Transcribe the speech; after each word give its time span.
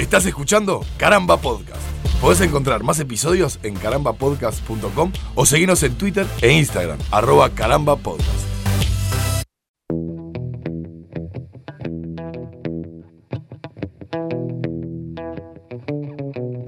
Estás 0.00 0.24
escuchando 0.24 0.80
Caramba 0.96 1.36
Podcast. 1.36 1.82
Podés 2.22 2.40
encontrar 2.40 2.82
más 2.82 2.98
episodios 3.00 3.60
en 3.62 3.74
carambapodcast.com 3.74 5.12
o 5.34 5.44
seguirnos 5.44 5.82
en 5.82 5.94
Twitter 5.98 6.26
e 6.40 6.52
Instagram, 6.52 6.98
arroba 7.10 7.50
carambapodcast. 7.50 8.48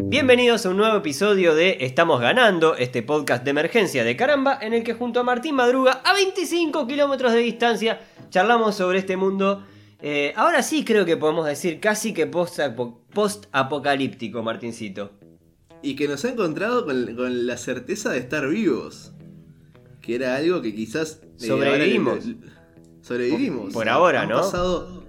Bienvenidos 0.08 0.66
a 0.66 0.68
un 0.68 0.76
nuevo 0.76 0.98
episodio 0.98 1.54
de 1.54 1.78
Estamos 1.80 2.20
Ganando, 2.20 2.76
este 2.76 3.02
podcast 3.02 3.44
de 3.44 3.50
emergencia 3.52 4.04
de 4.04 4.14
caramba, 4.14 4.58
en 4.60 4.74
el 4.74 4.84
que 4.84 4.92
junto 4.92 5.20
a 5.20 5.22
Martín 5.22 5.54
Madruga, 5.54 6.02
a 6.04 6.12
25 6.12 6.86
kilómetros 6.86 7.32
de 7.32 7.38
distancia, 7.38 7.98
charlamos 8.28 8.74
sobre 8.74 8.98
este 8.98 9.16
mundo. 9.16 9.64
Eh, 10.02 10.32
ahora 10.36 10.62
sí 10.62 10.84
creo 10.84 11.04
que 11.04 11.16
podemos 11.16 11.46
decir 11.46 11.80
casi 11.80 12.12
que 12.12 12.26
post-apocalíptico, 12.26 14.42
Martincito. 14.42 15.12
Y 15.82 15.96
que 15.96 16.08
nos 16.08 16.24
ha 16.24 16.30
encontrado 16.30 16.84
con, 16.84 17.14
con 17.16 17.46
la 17.46 17.56
certeza 17.56 18.10
de 18.12 18.18
estar 18.18 18.48
vivos. 18.48 19.12
Que 20.00 20.14
era 20.16 20.36
algo 20.36 20.62
que 20.62 20.74
quizás... 20.74 21.20
eh, 21.40 21.46
Sobrevivimos. 21.46 22.24
ahora 22.24 22.36
sobrevivimos. 23.02 23.64
Por- 23.64 23.72
por 23.72 23.88
ahora, 23.88 24.22
han 24.22 24.28
¿no? 24.28 24.36
Pasado, 24.36 25.04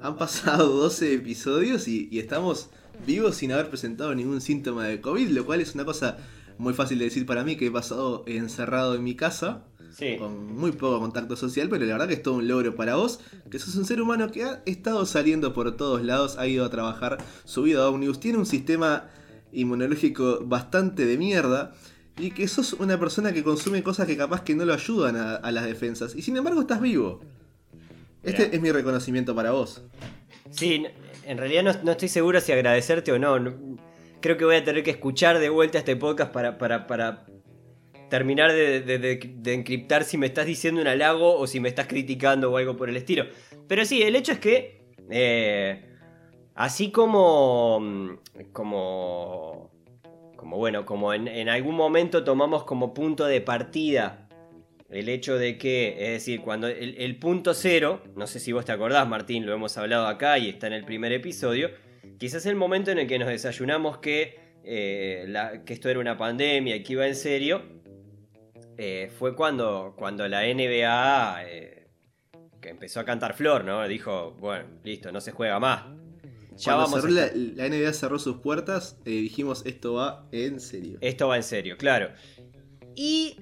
han 0.00 0.16
pasado 0.16 0.68
12 0.76 1.14
episodios 1.14 1.88
y, 1.88 2.08
y 2.10 2.18
estamos 2.18 2.70
vivos 3.06 3.36
sin 3.36 3.52
haber 3.52 3.68
presentado 3.68 4.14
ningún 4.14 4.40
síntoma 4.40 4.86
de 4.86 5.00
COVID, 5.00 5.28
lo 5.30 5.44
cual 5.46 5.60
es 5.60 5.74
una 5.74 5.84
cosa 5.84 6.18
muy 6.58 6.74
fácil 6.74 6.98
de 6.98 7.04
decir 7.04 7.26
para 7.26 7.44
mí 7.44 7.56
que 7.56 7.66
he 7.66 7.70
pasado 7.70 8.24
encerrado 8.26 8.94
en 8.94 9.04
mi 9.04 9.14
casa. 9.14 9.64
Sí. 9.90 10.16
con 10.18 10.54
muy 10.56 10.72
poco 10.72 11.00
contacto 11.00 11.36
social, 11.36 11.68
pero 11.68 11.84
la 11.84 11.92
verdad 11.92 12.08
que 12.08 12.14
es 12.14 12.22
todo 12.22 12.34
un 12.34 12.46
logro 12.48 12.74
para 12.76 12.96
vos, 12.96 13.20
que 13.50 13.58
sos 13.58 13.74
un 13.76 13.84
ser 13.84 14.00
humano 14.02 14.30
que 14.30 14.44
ha 14.44 14.62
estado 14.66 15.04
saliendo 15.06 15.52
por 15.52 15.76
todos 15.76 16.02
lados, 16.04 16.36
ha 16.38 16.46
ido 16.46 16.64
a 16.64 16.70
trabajar, 16.70 17.18
subido 17.44 17.82
a 17.84 17.88
Omnibus, 17.88 18.20
tiene 18.20 18.38
un 18.38 18.46
sistema 18.46 19.08
inmunológico 19.52 20.40
bastante 20.44 21.04
de 21.06 21.16
mierda, 21.18 21.72
y 22.18 22.32
que 22.32 22.48
sos 22.48 22.72
una 22.74 22.98
persona 22.98 23.32
que 23.32 23.44
consume 23.44 23.82
cosas 23.82 24.06
que 24.06 24.16
capaz 24.16 24.42
que 24.42 24.54
no 24.54 24.64
lo 24.64 24.74
ayudan 24.74 25.16
a, 25.16 25.36
a 25.36 25.52
las 25.52 25.64
defensas, 25.64 26.14
y 26.16 26.22
sin 26.22 26.36
embargo 26.36 26.60
estás 26.60 26.80
vivo. 26.80 27.20
Este 28.24 28.44
Mirá. 28.44 28.56
es 28.56 28.60
mi 28.62 28.72
reconocimiento 28.72 29.34
para 29.34 29.52
vos. 29.52 29.82
Sí, 30.50 30.84
en 31.24 31.38
realidad 31.38 31.62
no, 31.62 31.72
no 31.84 31.92
estoy 31.92 32.08
seguro 32.08 32.40
si 32.40 32.52
agradecerte 32.52 33.12
o 33.12 33.18
no. 33.18 33.38
No- 33.38 33.78
Creo 34.20 34.36
que 34.36 34.44
voy 34.44 34.56
a 34.56 34.64
tener 34.64 34.82
que 34.82 34.90
escuchar 34.90 35.38
de 35.38 35.48
vuelta 35.48 35.78
este 35.78 35.94
podcast 35.94 36.32
para, 36.32 36.58
para, 36.58 36.88
para 36.88 37.24
terminar 38.08 38.52
de, 38.52 38.80
de- 38.80 38.98
de- 38.98 39.54
encriptar 39.54 40.04
si 40.04 40.18
me 40.18 40.26
estás 40.26 40.46
diciendo 40.46 40.80
un 40.80 40.86
halago 40.86 41.36
o 41.38 41.46
si 41.46 41.60
me 41.60 41.68
estás 41.68 41.86
criticando 41.86 42.50
o 42.50 42.56
algo 42.56 42.76
por 42.76 42.88
el 42.88 42.96
estilo. 42.96 43.26
Pero 43.66 43.84
sí, 43.84 44.02
el 44.02 44.16
hecho 44.16 44.32
es 44.32 44.38
que, 44.38 44.82
eh, 45.10 45.84
así 46.54 46.90
como, 46.90 47.80
mm, 47.80 48.18
como, 48.52 49.70
como 50.36 50.56
bueno, 50.56 50.84
como 50.86 51.12
en, 51.12 51.48
algún 51.48 51.74
momento 51.74 52.24
tomamos 52.24 52.64
como 52.64 52.94
punto 52.94 53.26
de 53.26 53.40
partida 53.40 54.28
el 54.90 55.08
hecho 55.08 55.36
de 55.36 55.58
que, 55.58 55.96
es 55.98 56.10
decir, 56.12 56.40
cuando 56.40 56.66
el, 56.66 57.16
punto 57.18 57.52
cero, 57.52 58.02
no 58.16 58.26
sé 58.26 58.40
si 58.40 58.52
vos 58.52 58.64
te 58.64 58.72
acordás, 58.72 59.06
Martín, 59.06 59.44
lo 59.44 59.52
hemos 59.52 59.76
hablado 59.76 60.06
acá 60.06 60.38
y 60.38 60.48
está 60.48 60.66
en 60.66 60.72
el 60.72 60.84
primer 60.84 61.12
episodio, 61.12 61.70
quizás 62.18 62.46
el 62.46 62.56
momento 62.56 62.90
en 62.90 62.98
el 62.98 63.06
que 63.06 63.18
nos 63.18 63.28
desayunamos 63.28 63.98
que, 63.98 64.38
eh, 64.64 65.60
que 65.66 65.74
esto 65.74 65.90
era 65.90 66.00
una 66.00 66.16
pandemia 66.16 66.76
y 66.76 66.82
que 66.82 66.94
iba 66.94 67.06
en 67.06 67.16
serio, 67.16 67.62
eh, 68.78 69.10
fue 69.18 69.34
cuando, 69.36 69.94
cuando 69.96 70.26
la 70.28 70.42
NBA 70.44 71.42
eh, 71.44 71.88
que 72.60 72.70
empezó 72.70 73.00
a 73.00 73.04
cantar 73.04 73.34
flor, 73.34 73.64
¿no? 73.64 73.86
Dijo, 73.86 74.36
bueno, 74.38 74.64
listo, 74.84 75.12
no 75.12 75.20
se 75.20 75.32
juega 75.32 75.58
más. 75.58 75.84
Ya 76.56 76.72
a 76.74 76.76
la 76.88 77.68
NBA 77.68 77.92
cerró 77.92 78.18
sus 78.18 78.38
puertas, 78.38 78.96
eh, 79.04 79.10
dijimos 79.10 79.64
esto 79.66 79.94
va 79.94 80.26
en 80.32 80.58
serio. 80.60 80.98
Esto 81.00 81.28
va 81.28 81.36
en 81.36 81.44
serio, 81.44 81.76
claro. 81.76 82.10
Y 82.96 83.36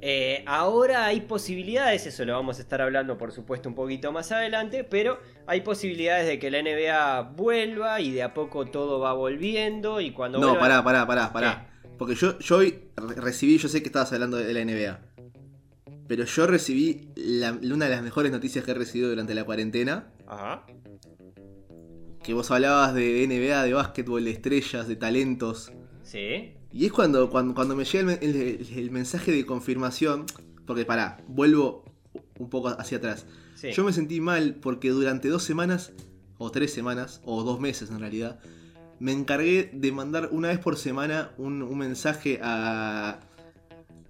eh, 0.00 0.42
ahora 0.46 1.06
hay 1.06 1.20
posibilidades, 1.20 2.04
eso 2.06 2.24
lo 2.24 2.32
vamos 2.32 2.58
a 2.58 2.62
estar 2.62 2.82
hablando 2.82 3.16
por 3.16 3.30
supuesto 3.32 3.68
un 3.68 3.76
poquito 3.76 4.10
más 4.10 4.32
adelante, 4.32 4.82
pero 4.84 5.18
hay 5.46 5.60
posibilidades 5.60 6.26
de 6.26 6.38
que 6.40 6.50
la 6.50 6.58
NBA 6.62 7.22
vuelva 7.36 8.00
y 8.00 8.10
de 8.10 8.22
a 8.24 8.34
poco 8.34 8.66
todo 8.66 8.98
va 8.98 9.12
volviendo 9.12 10.00
y 10.00 10.10
cuando 10.10 10.40
No, 10.40 10.48
vuelva- 10.48 10.60
pará, 10.60 10.84
pará, 10.84 11.06
pará, 11.06 11.32
pará. 11.32 11.70
Porque 11.98 12.14
yo, 12.14 12.38
yo 12.38 12.56
hoy 12.58 12.78
re- 12.96 13.14
recibí, 13.16 13.58
yo 13.58 13.68
sé 13.68 13.82
que 13.82 13.88
estabas 13.88 14.12
hablando 14.12 14.36
de 14.36 14.52
la 14.52 14.60
NBA. 14.64 15.00
Pero 16.06 16.24
yo 16.24 16.46
recibí 16.46 17.08
la- 17.16 17.52
una 17.52 17.86
de 17.86 17.90
las 17.92 18.02
mejores 18.02 18.30
noticias 18.32 18.64
que 18.64 18.72
he 18.72 18.74
recibido 18.74 19.08
durante 19.10 19.34
la 19.34 19.44
cuarentena. 19.44 20.12
Ajá. 20.26 20.64
Que 22.22 22.32
vos 22.34 22.50
hablabas 22.50 22.94
de 22.94 23.22
NBA, 23.26 23.62
de 23.64 23.72
básquetbol, 23.74 24.24
de 24.24 24.30
estrellas, 24.30 24.88
de 24.88 24.96
talentos. 24.96 25.72
Sí. 26.02 26.54
Y 26.72 26.86
es 26.86 26.92
cuando, 26.92 27.30
cuando, 27.30 27.54
cuando 27.54 27.76
me 27.76 27.84
llega 27.84 28.00
el, 28.00 28.06
men- 28.06 28.18
el- 28.22 28.66
el 28.78 28.90
mensaje 28.90 29.30
de 29.32 29.44
confirmación. 29.46 30.26
Porque 30.66 30.84
pará, 30.86 31.22
vuelvo 31.28 31.84
un 32.38 32.48
poco 32.48 32.68
hacia 32.68 32.98
atrás. 32.98 33.26
Sí. 33.54 33.70
Yo 33.72 33.84
me 33.84 33.92
sentí 33.92 34.20
mal 34.20 34.56
porque 34.56 34.90
durante 34.90 35.28
dos 35.28 35.42
semanas, 35.42 35.92
o 36.38 36.50
tres 36.50 36.72
semanas, 36.72 37.20
o 37.24 37.42
dos 37.44 37.60
meses 37.60 37.90
en 37.90 38.00
realidad, 38.00 38.40
me 39.00 39.12
encargué 39.12 39.70
de 39.72 39.92
mandar 39.92 40.28
una 40.32 40.48
vez 40.48 40.58
por 40.58 40.76
semana 40.76 41.32
un, 41.38 41.62
un 41.62 41.78
mensaje 41.78 42.38
a, 42.42 43.20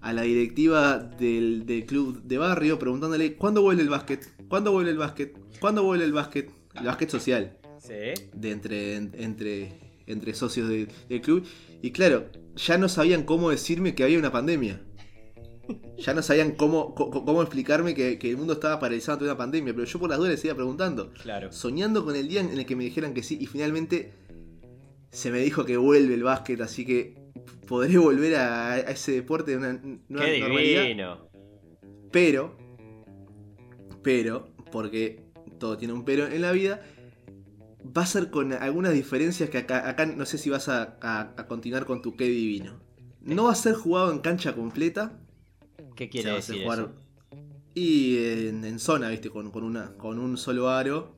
a 0.01 0.13
la 0.13 0.21
directiva 0.21 0.97
del, 0.99 1.65
del 1.65 1.85
club 1.85 2.21
de 2.23 2.37
barrio 2.37 2.77
preguntándole 2.79 3.35
¿cuándo 3.35 3.61
vuelve 3.61 3.81
el 3.81 3.89
básquet? 3.89 4.27
¿Cuándo 4.47 4.71
vuelve 4.71 4.91
el 4.91 4.97
básquet? 4.97 5.35
¿Cuándo 5.59 5.83
vuelve 5.83 6.05
el 6.05 6.13
básquet? 6.13 6.49
El 6.75 6.85
básquet 6.85 7.09
social, 7.09 7.57
Sí. 7.79 7.93
de 8.33 8.51
entre, 8.51 8.95
entre, 8.95 9.79
entre 10.07 10.33
socios 10.33 10.67
de- 10.69 10.87
del 11.09 11.21
club. 11.21 11.45
Y 11.81 11.91
claro, 11.91 12.25
ya 12.55 12.77
no 12.77 12.89
sabían 12.89 13.23
cómo 13.23 13.49
decirme 13.49 13.95
que 13.95 14.03
había 14.03 14.19
una 14.19 14.31
pandemia. 14.31 14.81
Ya 15.97 16.13
no 16.13 16.21
sabían 16.21 16.51
cómo, 16.51 16.93
cómo 16.93 17.41
explicarme 17.41 17.95
que, 17.95 18.19
que 18.19 18.29
el 18.29 18.37
mundo 18.37 18.53
estaba 18.53 18.79
paralizado 18.79 19.13
ante 19.13 19.25
una 19.25 19.37
pandemia, 19.37 19.73
pero 19.73 19.85
yo 19.85 19.97
por 19.99 20.09
las 20.09 20.19
dudas 20.19 20.31
les 20.33 20.45
iba 20.45 20.53
preguntando 20.53 21.11
Claro. 21.23 21.51
soñando 21.51 22.03
con 22.05 22.15
el 22.15 22.27
día 22.27 22.41
en 22.41 22.49
el 22.51 22.65
que 22.67 22.75
me 22.75 22.83
dijeran 22.83 23.13
que 23.15 23.23
sí 23.23 23.37
y 23.39 23.47
finalmente 23.47 24.11
se 25.15 25.31
me 25.31 25.39
dijo 25.39 25.65
que 25.65 25.77
vuelve 25.77 26.13
el 26.13 26.23
básquet, 26.23 26.59
así 26.61 26.85
que 26.85 27.15
podré 27.67 27.97
volver 27.97 28.35
a, 28.35 28.73
a 28.73 28.79
ese 28.79 29.13
deporte 29.13 29.51
de 29.51 29.57
una 29.57 29.73
nueva 30.09 30.25
Qué 30.25 30.39
normalidad. 30.39 30.81
divino. 30.83 31.29
Pero, 32.11 32.55
pero, 34.03 34.49
porque 34.71 35.23
todo 35.59 35.77
tiene 35.77 35.93
un 35.93 36.05
pero 36.05 36.27
en 36.27 36.41
la 36.41 36.51
vida, 36.51 36.81
va 37.97 38.03
a 38.03 38.05
ser 38.05 38.29
con 38.29 38.53
algunas 38.53 38.93
diferencias 38.93 39.49
que 39.49 39.57
acá, 39.59 39.87
acá 39.89 40.05
no 40.05 40.25
sé 40.25 40.37
si 40.37 40.49
vas 40.49 40.69
a, 40.69 40.97
a- 41.01 41.33
a 41.37 41.47
continuar 41.47 41.85
con 41.85 42.01
tu 42.01 42.15
qué 42.15 42.25
divino. 42.25 42.79
No 43.21 43.45
va 43.45 43.53
a 43.53 43.55
ser 43.55 43.73
jugado 43.75 44.11
en 44.11 44.19
cancha 44.19 44.53
completa, 44.53 45.19
¿Qué 45.95 46.05
o 46.05 46.09
quiere 46.09 46.23
sea, 46.23 46.33
va 46.33 46.39
a 46.39 46.41
ser 46.41 46.55
decir 46.55 46.63
jugar 46.63 46.79
eso? 46.79 46.91
y 47.73 48.17
en, 48.17 48.63
en 48.63 48.79
zona, 48.79 49.09
viste, 49.09 49.29
con, 49.29 49.51
con 49.51 49.63
una, 49.63 49.93
con 49.97 50.19
un 50.19 50.37
solo 50.37 50.69
aro. 50.69 51.15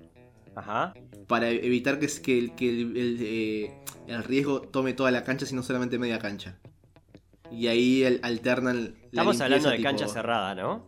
Ajá. 0.55 0.93
para 1.27 1.51
evitar 1.51 1.99
que, 1.99 2.07
que 2.07 2.39
el, 2.39 2.55
que 2.55 2.67
el, 2.69 2.97
el, 2.97 3.17
eh, 3.21 3.71
el 4.07 4.23
riesgo 4.23 4.61
tome 4.61 4.93
toda 4.93 5.11
la 5.11 5.23
cancha, 5.23 5.45
sino 5.45 5.63
solamente 5.63 5.99
media 5.99 6.19
cancha. 6.19 6.57
Y 7.51 7.67
ahí 7.67 8.03
el- 8.03 8.19
alternan. 8.23 8.83
la 9.11 9.21
Estamos 9.21 9.41
hablando 9.41 9.69
de 9.69 9.77
tipo- 9.77 9.87
cancha 9.89 10.07
cerrada, 10.07 10.55
¿no? 10.55 10.85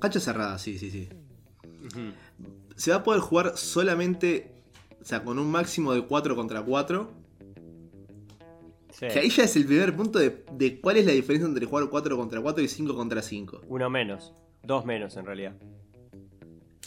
Cancha 0.00 0.20
cerrada, 0.20 0.58
sí, 0.58 0.78
sí, 0.78 0.90
sí. 0.90 1.08
Se 2.76 2.90
va 2.90 2.98
a 2.98 3.02
poder 3.02 3.20
jugar 3.20 3.56
solamente, 3.56 4.52
o 5.00 5.04
sea, 5.04 5.24
con 5.24 5.38
un 5.38 5.50
máximo 5.50 5.92
de 5.94 6.02
4 6.02 6.36
contra 6.36 6.62
4. 6.62 7.10
Sí. 8.92 9.06
Que 9.12 9.18
ahí 9.20 9.30
ya 9.30 9.44
es 9.44 9.54
el 9.56 9.64
primer 9.64 9.94
punto 9.94 10.18
de, 10.18 10.44
de 10.52 10.80
cuál 10.80 10.96
es 10.96 11.06
la 11.06 11.12
diferencia 11.12 11.46
entre 11.48 11.66
jugar 11.66 11.88
4 11.88 12.16
contra 12.16 12.40
4 12.40 12.62
y 12.64 12.68
5 12.68 12.94
contra 12.96 13.22
5. 13.22 13.60
Uno 13.68 13.88
menos. 13.90 14.32
Dos 14.62 14.84
menos 14.84 15.16
en 15.16 15.24
realidad. 15.26 15.54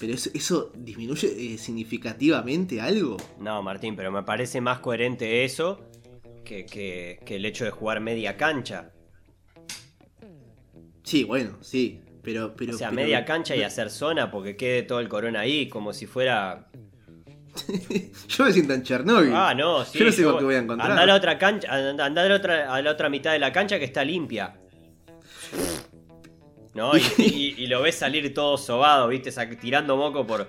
Pero 0.02 0.14
eso, 0.16 0.32
eso 0.34 0.72
disminuye 0.76 1.28
eh, 1.54 1.58
significativamente 1.60 2.82
algo. 2.82 3.18
No, 3.40 3.62
Martín, 3.62 3.96
pero 3.96 4.12
me 4.12 4.24
parece 4.24 4.60
más 4.60 4.80
coherente 4.80 5.46
eso 5.46 5.80
que, 6.44 6.66
que- 6.66 7.20
que 7.24 7.36
el 7.36 7.46
hecho 7.46 7.66
de 7.66 7.70
jugar 7.72 8.00
media 8.02 8.36
cancha. 8.36 8.92
Sí, 11.04 11.24
bueno, 11.24 11.58
sí. 11.62 12.02
Pero, 12.24 12.56
pero, 12.56 12.74
o 12.76 12.78
sea, 12.78 12.90
pero- 12.90 13.02
media 13.02 13.26
cancha 13.26 13.56
y 13.56 13.62
hacer 13.64 13.90
zona 13.92 14.32
porque 14.32 14.56
quede 14.58 14.84
todo 14.84 15.00
el 15.00 15.08
corona 15.08 15.42
ahí, 15.42 15.70
como 15.70 15.94
si 15.94 16.06
fuera. 16.08 16.68
Yo 18.28 18.46
me 18.46 18.52
siento 18.54 18.74
en 18.74 18.84
Chernobyl. 18.84 19.32
Ah, 19.36 19.54
no, 19.54 19.84
sí. 19.86 20.00
Yo 20.00 20.06
no 20.06 20.12
sé 20.12 20.22
yo- 20.24 20.32
con 20.32 20.40
qué 20.40 20.46
voy 20.46 20.56
a 20.56 20.60
encontrar. 20.60 20.90
Andá 20.92 21.04
a 21.04 21.06
la 21.06 21.16
otra 21.16 21.38
cancha, 21.38 21.72
andá 21.74 22.06
a 22.06 22.10
la 22.30 22.36
otra, 22.36 22.74
a 22.74 22.82
la 22.82 22.92
otra 22.92 23.10
mitad 23.10 23.34
de 23.34 23.40
la 23.40 23.52
cancha 23.52 23.78
que 23.78 23.86
está 23.86 24.04
limpia. 24.04 24.61
¿No? 26.74 26.92
Y, 26.98 27.02
y- 27.18 27.56
y 27.64 27.68
lo 27.68 27.82
ves 27.82 27.96
salir 27.96 28.34
todo 28.34 28.58
sobado, 28.58 29.08
¿viste? 29.08 29.32
Tirando 29.58 29.98
moco 29.98 30.26
por. 30.26 30.48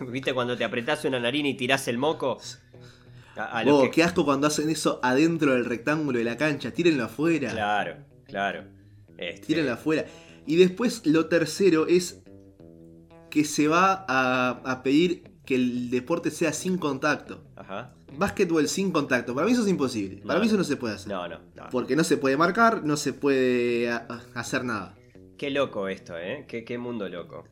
¿Viste 0.10 0.32
cuando 0.32 0.56
te 0.56 0.64
apretás 0.64 1.04
una 1.04 1.18
narina 1.20 1.48
y 1.48 1.54
tirás 1.54 1.88
el 1.88 1.98
moco? 1.98 2.38
A, 3.36 3.60
a 3.60 3.64
Oh, 3.66 3.82
que- 3.82 3.90
qué 3.90 4.02
asco 4.04 4.24
cuando 4.24 4.46
hacen 4.46 4.70
eso 4.70 5.00
adentro 5.02 5.52
del 5.52 5.64
rectángulo 5.64 6.18
de 6.18 6.24
la 6.24 6.36
cancha. 6.36 6.70
Tírenlo 6.70 7.04
afuera. 7.04 7.50
Claro, 7.50 7.96
claro. 8.26 8.64
Este, 9.18 9.46
Tírenlo 9.46 9.72
afuera. 9.72 10.04
Y 10.46 10.56
después 10.56 11.04
lo 11.06 11.26
tercero 11.26 11.86
es 11.86 12.22
que 13.30 13.44
se 13.44 13.66
va 13.68 14.04
a, 14.08 14.60
a 14.64 14.82
pedir 14.82 15.24
que 15.44 15.56
el 15.56 15.90
deporte 15.90 16.30
sea 16.30 16.52
sin 16.52 16.78
contacto. 16.78 17.42
Ajá. 17.56 17.94
Básquetbol 18.16 18.68
sin 18.68 18.92
contacto. 18.92 19.34
Para 19.34 19.46
mí 19.46 19.52
eso 19.52 19.62
es 19.62 19.68
imposible. 19.68 20.22
Para 20.24 20.38
mí 20.38 20.46
eso 20.46 20.56
no 20.56 20.62
se 20.64 20.76
puede 20.76 20.94
hacer. 20.94 21.08
No, 21.10 21.26
no, 21.26 21.40
no. 21.54 21.64
Porque 21.70 21.96
no 21.96 22.04
se 22.04 22.16
puede 22.16 22.36
marcar, 22.36 22.84
no 22.84 22.96
se 22.96 23.12
puede 23.12 23.90
a- 23.90 24.06
a- 24.08 24.38
hacer 24.40 24.64
nada. 24.64 24.94
Qué 25.44 25.50
loco 25.50 25.88
esto, 25.88 26.16
¿eh? 26.18 26.46
Qué, 26.48 26.64
qué 26.64 26.78
mundo 26.78 27.06
loco. 27.06 27.44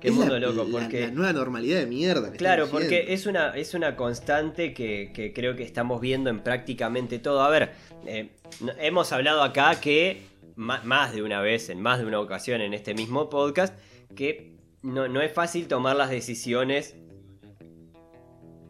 Qué 0.00 0.06
es 0.08 0.14
mundo 0.14 0.38
la, 0.38 0.46
loco, 0.46 0.62
la- 0.62 0.70
porque... 0.82 1.00
la 1.00 1.10
nueva 1.10 1.32
normalidad 1.32 1.80
de 1.80 1.86
mierda. 1.86 2.30
que 2.30 2.38
Claro, 2.38 2.68
porque 2.70 3.12
es 3.12 3.26
una, 3.26 3.56
es 3.56 3.74
una 3.74 3.96
constante 3.96 4.72
que, 4.72 5.10
que 5.12 5.32
creo 5.32 5.56
que 5.56 5.64
estamos 5.64 6.00
viendo 6.00 6.30
en 6.30 6.44
prácticamente 6.44 7.18
todo. 7.18 7.42
A 7.42 7.50
ver, 7.50 7.72
eh, 8.06 8.36
hemos 8.78 9.10
hablado 9.10 9.42
acá 9.42 9.80
que 9.80 10.22
más 10.54 11.12
de 11.12 11.22
una 11.24 11.40
vez, 11.40 11.70
en 11.70 11.80
más 11.82 11.98
de 11.98 12.06
una 12.06 12.20
ocasión 12.20 12.60
en 12.60 12.72
este 12.72 12.94
mismo 12.94 13.28
podcast, 13.28 13.76
que 14.14 14.52
no, 14.82 15.08
no 15.08 15.20
es 15.20 15.32
fácil 15.32 15.66
tomar 15.66 15.96
las 15.96 16.10
decisiones 16.10 16.94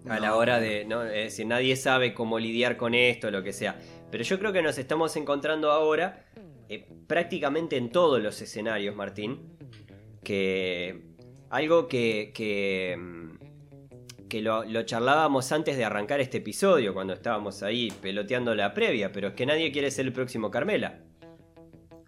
a 0.08 0.18
la 0.20 0.36
hora 0.36 0.58
de, 0.58 0.86
¿no? 0.86 1.02
Es 1.04 1.24
decir, 1.24 1.44
nadie 1.46 1.76
sabe 1.76 2.14
cómo 2.14 2.38
lidiar 2.38 2.78
con 2.78 2.94
esto, 2.94 3.30
lo 3.30 3.42
que 3.42 3.52
sea. 3.52 3.78
Pero 4.10 4.24
yo 4.24 4.38
creo 4.38 4.54
que 4.54 4.62
nos 4.62 4.78
estamos 4.78 5.16
encontrando 5.16 5.70
ahora 5.70 6.23
eh, 6.68 6.86
prácticamente 7.06 7.76
en 7.76 7.90
todos 7.90 8.22
los 8.22 8.40
escenarios, 8.40 8.94
Martín, 8.96 9.40
que 10.22 11.02
algo 11.50 11.86
que, 11.88 12.32
que, 12.34 12.96
mm, 12.98 14.28
que 14.28 14.42
lo, 14.42 14.82
charlábamos 14.82 15.52
antes 15.52 15.76
de 15.76 15.84
arrancar 15.84 16.20
este 16.20 16.38
episodio, 16.38 16.94
cuando 16.94 17.12
estábamos 17.12 17.62
ahí 17.62 17.92
peloteando 18.00 18.54
la 18.54 18.74
previa, 18.74 19.12
pero 19.12 19.28
es 19.28 19.34
que 19.34 19.46
nadie 19.46 19.70
quiere 19.70 19.90
ser 19.90 20.06
el 20.06 20.12
próximo 20.12 20.50
Carmela. 20.50 21.00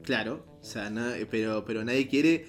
Claro, 0.03 0.47
o 0.61 0.65
sea, 0.65 0.89
na- 0.91 1.15
pero, 1.31 1.65
pero 1.65 1.85
nadie 1.85 2.09
quiere. 2.09 2.47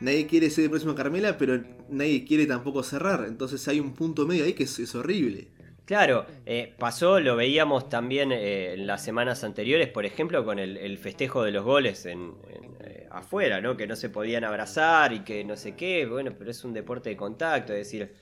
Nadie 0.00 0.26
quiere 0.26 0.48
ser 0.48 0.64
el 0.64 0.70
próximo 0.70 0.94
Carmela, 0.94 1.36
pero 1.36 1.60
nadie 1.90 2.24
quiere 2.24 2.46
tampoco 2.46 2.82
cerrar. 2.82 3.24
Entonces 3.26 3.66
hay 3.68 3.80
un 3.80 3.94
punto 3.94 4.26
medio 4.26 4.44
ahí 4.44 4.52
que 4.52 4.62
es 4.62 4.94
horrible. 4.94 5.48
Claro, 5.88 6.26
eh, 6.44 6.74
pasó, 6.78 7.18
lo 7.18 7.34
veíamos 7.34 7.88
también 7.88 8.30
eh, 8.30 8.74
en 8.74 8.86
las 8.86 9.02
semanas 9.02 9.42
anteriores, 9.42 9.88
por 9.88 10.04
ejemplo, 10.04 10.44
con 10.44 10.58
el, 10.58 10.76
el 10.76 10.98
festejo 10.98 11.44
de 11.44 11.50
los 11.50 11.64
goles 11.64 12.04
en, 12.04 12.34
en, 12.50 12.76
eh, 12.84 13.06
afuera, 13.10 13.62
¿no? 13.62 13.74
Que 13.74 13.86
no 13.86 13.96
se 13.96 14.10
podían 14.10 14.44
abrazar 14.44 15.14
y 15.14 15.20
que 15.20 15.44
no 15.44 15.56
sé 15.56 15.76
qué, 15.76 16.04
bueno, 16.04 16.34
pero 16.38 16.50
es 16.50 16.62
un 16.62 16.74
deporte 16.74 17.08
de 17.08 17.16
contacto, 17.16 17.72
es 17.72 17.78
decir, 17.78 18.12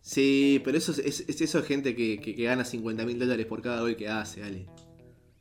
Sí, 0.00 0.62
pero 0.64 0.78
eso 0.78 0.92
es, 0.92 1.00
es, 1.00 1.24
es 1.28 1.40
eso 1.40 1.58
es 1.58 1.66
gente 1.66 1.96
que, 1.96 2.20
que- 2.20 2.36
que 2.36 2.44
gana 2.44 2.64
50 2.64 3.04
mil 3.04 3.18
dólares 3.18 3.46
por 3.46 3.60
cada 3.62 3.80
gol 3.80 3.96
que 3.96 4.08
hace, 4.08 4.44
Ale. 4.44 4.66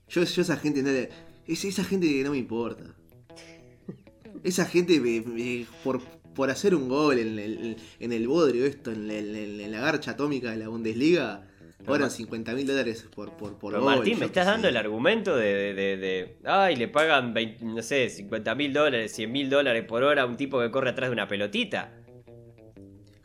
Yo, 0.09 0.23
yo 0.23 0.41
esa 0.41 0.57
gente 0.57 0.81
no 0.81 0.89
le- 0.89 1.09
es 1.45 1.63
esa 1.63 1.83
gente 1.83 2.07
que 2.07 2.23
no 2.23 2.31
me 2.31 2.37
importa. 2.39 2.85
Esa 4.43 4.65
gente 4.65 4.99
me- 4.99 5.21
me- 5.21 5.67
por, 5.83 6.01
por 6.33 6.49
hacer 6.49 6.73
un 6.73 6.89
gol 6.89 7.19
en 7.19 7.37
el, 7.37 7.77
en 7.99 8.11
el 8.13 8.27
bodrio 8.27 8.65
esto, 8.65 8.91
en, 8.91 9.11
el- 9.11 9.35
en- 9.35 9.61
en 9.61 9.71
la 9.71 9.79
garcha 9.79 10.11
atómica 10.11 10.49
de 10.49 10.57
la 10.57 10.69
Bundesliga, 10.69 11.47
cobran 11.87 12.11
50 12.11 12.53
mil 12.53 12.67
dólares 12.67 13.07
por, 13.15 13.31
por, 13.37 13.57
por 13.57 13.71
Pero 13.73 13.83
gol. 13.83 13.95
Martín, 13.95 14.19
me 14.19 14.25
estás 14.25 14.45
dando 14.45 14.67
el 14.67 14.77
argumento 14.77 15.35
de, 15.35 15.53
de- 15.53 15.73
de- 15.73 15.97
de, 15.97 16.37
ay, 16.45 16.75
le 16.75 16.87
pagan, 16.87 17.33
20, 17.33 17.65
no 17.65 17.81
sé, 17.81 18.09
50 18.09 18.53
mil 18.55 18.73
dólares, 18.73 19.11
100 19.13 19.31
mil 19.31 19.49
dólares 19.49 19.83
por 19.85 20.03
hora 20.03 20.23
a 20.23 20.25
un 20.25 20.37
tipo 20.37 20.59
que 20.59 20.69
corre 20.69 20.89
atrás 20.91 21.09
de 21.09 21.13
una 21.13 21.27
pelotita. 21.27 21.91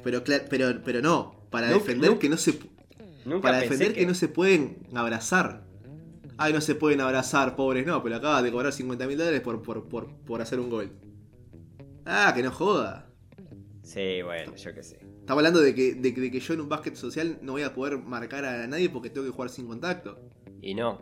Pero, 0.02 0.22
pero, 0.48 0.82
pero 0.84 1.00
no, 1.02 1.46
para 1.50 1.68
Nunca- 1.68 1.78
defender 1.80 2.10
nunca- 2.10 2.20
que 2.20 2.28
no 2.28 2.36
se 2.36 2.58
Nunca 3.24 3.42
para 3.42 3.60
defender 3.60 3.92
que... 3.94 4.06
no 4.06 4.14
se 4.14 4.28
pueden 4.28 4.78
abrazar. 4.94 5.62
Ay, 6.38 6.52
no 6.52 6.60
se 6.60 6.74
pueden 6.74 7.00
abrazar, 7.00 7.54
pobres, 7.54 7.86
no, 7.86 8.02
pero 8.02 8.16
acabas 8.16 8.42
de 8.42 8.50
cobrar 8.50 8.72
50 8.72 9.06
mil 9.06 9.16
dólares 9.18 9.40
por, 9.42 9.62
por, 9.62 9.88
por, 9.88 10.12
por 10.24 10.40
hacer 10.42 10.58
un 10.58 10.70
gol. 10.70 10.90
Ah, 12.04 12.32
que 12.34 12.42
no 12.42 12.50
joda. 12.50 13.06
Sí, 13.84 14.22
bueno, 14.22 14.56
yo 14.56 14.74
qué 14.74 14.82
sé. 14.82 14.98
Estamos 15.22 15.38
hablando 15.40 15.60
de 15.60 15.72
que, 15.74 15.94
de, 15.94 16.12
que- 16.12 16.20
de 16.20 16.30
que 16.32 16.40
yo 16.40 16.54
en 16.54 16.60
un 16.62 16.68
básquet 16.68 16.96
social 16.96 17.38
no 17.42 17.52
voy 17.52 17.62
a 17.62 17.72
poder 17.72 17.96
marcar 17.98 18.44
a 18.44 18.66
nadie 18.66 18.90
porque 18.90 19.08
tengo 19.08 19.24
que 19.24 19.32
jugar 19.32 19.50
sin 19.50 19.66
contacto. 19.68 20.18
Y 20.60 20.74
no, 20.74 21.00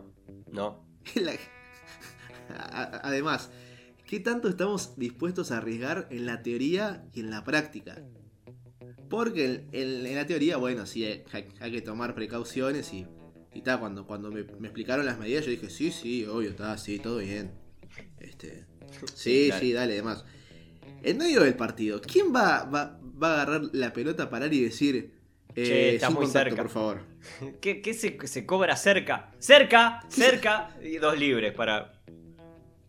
no. 0.51 0.85
Además, 3.03 3.49
¿qué 4.05 4.19
tanto 4.19 4.47
estamos 4.47 4.95
dispuestos 4.95 5.51
a 5.51 5.57
arriesgar 5.57 6.07
en 6.11 6.25
la 6.27 6.43
teoría 6.43 7.03
y 7.13 7.21
en 7.21 7.31
la 7.31 7.43
práctica? 7.43 7.99
Porque 9.09 9.45
en, 9.45 9.67
en- 9.71 10.05
en 10.05 10.15
la 10.15 10.25
teoría, 10.27 10.57
bueno, 10.57 10.85
sí, 10.85 11.03
hay, 11.03 11.23
hay 11.59 11.71
que 11.71 11.81
tomar 11.81 12.13
precauciones 12.13 12.93
y, 12.93 13.07
y 13.55 13.61
tal. 13.61 13.79
Cuando, 13.79 14.05
cuando 14.05 14.31
me, 14.31 14.43
me 14.43 14.67
explicaron 14.67 15.05
las 15.05 15.17
medidas, 15.17 15.45
yo 15.45 15.51
dije, 15.51 15.69
sí, 15.71 15.91
sí, 15.91 16.25
obvio, 16.25 16.51
está, 16.51 16.77
sí, 16.77 16.99
todo 16.99 17.17
bien. 17.17 17.51
Este, 18.19 18.65
sí, 19.15 19.47
claro. 19.47 19.59
sí, 19.65 19.73
dale, 19.73 19.95
demás. 19.95 20.23
En 21.03 21.17
medio 21.17 21.41
del 21.43 21.55
partido, 21.55 21.99
¿quién 22.01 22.33
va, 22.33 22.63
va, 22.65 22.99
va 23.21 23.29
a 23.29 23.33
agarrar 23.41 23.61
la 23.73 23.91
pelota, 23.93 24.29
parar 24.29 24.53
y 24.53 24.63
decir, 24.63 25.13
eh, 25.55 25.63
Che, 25.65 25.95
está 25.95 26.07
sin 26.07 26.15
muy 26.15 26.25
contacto, 26.25 26.49
cerca. 26.49 26.61
por 26.63 26.71
favor? 26.71 27.01
¿Qué, 27.61 27.81
qué 27.81 27.93
se, 27.93 28.17
se 28.27 28.45
cobra 28.45 28.75
cerca? 28.75 29.31
¡Cerca! 29.39 30.01
¡Cerca! 30.09 30.75
Y 30.83 30.97
dos 30.97 31.17
libres 31.17 31.53
para. 31.53 31.93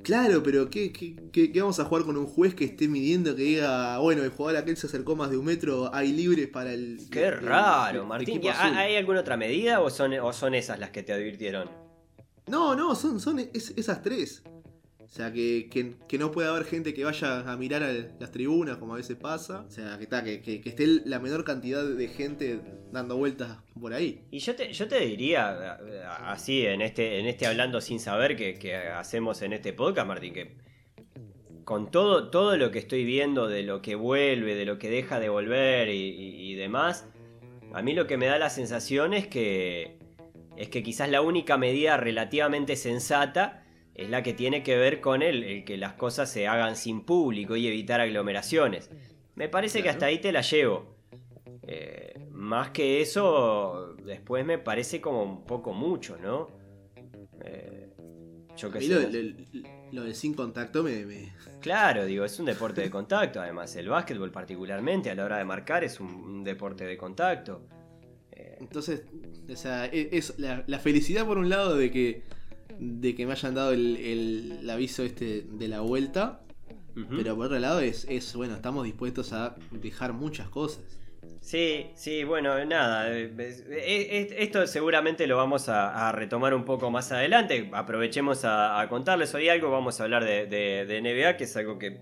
Claro, 0.03 0.43
pero 0.43 0.69
¿qué, 0.69 0.93
qué, 0.93 1.14
qué- 1.31 1.61
vamos 1.61 1.79
a 1.79 1.85
jugar 1.85 2.05
con 2.05 2.17
un 2.17 2.26
juez 2.26 2.55
que 2.56 2.64
esté 2.64 2.88
midiendo 2.88 3.37
que 3.37 3.43
diga, 3.43 3.99
bueno, 3.99 4.25
el 4.25 4.31
jugador 4.31 4.61
aquel 4.61 4.76
se 4.76 4.88
acercó 4.88 5.15
más 5.15 5.31
de 5.31 5.37
un 5.37 5.44
metro, 5.44 5.94
hay 5.94 6.12
libres 6.12 6.49
para 6.49 6.73
el. 6.73 6.99
¡Qué 7.11 7.26
el- 7.29 7.38
raro, 7.41 8.03
el 8.03 8.06
Martín! 8.08 8.29
equipo 8.31 8.47
¿Y 8.47 8.49
azul"? 8.50 8.76
¿Hay 8.76 8.97
alguna 8.97 9.20
otra 9.20 9.37
medida 9.37 9.81
o 9.81 9.91
son, 9.91 10.12
o 10.15 10.32
son 10.32 10.55
esas 10.56 10.81
las 10.81 10.91
que 10.91 11.03
te 11.05 11.12
advirtieron? 11.12 11.70
No, 12.49 12.75
no, 12.75 12.94
son, 12.97 13.20
son 13.20 13.38
es- 13.38 13.73
esas 13.76 14.03
tres. 14.03 14.43
O 15.12 15.14
sea, 15.14 15.31
que, 15.31 15.69
que, 16.09 16.17
no 16.19 16.31
puede 16.31 16.49
haber 16.49 16.64
gente 16.64 16.94
que 16.94 17.05
vaya 17.05 17.41
a 17.41 17.56
mirar 17.59 17.82
a 17.82 17.93
las 17.93 18.31
tribunas, 18.31 18.79
como 18.79 18.94
a 18.94 18.97
veces 18.97 19.14
pasa. 19.19 19.67
O 19.69 19.70
sea, 19.70 19.99
que, 19.99 20.05
está, 20.05 20.25
que, 20.25 20.41
que, 20.41 20.62
esté 20.64 20.87
la 21.05 21.19
menor 21.19 21.44
cantidad 21.44 21.85
de 21.85 22.09
gente 22.09 22.61
dando 22.91 23.19
vueltas 23.19 23.59
por 23.79 23.93
ahí. 23.93 24.23
Y 24.31 24.38
yo 24.38 24.56
te, 24.56 24.73
yo 24.73 24.88
te 24.88 25.00
diría, 25.00 25.79
así, 26.26 26.64
en 26.64 26.81
este, 26.81 27.20
en 27.20 27.26
este 27.26 27.47
hablando 27.47 27.82
sin 27.82 28.00
saber 28.00 28.37
que, 28.37 28.75
hacemos 28.75 29.43
en 29.43 29.53
este 29.53 29.75
podcast, 29.75 30.09
Martín, 30.09 30.32
que 30.32 30.56
con 31.65 31.91
todo, 31.91 32.31
todo 32.31 32.56
lo 32.56 32.70
que 32.70 32.79
estoy 32.79 33.05
viendo 33.05 33.49
de 33.49 33.65
lo 33.65 33.82
que 33.82 33.97
vuelve, 33.97 34.55
de 34.55 34.65
lo 34.65 34.79
que 34.79 34.88
deja 34.88 35.20
de 35.20 35.29
volver 35.29 35.91
y, 35.91 35.93
y- 35.93 36.53
y 36.53 36.55
demás, 36.55 37.06
a 37.75 37.82
mí 37.82 37.93
lo 37.93 38.06
que 38.06 38.17
me 38.17 38.29
da 38.29 38.38
la 38.38 38.49
sensación 38.49 39.12
es 39.12 39.26
que, 39.26 39.99
es 40.56 40.70
que 40.70 40.82
quizás 40.82 41.11
la 41.11 41.20
única 41.20 41.58
medida 41.58 41.99
relativamente 41.99 42.76
sensata 42.76 43.62
es 43.94 44.09
la 44.11 44.23
que 44.23 44.33
tiene 44.33 44.62
que 44.62 44.77
ver 44.77 45.00
con 45.00 45.23
el, 45.23 45.43
el 45.44 45.65
que 45.65 45.77
las 45.77 45.93
cosas 45.94 46.31
se 46.31 46.47
hagan 46.49 46.77
sin 46.77 47.03
público 47.03 47.56
y 47.56 47.67
evitar 47.67 48.00
aglomeraciones. 48.00 48.91
Me 49.35 49.49
parece 49.49 49.83
que 49.83 49.89
hasta 49.89 50.06
ahí 50.06 50.19
te 50.19 50.33
la 50.33 50.41
llevo. 50.43 50.94
Eh, 51.67 52.15
más 52.31 52.71
que 52.71 53.00
eso, 53.00 53.94
después 54.05 54.44
me 54.44 54.59
parece 54.59 55.01
como 55.01 55.22
un 55.22 55.44
poco 55.44 55.72
mucho, 55.72 56.17
¿no? 56.19 56.49
Eh, 57.44 57.89
yo 58.56 58.70
mí 58.70 58.81
sé. 58.81 58.89
lo, 58.94 59.01
lo- 59.11 59.82
lo 59.93 60.05
del 60.05 60.15
sin 60.15 60.34
contacto 60.34 60.82
me, 60.82 61.05
me- 61.05 61.32
Claro, 61.61 62.05
digo, 62.06 62.25
es 62.25 62.39
un 62.41 62.46
deporte 62.46 62.81
de 62.81 62.91
contacto, 62.91 63.41
además. 63.41 63.75
El 63.77 63.89
básquetbol 63.89 64.31
particularmente, 64.32 65.11
a 65.11 65.15
la 65.15 65.25
hora 65.25 65.39
de 65.39 65.44
marcar, 65.44 65.84
es 65.84 66.01
un, 66.01 66.08
un 66.08 66.44
deporte 66.44 66.84
de 66.84 66.96
contacto. 66.96 67.63
Eh, 68.32 68.56
Entonces, 68.61 69.03
o 69.51 69.56
sea, 69.56 69.87
e- 69.87 70.08
es 70.13 70.39
la, 70.39 70.65
la 70.67 70.79
felicidad 70.79 71.27
por 71.27 71.39
un 71.39 71.49
lado 71.49 71.77
de 71.77 71.91
que 71.91 72.22
de 72.84 73.15
que 73.15 73.27
me 73.27 73.32
hayan 73.32 73.55
dado 73.55 73.72
el, 73.72 73.96
el- 73.96 74.58
el 74.60 74.70
aviso 74.70 75.03
este 75.03 75.44
de 75.48 75.69
la 75.69 75.81
vuelta, 75.81 76.41
pero 77.17 77.36
por 77.36 77.46
otro 77.46 77.58
lado 77.58 77.81
es, 77.81 78.06
es, 78.08 78.34
bueno, 78.34 78.55
estamos 78.55 78.84
dispuestos 78.84 79.32
a 79.32 79.55
dejar 79.70 80.12
muchas 80.12 80.48
cosas. 80.48 80.82
Sí, 81.41 81.86
sí, 81.94 82.22
bueno, 82.24 82.65
nada. 82.65 83.10
eh, 83.12 83.32
es- 83.39 83.65
es- 83.69 84.32
Esto 84.39 84.67
seguramente 84.67 85.27
lo 85.27 85.36
vamos 85.36 85.69
a, 85.69 86.08
a 86.08 86.12
retomar 86.12 86.55
un 86.55 86.65
poco 86.65 86.91
más 86.91 87.10
adelante. 87.12 87.70
Aprovechemos 87.72 88.44
a, 88.44 88.81
a 88.81 88.89
contarles 88.89 89.34
hoy 89.34 89.48
algo. 89.48 89.70
Vamos 89.70 90.01
a 90.01 90.05
hablar 90.05 90.24
de, 90.24 90.46
de- 90.46 90.84
de 90.86 91.01
NBA, 91.01 91.36
que 91.36 91.44
es 91.44 91.56
algo 91.56 91.79
que, 91.79 91.98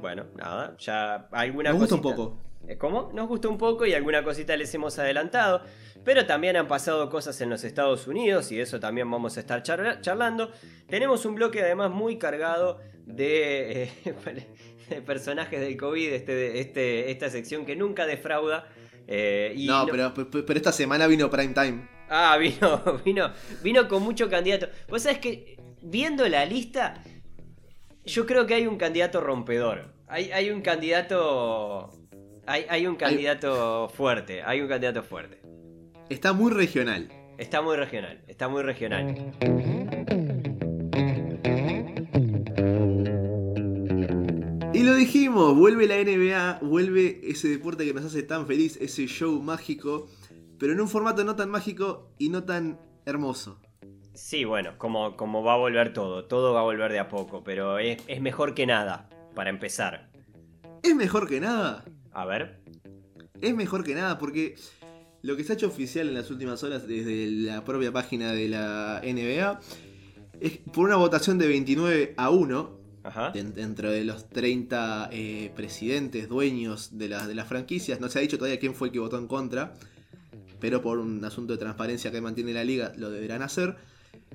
bueno, 0.00 0.26
nada, 0.36 0.76
ya 0.78 1.28
alguna 1.32 1.70
Nos 1.70 1.80
gusta 1.80 1.94
un 1.96 2.02
poco. 2.02 2.38
Eh, 2.68 2.76
¿Cómo? 2.78 3.10
Nos 3.12 3.28
gusta 3.28 3.48
un 3.48 3.58
poco 3.58 3.86
y 3.86 3.92
alguna 3.92 4.22
cosita 4.24 4.56
les 4.56 4.72
hemos 4.74 4.98
adelantado. 4.98 5.62
Pero 6.04 6.26
también 6.26 6.56
han 6.56 6.66
pasado 6.66 7.08
cosas 7.08 7.40
en 7.40 7.50
los 7.50 7.62
Estados 7.64 8.06
Unidos 8.06 8.50
y 8.50 8.56
de 8.56 8.62
eso 8.62 8.80
también 8.80 9.10
vamos 9.10 9.36
a 9.36 9.40
estar 9.40 9.62
charla- 9.62 10.00
charlando. 10.00 10.50
Tenemos 10.88 11.24
un 11.24 11.34
bloque 11.36 11.60
además 11.62 11.90
muy 11.90 12.18
cargado 12.18 12.80
de, 13.06 13.84
eh, 13.84 13.92
de 14.90 15.02
personajes 15.02 15.60
del 15.60 15.76
COVID, 15.76 16.12
este, 16.12 16.60
este, 16.60 17.10
esta 17.10 17.30
sección 17.30 17.64
que 17.64 17.76
nunca 17.76 18.04
defrauda. 18.06 18.68
eh, 19.06 19.52
y 19.56 19.66
no, 19.66 19.86
no- 19.86 19.92
pero, 19.92 20.12
pero, 20.14 20.46
pero 20.46 20.56
esta 20.56 20.72
semana 20.72 21.06
vino 21.06 21.30
Prime 21.30 21.54
Time. 21.54 21.88
Ah, 22.08 22.36
vino, 22.36 22.82
vino, 23.04 23.30
vino 23.62 23.88
con 23.88 24.02
mucho 24.02 24.28
candidato. 24.28 24.68
Vos 24.88 25.02
sabés 25.02 25.18
que 25.18 25.56
viendo 25.82 26.28
la 26.28 26.44
lista, 26.44 27.02
yo 28.04 28.26
creo 28.26 28.46
que 28.46 28.54
hay 28.54 28.66
un 28.66 28.76
candidato 28.76 29.20
rompedor. 29.20 29.92
Hay, 30.08 30.30
hay 30.32 30.50
un 30.50 30.60
candidato. 30.62 31.90
Hay, 32.46 32.66
hay 32.68 32.86
un 32.86 32.96
candidato 32.96 33.88
fuerte. 33.88 34.42
Hay 34.42 34.60
un 34.60 34.68
candidato 34.68 35.02
fuerte. 35.04 35.40
Está 36.12 36.34
muy 36.34 36.52
regional. 36.52 37.08
Está 37.38 37.62
muy 37.62 37.74
regional. 37.74 38.22
Está 38.28 38.46
muy 38.46 38.62
regional. 38.62 39.32
Y 44.74 44.82
lo 44.82 44.94
dijimos, 44.94 45.56
vuelve 45.56 45.86
la 45.86 45.96
NBA, 45.96 46.58
vuelve 46.68 47.18
ese 47.22 47.48
deporte 47.48 47.86
que 47.86 47.94
nos 47.94 48.04
hace 48.04 48.22
tan 48.22 48.46
feliz, 48.46 48.76
ese 48.82 49.06
show 49.06 49.40
mágico, 49.42 50.06
pero 50.58 50.74
en 50.74 50.82
un 50.82 50.88
formato 50.88 51.24
no 51.24 51.34
tan 51.34 51.48
mágico 51.48 52.12
y 52.18 52.28
no 52.28 52.44
tan 52.44 52.78
hermoso. 53.06 53.58
Sí, 54.12 54.44
bueno, 54.44 54.76
como, 54.76 55.16
como 55.16 55.42
va 55.42 55.54
a 55.54 55.56
volver 55.56 55.94
todo, 55.94 56.26
todo 56.26 56.52
va 56.52 56.60
a 56.60 56.64
volver 56.64 56.92
de 56.92 56.98
a 56.98 57.08
poco, 57.08 57.42
pero 57.42 57.78
es, 57.78 58.02
es 58.06 58.20
mejor 58.20 58.52
que 58.52 58.66
nada, 58.66 59.08
para 59.34 59.48
empezar. 59.48 60.10
¿Es 60.82 60.94
mejor 60.94 61.26
que 61.26 61.40
nada? 61.40 61.86
A 62.12 62.26
ver. 62.26 62.60
Es 63.40 63.54
mejor 63.54 63.82
que 63.82 63.94
nada 63.94 64.18
porque 64.18 64.56
lo 65.22 65.36
que 65.36 65.44
se 65.44 65.52
ha 65.52 65.54
hecho 65.54 65.68
oficial 65.68 66.08
en 66.08 66.14
las 66.14 66.30
últimas 66.30 66.62
horas 66.64 66.86
desde 66.86 67.30
la 67.30 67.64
propia 67.64 67.92
página 67.92 68.32
de 68.32 68.48
la 68.48 69.00
NBA 69.04 69.60
es 70.40 70.58
por 70.72 70.86
una 70.86 70.96
votación 70.96 71.38
de 71.38 71.46
29 71.48 72.14
a 72.16 72.30
1 72.30 72.70
Ajá. 73.04 73.30
den- 73.30 73.54
dentro 73.54 73.90
de 73.90 74.04
los 74.04 74.28
30 74.28 75.08
eh, 75.12 75.52
presidentes, 75.54 76.28
dueños 76.28 76.98
de, 76.98 77.08
las 77.08 77.28
de 77.28 77.34
las 77.34 77.46
franquicias. 77.48 78.00
No 78.00 78.08
se 78.08 78.18
ha 78.18 78.22
dicho 78.22 78.38
todavía 78.38 78.58
quién 78.58 78.74
fue 78.74 78.88
el 78.88 78.92
que 78.92 78.98
votó 78.98 79.18
en 79.18 79.26
contra, 79.28 79.74
pero 80.60 80.82
por 80.82 80.98
un 80.98 81.24
asunto 81.24 81.52
de 81.52 81.58
transparencia 81.58 82.10
que 82.10 82.20
mantiene 82.20 82.52
la 82.52 82.64
liga 82.64 82.92
lo 82.96 83.10
deberán 83.10 83.42
hacer. 83.42 83.76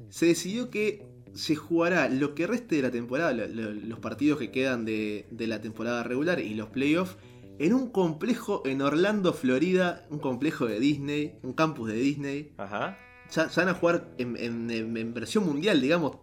Se 0.09 0.25
decidió 0.27 0.69
que 0.69 1.03
se 1.33 1.55
jugará 1.55 2.09
lo 2.09 2.33
que 2.35 2.47
reste 2.47 2.77
de 2.77 2.81
la 2.83 2.91
temporada, 2.91 3.31
lo- 3.33 3.47
lo- 3.47 3.73
los 3.73 3.99
partidos 3.99 4.39
que 4.39 4.51
quedan 4.51 4.85
de, 4.85 5.25
de 5.31 5.47
la 5.47 5.61
temporada 5.61 6.03
regular 6.03 6.39
y 6.39 6.53
los 6.53 6.69
playoffs, 6.69 7.15
en 7.59 7.73
un 7.73 7.89
complejo 7.91 8.61
en 8.65 8.81
Orlando, 8.81 9.33
Florida, 9.33 10.05
un 10.09 10.19
complejo 10.19 10.65
de 10.67 10.79
Disney, 10.79 11.39
un 11.43 11.53
campus 11.53 11.89
de 11.89 11.95
Disney. 11.95 12.53
Ajá. 12.57 12.97
Ya, 13.31 13.47
ya 13.49 13.65
van 13.65 13.69
a 13.69 13.73
jugar 13.77 14.09
en, 14.17 14.37
en- 14.37 14.69
en- 14.71 14.95
en 14.97 15.13
versión 15.13 15.45
mundial, 15.45 15.81
digamos. 15.81 16.17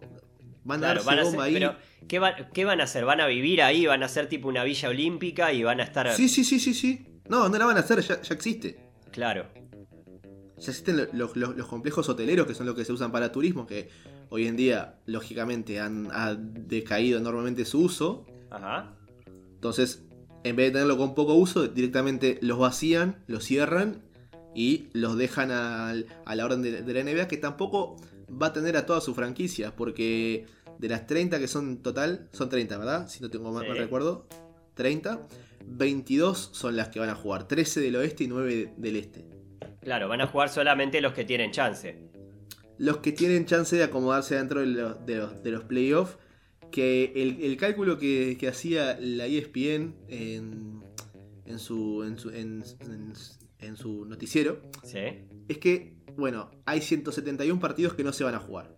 Van 0.63 0.79
a 0.83 0.93
Claro, 0.93 1.03
darse 1.03 1.35
van 1.37 1.39
a 1.39 1.43
ahí. 1.43 1.53
pero 1.53 1.75
¿qué, 2.07 2.17
va- 2.19 2.35
¿qué 2.53 2.65
van 2.65 2.81
a 2.81 2.85
hacer? 2.85 3.05
¿Van 3.05 3.21
a 3.21 3.27
vivir 3.27 3.61
ahí? 3.61 3.85
¿Van 3.85 4.01
a 4.01 4.07
hacer 4.07 4.27
tipo 4.29 4.47
una 4.47 4.63
villa 4.63 4.89
olímpica 4.89 5.53
y 5.53 5.63
van 5.63 5.79
a 5.79 5.83
estar... 5.83 6.11
Sí, 6.13 6.27
sí, 6.27 6.43
sí, 6.43 6.59
sí, 6.59 6.73
sí. 6.73 7.05
No, 7.29 7.47
no 7.49 7.57
la 7.57 7.65
van 7.65 7.77
a 7.77 7.81
hacer, 7.81 7.99
ya, 8.01 8.21
ya 8.21 8.33
existe. 8.33 8.77
Claro. 9.11 9.45
Ya 10.57 10.71
existen 10.71 10.97
lo- 10.97 11.07
lo- 11.13 11.31
lo- 11.35 11.53
los 11.53 11.67
complejos 11.67 12.07
hoteleros 12.09 12.47
que 12.47 12.55
son 12.55 12.65
los 12.65 12.75
que 12.75 12.85
se 12.85 12.93
usan 12.93 13.11
para 13.11 13.31
turismo, 13.31 13.67
que 13.67 13.89
hoy 14.29 14.47
en 14.47 14.55
día, 14.55 14.95
lógicamente, 15.05 15.79
han 15.79 16.07
ha 16.11 16.33
decaído 16.33 17.19
enormemente 17.19 17.65
su 17.65 17.81
uso. 17.81 18.25
Ajá. 18.49 18.95
Entonces, 19.55 20.03
en 20.45 20.55
vez 20.55 20.67
de 20.67 20.71
tenerlo 20.73 20.97
con 20.97 21.13
poco 21.15 21.33
uso, 21.33 21.67
directamente 21.67 22.37
los 22.41 22.57
vacían, 22.59 23.17
los 23.27 23.43
cierran 23.43 24.01
y 24.53 24.87
los 24.93 25.17
dejan 25.17 25.51
al- 25.51 26.05
a 26.25 26.35
la 26.35 26.45
orden 26.45 26.61
de, 26.61 26.81
de 26.83 26.93
la 26.93 26.99
NBA, 27.03 27.27
que 27.27 27.37
tampoco 27.37 27.97
va 28.31 28.47
a 28.47 28.53
tener 28.53 28.77
a 28.77 28.85
todas 28.85 29.03
sus 29.03 29.15
franquicias, 29.15 29.73
porque 29.73 30.45
de 30.79 30.87
las 30.89 31.07
30 31.07 31.39
que 31.39 31.47
son 31.47 31.77
total, 31.77 32.29
son 32.31 32.49
30, 32.49 32.77
¿verdad? 32.77 33.07
Si 33.09 33.21
no 33.21 33.29
tengo 33.29 33.51
mal, 33.51 33.63
Sí. 33.63 33.69
mal 33.69 33.77
recuerdo. 33.77 34.27
30. 34.75 35.27
22 35.67 36.49
son 36.53 36.75
las 36.75 36.89
que 36.89 36.99
van 36.99 37.09
a 37.09 37.15
jugar, 37.15 37.47
13 37.47 37.79
del 37.81 37.95
oeste 37.95 38.25
y 38.25 38.27
9 38.27 38.73
del 38.77 38.95
este. 38.97 39.25
Claro, 39.81 40.07
van 40.07 40.21
a 40.21 40.27
jugar 40.27 40.49
solamente 40.49 41.01
los 41.01 41.13
que 41.13 41.25
tienen 41.25 41.51
chance. 41.51 41.97
los 42.77 42.97
que 42.97 43.13
tienen 43.13 43.45
chance 43.45 43.73
de 43.75 43.83
acomodarse 43.83 44.35
dentro 44.35 44.59
de 44.59 44.65
los, 44.67 45.05
de 45.05 45.15
los, 45.15 45.41
de 45.43 45.51
los 45.51 45.63
playoffs. 45.63 46.17
Que 46.75 47.13
el, 47.15 47.41
el 47.41 47.55
cálculo 47.55 47.97
que, 47.97 48.35
que 48.37 48.49
hacía 48.49 48.97
la 48.99 49.27
ESPN 49.27 49.95
en, 50.09 50.81
en, 51.45 51.59
su, 51.59 52.03
en, 52.03 52.17
su, 52.19 52.29
en, 52.31 52.63
en- 52.81 53.13
en 53.59 53.77
su 53.77 54.03
noticiero 54.05 54.61
Sí. 54.83 54.99
es 55.47 55.57
que, 55.57 55.95
bueno, 56.17 56.51
hay 56.65 56.81
171 56.81 57.61
partidos 57.61 57.93
que 57.93 58.03
no 58.03 58.11
se 58.11 58.25
van 58.25 58.35
a 58.35 58.39
jugar. 58.39 58.75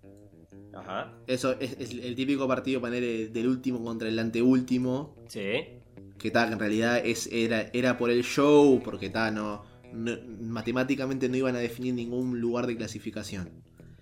Ajá. 0.75 1.17
Eso 1.25 1.53
es, 1.59 1.75
es 1.79 1.91
el 1.91 2.13
típico 2.13 2.47
partido 2.47 2.79
poner 2.81 3.03
el- 3.03 3.33
del 3.33 3.47
último 3.47 3.83
contra 3.83 4.07
el 4.07 4.19
anteúltimo. 4.19 5.15
Sí. 5.27 5.79
Que 6.19 6.29
tal, 6.29 6.53
en 6.53 6.59
realidad 6.59 7.01
es, 7.03 7.27
era, 7.31 7.69
era 7.73 7.97
por 7.97 8.11
el 8.11 8.23
show, 8.23 8.79
porque 8.83 9.09
tal, 9.09 9.33
no, 9.33 9.63
no- 9.91 10.17
matemáticamente 10.41 11.29
no 11.29 11.35
iban 11.37 11.55
a 11.55 11.59
definir 11.59 11.95
ningún 11.95 12.39
lugar 12.39 12.67
de 12.67 12.77
clasificación. 12.77 13.49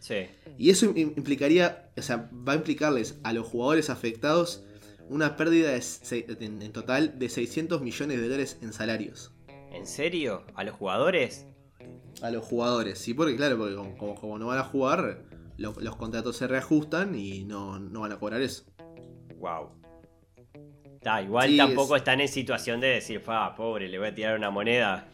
Sí. 0.07 0.27
Y 0.59 0.69
eso 0.69 0.85
im- 0.93 1.13
implicaría, 1.17 1.89
o 1.97 2.01
sea, 2.03 2.29
va 2.47 2.53
a 2.53 2.55
implicarles 2.57 3.19
a 3.23 3.33
los 3.33 3.47
jugadores 3.47 3.89
afectados 3.89 4.63
una 5.09 5.35
pérdida 5.35 5.71
de 5.71 5.81
se- 5.81 6.25
en, 6.39 6.61
en 6.61 6.71
total 6.71 7.17
de 7.17 7.27
600 7.27 7.81
millones 7.81 8.17
de 8.17 8.23
dólares 8.23 8.59
en 8.61 8.71
salarios. 8.71 9.31
¿En 9.71 9.87
serio? 9.87 10.43
¿A 10.53 10.63
los 10.63 10.75
jugadores? 10.75 11.47
A 12.21 12.29
los 12.29 12.45
jugadores, 12.45 12.99
sí, 12.99 13.15
porque 13.15 13.35
claro, 13.35 13.57
porque 13.57 13.75
como, 13.75 13.97
como- 13.97 14.15
como 14.15 14.37
no 14.37 14.45
van 14.47 14.59
a 14.59 14.63
jugar, 14.63 15.23
lo- 15.57 15.73
los 15.79 15.95
contratos 15.95 16.37
se 16.37 16.45
reajustan 16.47 17.15
y 17.15 17.43
no, 17.43 17.79
no 17.79 18.01
van 18.01 18.11
a 18.11 18.19
cobrar 18.19 18.41
eso. 18.43 18.63
Wow. 19.39 19.71
Igual 21.23 21.49
Sí, 21.49 21.57
tampoco 21.57 21.95
es- 21.95 22.01
están 22.01 22.21
en 22.21 22.27
situación 22.27 22.79
de 22.79 22.87
decir, 22.87 23.19
fa, 23.21 23.55
pobre, 23.55 23.89
le 23.89 23.97
voy 23.99 24.07
a 24.09 24.13
tirar 24.15 24.37
una 24.37 24.49
moneda. 24.51 25.07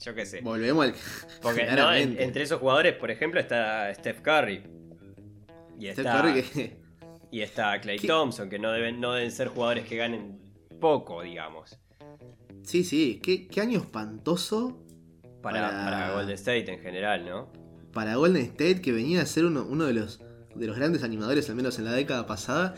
Yo 0.00 0.14
qué 0.14 0.24
sé. 0.26 0.40
Volvemos 0.40 0.86
al... 0.86 0.94
Porque 1.42 1.66
no, 1.66 1.92
en- 1.94 2.18
entre 2.20 2.42
esos 2.42 2.58
jugadores, 2.60 2.94
por 2.94 3.10
ejemplo, 3.10 3.38
está 3.40 3.92
Steph 3.94 4.20
Curry. 4.22 4.62
Y 5.78 5.86
Steph 5.92 5.98
está, 5.98 6.22
Curry 6.22 6.42
que- 6.42 6.76
y 7.30 7.40
está 7.42 7.80
Clay 7.80 7.98
¿Qué? 7.98 8.06
Thompson, 8.08 8.48
que 8.48 8.58
no 8.58 8.72
deben, 8.72 9.00
no 9.00 9.12
deben 9.12 9.30
ser 9.30 9.48
jugadores 9.48 9.86
que 9.86 9.96
ganen 9.96 10.38
poco, 10.80 11.22
digamos. 11.22 11.78
Sí, 12.62 12.84
sí, 12.84 13.20
qué, 13.22 13.46
qué 13.48 13.60
año 13.60 13.78
espantoso 13.80 14.82
Para, 15.42 15.60
Para- 15.60 15.84
para 15.84 16.12
Golden 16.12 16.34
State 16.34 16.72
en 16.72 16.80
general, 16.80 17.24
¿no? 17.26 17.52
para 17.92 18.14
Golden 18.14 18.42
State, 18.44 18.80
que 18.82 18.92
venía 18.92 19.20
a 19.22 19.26
ser 19.26 19.44
uno, 19.46 19.66
uno 19.68 19.84
de, 19.84 19.92
los, 19.94 20.20
de 20.54 20.66
los 20.68 20.76
grandes 20.76 21.02
animadores, 21.02 21.50
al 21.50 21.56
menos 21.56 21.76
en 21.80 21.86
la 21.86 21.92
década 21.92 22.24
pasada. 22.24 22.76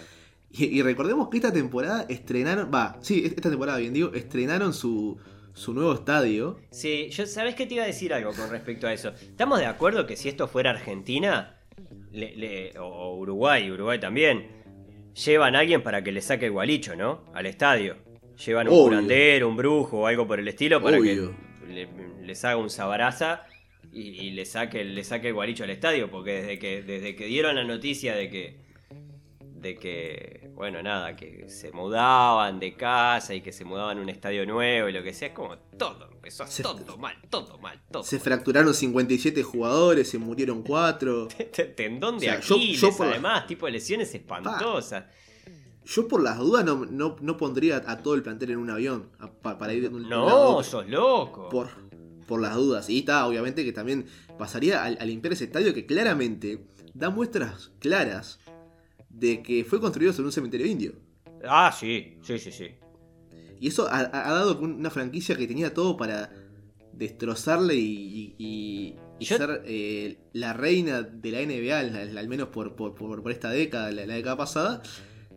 Y, 0.51 0.65
y 0.65 0.81
recordemos 0.81 1.29
que 1.29 1.37
esta 1.37 1.53
temporada 1.53 2.07
estrenaron, 2.09 2.71
va, 2.75 2.97
sí, 3.03 3.23
esta 3.27 3.51
temporada, 3.51 3.77
bien 3.79 3.93
digo, 3.93 4.13
estrenaron 4.15 4.73
su, 4.73 5.19
su 5.55 5.75
nuevo 5.75 5.95
estadio. 5.95 6.59
Sí, 6.71 7.09
yo, 7.11 7.27
¿sabes 7.27 7.55
qué 7.55 7.67
te 7.67 7.75
iba 7.75 7.85
a 7.85 7.87
decir 7.87 8.13
algo 8.15 8.33
con 8.33 8.51
respecto 8.51 8.87
a 8.87 8.93
eso? 8.93 9.11
¿Estamos 9.11 9.59
de 9.59 9.67
acuerdo 9.67 10.07
que 10.07 10.17
si 10.17 10.29
esto 10.29 10.49
fuera 10.49 10.71
Argentina 10.71 11.59
le- 12.11 12.37
le- 12.37 12.79
o, 12.79 12.85
o 12.87 13.17
Uruguay, 13.19 13.71
Uruguay 13.71 13.99
también, 14.01 14.47
llevan 15.25 15.55
a 15.57 15.61
alguien 15.61 15.83
para 15.83 16.03
que 16.03 16.13
le 16.13 16.21
saque 16.21 16.47
el 16.47 16.53
gualicho, 16.53 16.97
¿no? 16.97 17.25
Al 17.35 17.47
estadio. 17.47 17.97
Llevan 18.47 18.67
un 18.69 18.75
Obvio. 18.75 18.85
curandero, 18.85 19.49
un 19.49 19.57
brujo 19.57 20.01
o 20.01 20.07
algo 20.07 20.27
por 20.27 20.39
el 20.41 20.49
estilo 20.49 20.83
para 20.83 20.99
Obvio. 20.99 21.35
que 21.67 21.73
le, 21.73 21.89
les 22.25 22.45
haga 22.45 22.57
un 22.57 22.71
sabaraza 22.71 23.45
y, 23.93 24.01
y 24.09 24.31
le, 24.31 24.47
saque, 24.47 24.85
le 24.85 25.05
saque 25.05 25.29
el 25.29 25.35
gualicho 25.35 25.65
al 25.65 25.71
estadio. 25.71 26.11
Porque 26.11 26.33
desde 26.33 26.59
que, 26.59 26.83
desde 26.83 27.15
que 27.15 27.27
dieron 27.27 27.57
la 27.57 27.65
noticia 27.65 28.15
de 28.15 28.31
que, 28.31 28.57
de 29.63 29.77
que, 29.77 30.51
bueno, 30.55 30.83
nada, 30.83 31.15
que 31.17 31.49
se 31.49 31.71
mudaban 31.73 32.59
de 32.61 32.75
casa 32.77 33.33
y 33.35 33.41
que 33.41 33.53
se 33.53 33.65
mudaban 33.65 33.99
a 33.99 34.01
un 34.03 34.09
estadio 34.09 34.45
nuevo 34.45 34.89
y 34.89 34.93
lo 34.93 35.03
que 35.03 35.15
sea, 35.15 35.29
es 35.29 35.35
como 35.35 35.57
todo, 35.79 36.09
empezó 36.13 36.47
Se- 36.47 36.63
todo 36.63 36.99
mal, 36.99 37.15
todo 37.31 37.59
mal, 37.59 37.81
todo 37.91 38.03
Se 38.03 38.17
mal. 38.17 38.25
fracturaron 38.25 38.75
57 38.75 39.43
jugadores, 39.43 40.11
se 40.11 40.19
murieron 40.19 40.63
4. 40.63 41.29
Tendón 41.77 42.19
de 42.19 42.27
O 42.29 42.31
sea, 42.31 42.39
Aquiles, 42.39 42.81
yo 42.81 42.97
por 42.97 43.07
además, 43.07 43.47
tipo 43.47 43.67
de 43.67 43.73
lesiones 43.73 44.13
espantosas. 44.15 45.05
Yo 45.85 46.07
por 46.07 46.23
las 46.23 46.39
dudas 46.39 46.65
no, 46.65 46.85
no, 46.87 47.17
no 47.21 47.37
pondría 47.37 47.83
a 47.87 47.99
todo 48.03 48.15
el 48.15 48.23
plantel 48.23 48.51
en 48.53 48.59
un 48.59 48.71
avión 48.71 49.11
a- 49.19 49.31
pa- 49.33 49.59
para 49.59 49.73
ir 49.75 49.83
de 49.83 49.89
un 49.95 50.05
a 50.07 50.09
No, 50.09 50.63
sos 50.63 50.87
loco. 50.89 51.49
por, 51.49 51.69
por 52.27 52.41
las 52.41 52.55
dudas. 52.55 52.89
Y 52.89 53.01
está, 53.01 53.27
obviamente, 53.27 53.65
que 53.65 53.73
también 53.73 54.07
pasaría 54.39 54.85
al, 54.85 54.97
a 55.01 55.05
limpiar 55.05 55.33
ese 55.33 55.45
estadio 55.45 55.75
que 55.75 55.85
claramente 55.87 56.67
da 56.95 57.11
muestras 57.11 57.73
claras 57.81 58.39
de 59.13 59.43
que 59.43 59.65
fue 59.65 59.81
construido 59.81 60.13
sobre 60.13 60.27
un 60.27 60.33
cementerio 60.33 60.67
indio. 60.67 60.93
Ah, 61.47 61.73
sí, 61.79 62.19
sí, 62.23 62.39
sí, 62.39 62.51
sí. 62.53 62.67
Y 63.61 63.69
eso 63.69 63.87
ha, 63.91 64.05
dado 64.09 64.59
una 64.61 64.91
franquicia 64.91 65.37
que 65.37 65.47
tenía 65.47 65.73
todo 65.73 65.97
para 65.97 66.31
destrozarle 66.93 67.75
y, 67.77 67.81
y- 67.81 68.35
y- 68.39 68.97
y 69.19 69.25
Yo- 69.25 69.37
ser 69.37 69.63
eh, 69.67 70.19
la 70.33 70.53
reina 70.53 71.03
de 71.03 71.31
la 71.31 71.41
NBA, 71.41 71.79
al, 71.79 72.19
al 72.19 72.29
menos 72.29 72.49
por, 72.49 72.75
por- 72.75 72.95
por- 72.95 73.23
por 73.23 73.33
esta 73.33 73.51
década, 73.51 73.91
la, 73.93 74.05
la 74.07 74.15
década 74.15 74.37
pasada. 74.37 74.83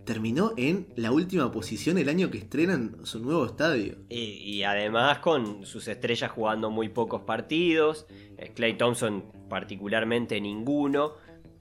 Terminó 0.06 0.54
en 0.56 0.88
la 0.96 1.12
última 1.12 1.52
posición 1.52 1.98
el 1.98 2.10
año 2.10 2.30
que 2.30 2.38
estrenan 2.38 2.98
su 3.06 3.20
nuevo 3.20 3.46
estadio. 3.46 3.98
Y, 4.10 4.20
y 4.44 4.64
además 4.64 5.18
con 5.20 5.66
sus 5.66 5.88
estrellas 5.88 6.30
jugando 6.30 6.70
muy 6.70 6.90
pocos 6.90 7.22
partidos. 7.22 8.06
Clay 8.54 8.78
Thompson 8.78 9.26
particularmente 9.50 10.40
ninguno. 10.40 11.14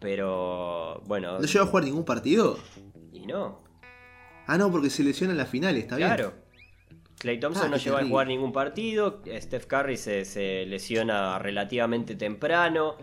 Pero 0.05 1.01
bueno. 1.07 1.39
¿No 1.39 1.47
llegó 1.47 1.65
a 1.65 1.67
jugar 1.69 1.85
ningún 1.85 2.05
partido? 2.05 2.59
Y 3.11 3.25
no. 3.27 3.59
Ah, 4.47 4.59
no, 4.59 4.71
porque 4.71 4.91
se 4.91 5.03
lesiona 5.03 5.33
en 5.33 5.39
la 5.39 5.47
final, 5.47 5.75
está 5.79 5.97
bien. 5.97 6.09
Claro. 6.09 6.35
Clay 7.19 7.41
Thompson 7.41 7.69
Ah, 7.69 7.71
no 7.71 7.77
llegó 7.79 7.97
a 7.97 8.05
jugar 8.05 8.27
ningún 8.27 8.53
partido. 8.53 9.23
Steph 9.27 9.65
Curry 9.65 9.97
se, 9.97 10.27
se 10.27 10.67
lesiona 10.67 11.39
relativamente 11.39 12.17
temprano. 12.17 12.97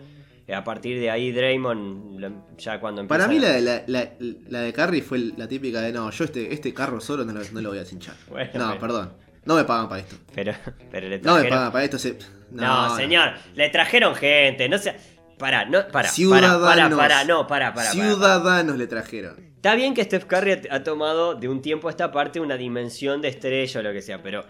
Eh, 0.46 0.54
A 0.54 0.62
partir 0.62 1.00
de 1.00 1.10
ahí 1.10 1.32
Draymond 1.32 2.56
ya 2.56 2.78
cuando 2.78 3.00
empieza 3.00 3.18
Para 3.18 3.28
mí 3.32 3.40
la 3.40 3.48
de, 3.50 3.60
la, 3.62 3.82
la- 3.88 4.12
la 4.48 4.60
de 4.60 4.72
Carry 4.72 5.00
fue 5.00 5.18
la 5.36 5.48
típica 5.48 5.80
de 5.80 5.92
no, 5.92 6.08
yo 6.10 6.22
este, 6.24 6.52
este 6.54 6.72
carro 6.72 7.00
solo 7.00 7.24
no 7.24 7.32
lo, 7.32 7.40
no 7.52 7.60
lo 7.60 7.70
voy 7.70 7.78
a 7.80 7.84
cinchar. 7.84 8.14
Bueno, 8.28 8.50
no, 8.54 8.68
pero- 8.68 8.80
perdón. 8.80 9.12
No 9.44 9.56
me 9.56 9.64
pagan 9.64 9.88
para 9.88 10.02
esto. 10.02 10.14
Pero, 10.36 10.52
pero 10.92 11.08
le 11.08 11.18
No 11.18 11.32
me 11.34 11.40
trajeron... 11.40 11.50
pagan 11.58 11.72
para 11.72 11.84
esto. 11.84 11.98
se- 11.98 12.16
No, 12.52 12.94
señor, 12.96 13.32
le 13.56 13.68
trajeron 13.70 14.14
gente, 14.14 14.68
no 14.68 14.78
sé. 14.78 14.94
Pará, 15.42 15.64
no, 15.64 15.88
pará, 15.88 16.08
Ciudadanos. 16.08 16.60
pará, 16.60 16.88
pará, 16.88 16.96
pará, 16.96 17.24
no, 17.24 17.46
pará, 17.48 17.74
pará. 17.74 17.90
Ciudadanos 17.90 18.76
le 18.76 18.86
trajeron. 18.86 19.34
Está 19.56 19.74
bien 19.74 19.92
que 19.92 20.04
Steph 20.04 20.26
Curry 20.26 20.52
ha, 20.52 20.76
ha 20.76 20.82
tomado 20.84 21.34
de 21.34 21.48
un 21.48 21.60
tiempo 21.60 21.88
a 21.88 21.90
esta 21.90 22.12
parte 22.12 22.38
una 22.38 22.56
dimensión 22.56 23.20
de 23.20 23.26
estrella 23.26 23.80
o 23.80 23.82
lo 23.82 23.92
que 23.92 24.02
sea, 24.02 24.22
pero 24.22 24.44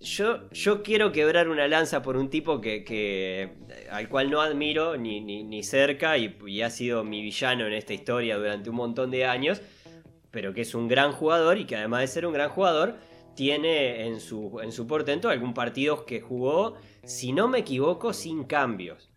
yo, 0.00 0.50
yo 0.50 0.82
quiero 0.82 1.12
quebrar 1.12 1.48
una 1.48 1.68
lanza 1.68 2.02
por 2.02 2.16
un 2.16 2.28
tipo 2.28 2.60
que, 2.60 2.82
que 2.82 3.52
al 3.88 4.08
cual 4.08 4.32
no 4.32 4.40
admiro 4.40 4.96
ni, 4.96 5.20
ni, 5.20 5.44
ni 5.44 5.62
cerca 5.62 6.18
y, 6.18 6.36
y 6.44 6.62
ha 6.62 6.70
sido 6.70 7.04
mi 7.04 7.22
villano 7.22 7.68
en 7.68 7.74
esta 7.74 7.92
historia 7.92 8.36
durante 8.36 8.68
un 8.68 8.74
montón 8.74 9.12
de 9.12 9.26
años, 9.26 9.62
pero 10.32 10.52
que 10.52 10.62
es 10.62 10.74
un 10.74 10.88
gran 10.88 11.12
jugador 11.12 11.56
y 11.56 11.66
que 11.66 11.76
además 11.76 12.00
de 12.00 12.08
ser 12.08 12.26
un 12.26 12.32
gran 12.32 12.48
jugador, 12.48 12.96
tiene 13.36 14.06
en 14.08 14.18
su, 14.18 14.58
en 14.60 14.72
su 14.72 14.88
portento 14.88 15.28
algún 15.28 15.54
partido 15.54 16.04
que 16.04 16.20
jugó, 16.20 16.74
si 17.04 17.32
no 17.32 17.46
me 17.46 17.60
equivoco, 17.60 18.12
sin 18.12 18.42
cambios. 18.42 19.09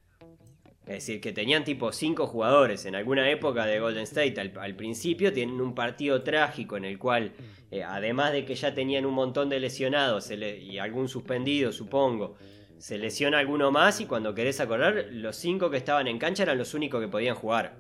Es 0.86 0.96
decir, 0.96 1.22
que 1.22 1.32
tenían 1.32 1.64
tipo 1.64 1.92
5 1.94 2.28
jugadores 2.28 2.86
en 2.86 2.96
alguna 2.96 3.30
época 3.30 3.66
de 3.66 3.80
Golden 3.80 4.04
State 4.04 4.40
al, 4.42 4.52
al 4.60 4.76
principio, 4.76 5.32
tienen 5.32 5.62
un 5.62 5.74
partido 5.74 6.24
trágico 6.24 6.76
en 6.76 6.84
el 6.84 7.00
cual, 7.00 7.32
eh, 7.72 7.84
además 7.84 8.34
de 8.34 8.44
que 8.44 8.54
ya 8.56 8.74
tenían 8.74 9.06
un 9.06 9.14
montón 9.14 9.48
de 9.48 9.62
lesionados 9.62 10.30
le- 10.32 10.58
y 10.60 10.80
algún 10.80 11.08
suspendido, 11.08 11.72
supongo, 11.72 12.36
se 12.80 12.98
lesiona 12.98 13.40
alguno 13.40 13.72
más 13.72 14.02
y 14.02 14.06
cuando 14.08 14.34
querés 14.36 14.60
acordar, 14.60 15.06
los 15.12 15.38
5 15.38 15.70
que 15.70 15.78
estaban 15.78 16.08
en 16.08 16.20
cancha 16.20 16.44
eran 16.44 16.58
los 16.58 16.74
únicos 16.74 17.00
que 17.00 17.08
podían 17.08 17.36
jugar. 17.36 17.78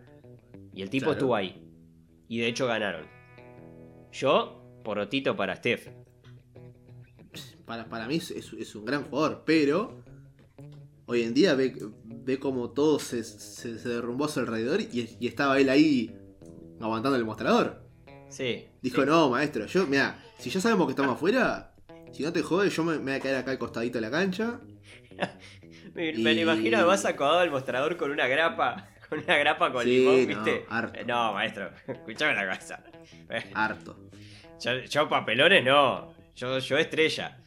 Y 0.74 0.82
el 0.82 0.90
tipo 0.90 1.04
Claro. 1.08 1.14
estuvo 1.20 1.36
ahí. 1.36 1.62
Y 2.30 2.40
de 2.40 2.48
hecho 2.48 2.68
ganaron. 2.68 3.06
Yo, 4.14 4.80
porotito 4.86 5.36
para 5.36 5.58
Steph. 5.58 5.90
Para, 7.66 7.90
para 7.90 8.08
mí 8.08 8.16
es, 8.16 8.32
es- 8.32 8.54
es 8.54 8.76
un 8.76 8.86
gran 8.86 9.04
jugador, 9.04 9.44
pero 9.46 10.03
hoy 11.06 11.24
en 11.24 11.34
día 11.34 11.54
ve, 11.56 11.76
ve 12.06 12.40
como 12.40 12.72
todo 12.72 13.00
se, 13.00 13.24
se, 13.24 13.78
se 13.78 13.90
derrumbó 13.90 14.26
a 14.26 14.30
su 14.30 14.40
alrededor 14.40 14.82
y, 14.82 15.18
y 15.20 15.28
estaba 15.28 15.60
él 15.60 15.70
ahí 15.70 16.16
aguantando 16.80 17.18
el 17.18 17.26
mostrador. 17.26 17.84
Sí. 18.30 18.66
Dijo, 18.82 19.02
sí. 19.02 19.08
no, 19.08 19.30
maestro, 19.30 19.66
yo, 19.66 19.86
mira, 19.88 20.24
si 20.40 20.50
ya 20.50 20.60
sabemos 20.60 20.88
que 20.88 20.92
estamos 20.92 21.14
afuera, 21.16 21.74
si 22.12 22.24
no 22.24 22.34
te 22.34 22.42
jodes, 22.42 22.76
yo 22.76 22.84
me, 22.84 22.94
me 22.98 23.04
voy 23.04 23.14
a 23.14 23.20
quedar 23.20 23.36
acá 23.42 23.52
al 23.52 23.60
costadito 23.60 23.98
de 23.98 24.02
la 24.02 24.12
cancha. 24.12 24.60
Me, 25.94 26.12
me 26.14 26.34
lo 26.34 26.40
Y- 26.40 26.42
imagino 26.42 26.78
además 26.80 27.06
acomodado 27.06 27.42
al 27.42 27.52
mostrador 27.52 27.98
con 27.98 28.10
una 28.10 28.28
grapa. 28.28 28.88
Con 29.10 29.20
una 29.20 29.38
grapa 29.38 29.72
con 29.72 29.84
Sí, 29.84 30.00
limón, 30.00 30.22
no, 30.22 30.28
¿viste? 30.44 30.66
harto. 30.70 31.00
Eh, 31.00 31.06
No, 31.06 31.34
maestro, 31.34 31.70
escuchame 31.88 32.34
la 32.34 32.58
cosa. 32.58 32.84
Harto. 33.54 34.10
Yo, 34.60 34.80
yo 34.86 35.08
papelones 35.08 35.64
no. 35.64 36.12
Yo, 36.36 36.58
yo 36.58 36.78
estrella. 36.80 37.38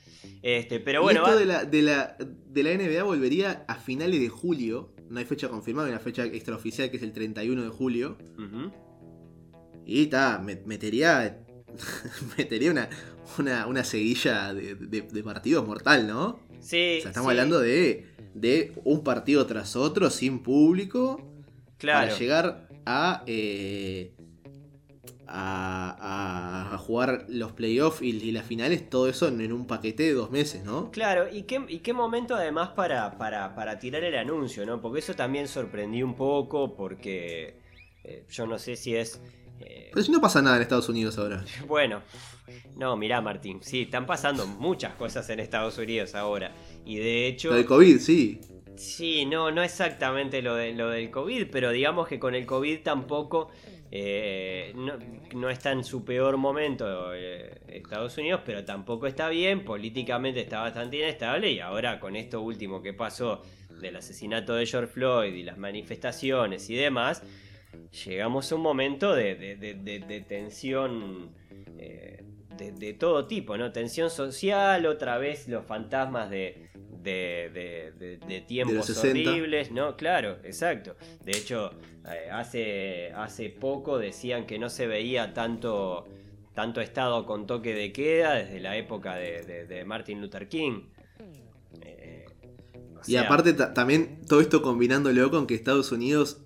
Este, 0.42 0.80
pero 0.80 1.00
y 1.00 1.02
bueno, 1.04 1.20
esto 1.20 1.32
va- 1.34 1.38
de, 1.38 1.46
la, 1.46 1.64
de, 1.64 1.82
la, 1.82 2.16
de 2.18 2.62
la 2.62 2.70
NBA 2.74 3.02
volvería 3.02 3.64
a 3.68 3.74
finales 3.76 4.20
de 4.20 4.28
julio. 4.28 4.92
No 5.08 5.18
hay 5.18 5.24
fecha 5.24 5.48
confirmada, 5.48 5.86
hay 5.88 5.92
una 5.92 6.00
fecha 6.00 6.24
extraoficial 6.24 6.90
que 6.90 6.96
es 6.96 7.02
el 7.02 7.12
31 7.12 7.62
de 7.62 7.68
julio. 7.68 8.16
Y 9.84 10.02
está, 10.04 10.38
me- 10.44 10.60
metería. 10.66 11.38
metería 12.38 12.70
una, 12.70 12.88
una, 13.38 13.66
una 13.66 13.84
seguilla 13.84 14.54
de, 14.54 14.74
de- 14.74 15.02
de 15.02 15.22
partidos 15.22 15.66
mortal, 15.66 16.06
¿no? 16.06 16.40
Sí. 16.60 16.96
O 16.98 17.02
sea, 17.02 17.10
estamos 17.10 17.30
sí, 17.32 17.38
hablando 17.38 17.60
de, 17.60 18.06
de 18.34 18.72
un 18.84 19.04
partido 19.04 19.46
tras 19.46 19.76
otro, 19.76 20.10
sin 20.10 20.40
público, 20.40 21.20
Claro. 21.78 22.06
para 22.08 22.18
llegar 22.18 22.68
a, 22.86 23.22
eh, 23.26 24.14
a, 25.28 26.72
a- 26.72 26.78
jugar 26.78 27.24
los 27.28 27.52
playoffs 27.52 28.02
y, 28.02 28.10
y 28.10 28.30
las 28.32 28.46
finales, 28.46 28.88
todo 28.88 29.08
eso 29.08 29.28
en, 29.28 29.40
en 29.40 29.52
un 29.52 29.66
paquete 29.66 30.04
de 30.04 30.12
dos 30.12 30.30
meses, 30.30 30.64
¿no? 30.64 30.90
Claro, 30.90 31.26
y 31.32 31.42
qué, 31.42 31.64
y 31.68 31.78
qué 31.80 31.92
momento 31.92 32.34
además 32.34 32.70
para, 32.70 33.16
para, 33.18 33.54
para 33.54 33.78
tirar 33.78 34.04
el 34.04 34.16
anuncio, 34.16 34.64
¿no? 34.66 34.80
Porque 34.80 35.00
eso 35.00 35.14
también 35.14 35.48
sorprendió 35.48 36.04
un 36.06 36.14
poco, 36.14 36.76
porque 36.76 37.58
eh, 38.04 38.24
yo 38.30 38.46
no 38.46 38.58
sé 38.58 38.76
si 38.76 38.94
es... 38.94 39.20
eh, 39.60 39.90
Pero 39.92 40.04
si 40.04 40.12
no 40.12 40.20
pasa 40.20 40.40
nada 40.42 40.56
en 40.56 40.62
Estados 40.62 40.88
Unidos 40.88 41.18
ahora. 41.18 41.44
Bueno, 41.66 42.02
no, 42.76 42.96
mirá 42.96 43.20
Martín, 43.20 43.60
sí, 43.62 43.82
están 43.82 44.06
pasando 44.06 44.46
muchas 44.46 44.94
cosas 44.94 45.28
en 45.30 45.40
Estados 45.40 45.78
Unidos 45.78 46.14
ahora. 46.14 46.52
Y 46.84 46.96
de 46.96 47.26
hecho... 47.26 47.50
Lo 47.50 47.56
del 47.56 47.66
COVID, 47.66 47.98
sí. 47.98 48.40
Sí, 48.76 49.24
no, 49.24 49.50
no 49.50 49.62
exactamente 49.62 50.42
lo, 50.42 50.54
de, 50.54 50.74
lo 50.74 50.90
del 50.90 51.10
COVID, 51.10 51.46
pero 51.50 51.70
digamos 51.70 52.06
que 52.08 52.18
con 52.20 52.34
el 52.34 52.44
COVID 52.44 52.80
tampoco 52.82 53.48
eh, 53.90 54.72
no, 54.74 54.94
no 55.34 55.50
está 55.50 55.72
en 55.72 55.84
su 55.84 56.04
peor 56.04 56.36
momento 56.36 57.14
eh, 57.14 57.60
Estados 57.68 58.16
Unidos, 58.18 58.40
pero 58.44 58.64
tampoco 58.64 59.06
está 59.06 59.28
bien, 59.28 59.64
políticamente 59.64 60.40
está 60.40 60.60
bastante 60.60 60.96
inestable 60.98 61.50
y 61.52 61.60
ahora 61.60 62.00
con 62.00 62.16
esto 62.16 62.40
último 62.42 62.82
que 62.82 62.92
pasó 62.92 63.42
del 63.80 63.96
asesinato 63.96 64.54
de 64.54 64.66
George 64.66 64.92
Floyd 64.92 65.34
y 65.34 65.42
las 65.42 65.58
manifestaciones 65.58 66.68
y 66.70 66.74
demás, 66.76 67.22
llegamos 68.06 68.50
a 68.50 68.54
un 68.54 68.62
momento 68.62 69.14
de, 69.14 69.34
de- 69.34 70.24
tensión 70.26 71.30
eh, 71.78 72.22
de 72.58 72.94
todo 72.94 73.26
tipo, 73.26 73.56
¿no? 73.58 73.70
Tensión 73.70 74.08
social, 74.08 74.86
otra 74.86 75.18
vez 75.18 75.46
los 75.46 75.66
fantasmas 75.66 76.30
de, 76.30 76.65
de, 77.06 77.50
de- 77.54 77.92
de- 77.98 78.18
de 78.18 78.40
tiempos 78.42 78.72
De 78.72 78.78
los 78.78 78.86
60. 78.86 79.30
horribles, 79.30 79.70
¿no? 79.70 79.96
Claro, 79.96 80.38
exacto. 80.44 80.96
De 81.24 81.32
hecho, 81.32 81.70
eh, 82.04 82.28
hace, 82.30 83.12
hace 83.14 83.48
poco 83.48 83.98
decían 83.98 84.46
que 84.46 84.58
no 84.58 84.68
se 84.68 84.86
veía 84.86 85.32
tanto, 85.32 86.06
tanto 86.54 86.80
estado 86.80 87.24
con 87.24 87.46
toque 87.46 87.74
de 87.74 87.92
queda 87.92 88.34
desde 88.34 88.60
la 88.60 88.76
época 88.76 89.14
de, 89.14 89.84
Martin 89.86 90.20
Luther 90.20 90.48
King. 90.48 90.82
Eh, 91.82 92.26
o 92.96 93.00
Y 93.06 93.16
aparte 93.16 93.52
ta- 93.52 93.72
también 93.72 94.20
todo 94.28 94.40
esto 94.40 94.62
combinándolo 94.62 95.30
con 95.30 95.46
que 95.46 95.54
Estados 95.54 95.92
Unidos, 95.92 96.42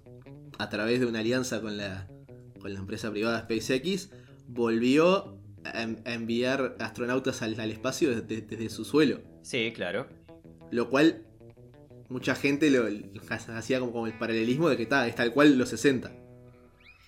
a 0.58 0.68
través 0.68 1.00
de 1.00 1.06
una 1.06 1.20
alianza 1.20 1.60
con 1.60 1.76
la, 1.76 2.06
con 2.60 2.72
la 2.72 2.80
empresa 2.80 3.10
privada 3.10 3.40
SpaceX, 3.40 4.10
volvió 4.46 5.38
a, 5.64 5.82
en- 5.82 6.02
a 6.04 6.12
enviar 6.14 6.76
astronautas 6.80 7.42
al, 7.42 7.58
al 7.60 7.70
espacio 7.70 8.10
desde, 8.10 8.42
desde 8.42 8.68
su 8.70 8.84
suelo. 8.84 9.20
Sí, 9.42 9.72
claro. 9.74 10.06
Lo 10.70 10.88
cual 10.90 11.22
mucha 12.08 12.34
gente 12.34 12.70
lo, 12.70 12.86
hacía 13.56 13.80
como, 13.80 13.92
como 13.92 14.06
el 14.06 14.14
paralelismo 14.14 14.68
de 14.68 14.76
que 14.76 14.84
está, 14.84 15.06
es 15.06 15.14
tal 15.14 15.32
cual 15.32 15.56
los 15.58 15.68
60. 15.70 16.12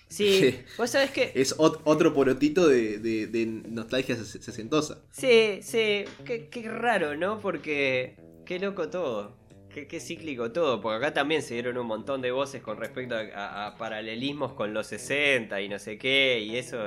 Sí, 0.09 0.59
vos 0.77 0.91
sabés 0.91 1.09
que... 1.09 1.31
Es 1.33 1.57
ot- 1.57 1.81
otro 1.85 2.13
porotito 2.13 2.67
de, 2.67 2.99
de- 2.99 3.25
de 3.25 3.45
nostalgia 3.47 4.15
ses- 4.15 4.41
sesentosa. 4.41 4.99
Sí, 5.11 5.59
sí, 5.63 6.05
qué, 6.23 6.49
qué 6.51 6.69
raro, 6.69 7.15
¿no? 7.17 7.39
Porque 7.39 8.15
qué 8.45 8.59
loco 8.59 8.89
todo, 8.89 9.35
qué, 9.73 9.87
qué 9.87 9.99
cíclico 9.99 10.51
todo, 10.51 10.81
porque 10.81 10.97
acá 10.97 11.15
también 11.15 11.41
se 11.41 11.55
dieron 11.55 11.79
un 11.79 11.87
montón 11.87 12.21
de 12.21 12.29
voces 12.31 12.61
con 12.61 12.77
respecto 12.77 13.15
a, 13.15 13.21
a- 13.21 13.65
a 13.67 13.77
paralelismos 13.79 14.53
con 14.53 14.71
los 14.71 14.85
60 14.85 15.59
y 15.61 15.67
no 15.69 15.79
sé 15.79 15.97
qué, 15.97 16.39
y 16.41 16.57
eso 16.57 16.77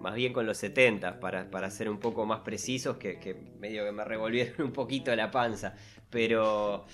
más 0.00 0.14
bien 0.14 0.32
con 0.32 0.44
los 0.46 0.58
70, 0.58 1.18
para, 1.18 1.50
para 1.50 1.70
ser 1.70 1.88
un 1.88 1.98
poco 1.98 2.24
más 2.26 2.40
precisos, 2.40 2.98
que, 2.98 3.18
que 3.18 3.34
medio 3.58 3.84
que 3.84 3.90
me 3.92 4.04
revolvieron 4.04 4.54
un 4.66 4.72
poquito 4.72 5.14
la 5.16 5.30
panza, 5.32 5.74
pero... 6.14 6.86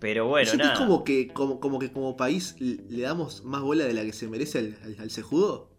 Pero 0.00 0.26
bueno, 0.28 0.48
¿Sentís 0.48 0.68
nada. 0.68 0.78
como 0.78 1.02
que 1.02 1.26
como, 1.28 1.58
como 1.58 1.78
que 1.80 1.90
como 1.92 2.16
país 2.16 2.54
le 2.60 3.02
damos 3.02 3.42
más 3.44 3.62
bola 3.62 3.84
de 3.84 3.92
la 3.94 4.02
que 4.04 4.12
se 4.12 4.28
merece 4.28 4.58
al, 4.60 4.78
al, 4.84 4.96
al 5.00 5.10
cejudo? 5.10 5.72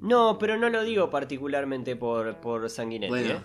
No, 0.00 0.38
pero 0.38 0.56
no 0.56 0.70
lo 0.70 0.82
digo 0.82 1.10
particularmente 1.10 1.94
por, 1.94 2.36
por 2.40 2.70
Sanguinetti. 2.70 3.10
Bueno, 3.10 3.34
¿eh? 3.34 3.40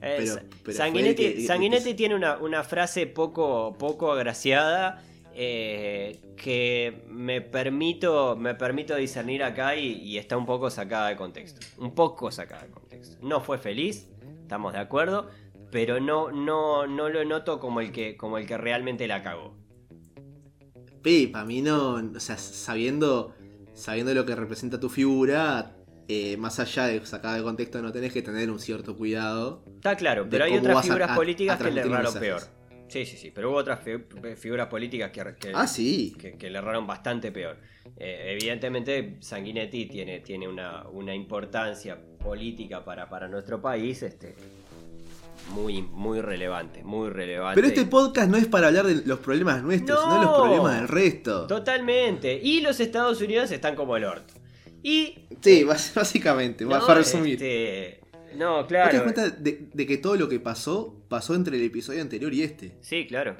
Eh, 0.00 0.14
pero- 0.18 0.34
Sa- 0.34 0.42
pero 0.64 0.76
Sanguinetti, 0.78 1.34
que- 1.34 1.46
Sanguinetti 1.46 1.84
que- 1.90 1.94
tiene 1.94 2.14
una, 2.14 2.38
una 2.38 2.64
frase 2.64 3.06
poco, 3.06 3.76
poco 3.78 4.10
agraciada 4.12 5.04
eh, 5.34 6.18
que 6.36 7.02
me 7.08 7.42
permito, 7.42 8.36
me 8.36 8.54
permito 8.54 8.96
discernir 8.96 9.42
acá 9.42 9.76
y, 9.76 9.86
y 10.02 10.16
está 10.16 10.38
un 10.38 10.46
poco 10.46 10.70
sacada 10.70 11.08
de 11.10 11.16
contexto. 11.16 11.60
Un 11.76 11.94
poco 11.94 12.30
sacada 12.30 12.62
de 12.62 12.70
contexto. 12.70 13.18
No 13.20 13.42
fue 13.42 13.58
feliz, 13.58 14.08
estamos 14.40 14.72
de 14.72 14.78
acuerdo, 14.78 15.28
pero 15.70 16.00
no, 16.00 16.30
no, 16.30 16.86
no 16.86 17.08
lo 17.08 17.24
noto 17.24 17.60
como 17.60 17.80
el 17.80 17.92
que, 17.92 18.16
como 18.16 18.38
el 18.38 18.46
que 18.46 18.56
realmente 18.58 19.06
la 19.06 19.22
cagó. 19.22 19.56
Para 21.32 21.44
mí 21.46 21.62
no, 21.62 21.94
o 21.94 22.20
sea, 22.20 22.36
sabiendo, 22.36 23.34
sabiendo 23.72 24.12
lo 24.12 24.26
que 24.26 24.34
representa 24.34 24.78
tu 24.78 24.90
figura, 24.90 25.74
eh, 26.06 26.36
más 26.36 26.60
allá 26.60 26.86
de 26.86 27.04
sacada 27.06 27.36
de 27.36 27.42
contexto, 27.42 27.80
no 27.80 27.92
tenés 27.92 28.12
que 28.12 28.20
tener 28.20 28.50
un 28.50 28.58
cierto 28.58 28.94
cuidado. 28.94 29.64
Está 29.76 29.96
claro, 29.96 30.26
pero 30.28 30.44
hay 30.44 30.56
otras 30.58 30.82
figuras 30.82 31.10
a- 31.10 31.14
políticas 31.14 31.60
a 31.60 31.64
que 31.64 31.70
le 31.70 31.80
erraron 31.80 32.12
peor. 32.18 32.40
Sí, 32.88 33.04
sí, 33.06 33.16
sí, 33.18 33.30
pero 33.30 33.50
hubo 33.50 33.58
otras 33.58 33.80
fi- 33.82 33.98
figuras 34.36 34.66
políticas 34.68 35.10
que, 35.10 35.34
que- 35.38 35.52
Ah, 35.54 35.66
sí. 35.66 36.14
que, 36.18 36.32
que 36.38 36.50
le 36.50 36.58
erraron 36.58 36.86
bastante 36.86 37.30
peor. 37.32 37.58
Eh, 37.96 38.36
evidentemente, 38.38 39.16
Sanguinetti 39.20 39.86
tiene, 39.86 40.20
tiene 40.20 40.46
una, 40.48 40.88
una 40.88 41.14
importancia 41.14 41.98
política 42.18 42.84
para, 42.84 43.08
para 43.08 43.28
nuestro 43.28 43.60
país 43.62 44.02
este, 44.02 44.34
muy, 45.50 45.82
muy 45.82 46.20
relevante, 46.20 46.82
muy 46.84 47.10
relevante. 47.10 47.54
Pero 47.60 47.66
este 47.68 47.84
podcast 47.86 48.30
no 48.30 48.36
es 48.36 48.46
para 48.46 48.68
hablar 48.68 48.86
de 48.86 49.02
los 49.06 49.18
problemas 49.20 49.62
nuestros, 49.62 49.98
No. 49.98 50.04
sino 50.04 50.14
de 50.20 50.24
los 50.26 50.40
problemas 50.40 50.76
del 50.80 50.88
resto. 50.88 51.46
Totalmente. 51.46 52.40
Y 52.42 52.60
los 52.60 52.80
Estados 52.80 53.20
Unidos 53.20 53.50
están 53.50 53.74
como 53.76 53.96
el 53.96 54.04
orto. 54.04 54.34
Y... 54.82 55.14
Sí, 55.40 55.64
bas- 55.64 55.92
básicamente, 55.94 56.64
no, 56.64 56.70
para 56.80 56.94
resumir. 56.96 57.34
este, 57.34 58.00
no, 58.36 58.56
¿Vos 58.58 58.62
te 58.66 58.74
claro. 58.74 58.92
das 58.92 59.02
cuenta 59.02 59.30
de, 59.30 59.68
de 59.72 59.86
que 59.86 59.96
todo 59.98 60.16
lo 60.16 60.28
que 60.28 60.38
pasó, 60.40 60.94
pasó 61.08 61.34
entre 61.34 61.56
el 61.56 61.64
episodio 61.64 62.02
anterior 62.02 62.32
y 62.34 62.42
este? 62.42 62.76
Sí, 62.80 63.06
claro. 63.06 63.36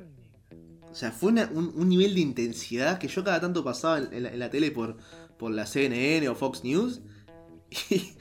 O 0.91 0.95
sea, 0.95 1.13
fue 1.13 1.31
una- 1.33 1.51
un, 1.53 1.73
un 1.77 1.89
nivel 1.89 2.15
de 2.15 2.21
intensidad 2.21 2.99
que 2.99 3.09
yo 3.09 3.23
cada 3.23 3.41
tanto 3.41 3.63
pasaba 3.63 3.99
en, 3.99 4.13
en 4.13 4.23
la, 4.25 4.29
en 4.31 4.39
la 4.39 4.51
tele 4.51 4.71
por, 4.71 4.97
por 5.39 5.51
la 5.53 5.67
CNN 5.67 6.29
o 6.29 6.35
Fox 6.35 6.65
News. 6.65 7.01
Y, 7.91 8.13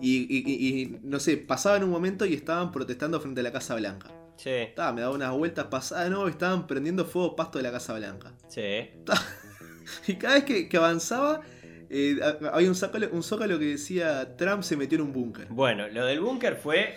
y- 0.00 0.26
y- 0.28 0.80
y, 0.82 0.98
no 1.02 1.18
sé, 1.20 1.36
pasaban 1.36 1.82
un 1.84 1.90
momento 1.90 2.24
y 2.26 2.34
estaban 2.34 2.72
protestando 2.72 3.20
frente 3.20 3.40
a 3.40 3.44
la 3.44 3.52
Casa 3.52 3.74
Blanca. 3.76 4.10
Sí, 4.36 4.50
Estaba, 4.50 4.92
me 4.92 5.00
daba 5.00 5.14
unas 5.14 5.32
vueltas 5.32 5.66
pasadas, 5.66 6.08
no, 6.10 6.28
estaban 6.28 6.66
prendiendo 6.68 7.04
fuego 7.04 7.34
pasto 7.34 7.58
de 7.58 7.64
la 7.64 7.72
Casa 7.72 7.94
Blanca. 7.94 8.32
sí. 8.48 8.88
Y 10.06 10.16
cada 10.16 10.34
vez 10.34 10.44
que, 10.44 10.68
que 10.68 10.76
avanzaba, 10.76 11.40
eh, 11.88 12.18
ha- 12.22 12.48
había 12.54 12.68
un 12.68 12.74
zócalo, 12.74 13.08
un 13.10 13.22
zócalo 13.22 13.58
que 13.58 13.64
decía 13.64 14.36
Trump 14.36 14.62
se 14.62 14.76
metió 14.76 14.96
en 14.96 15.02
un 15.04 15.12
búnker. 15.14 15.46
Bueno, 15.48 15.88
lo 15.88 16.04
del 16.04 16.20
búnker 16.20 16.56
fue. 16.56 16.94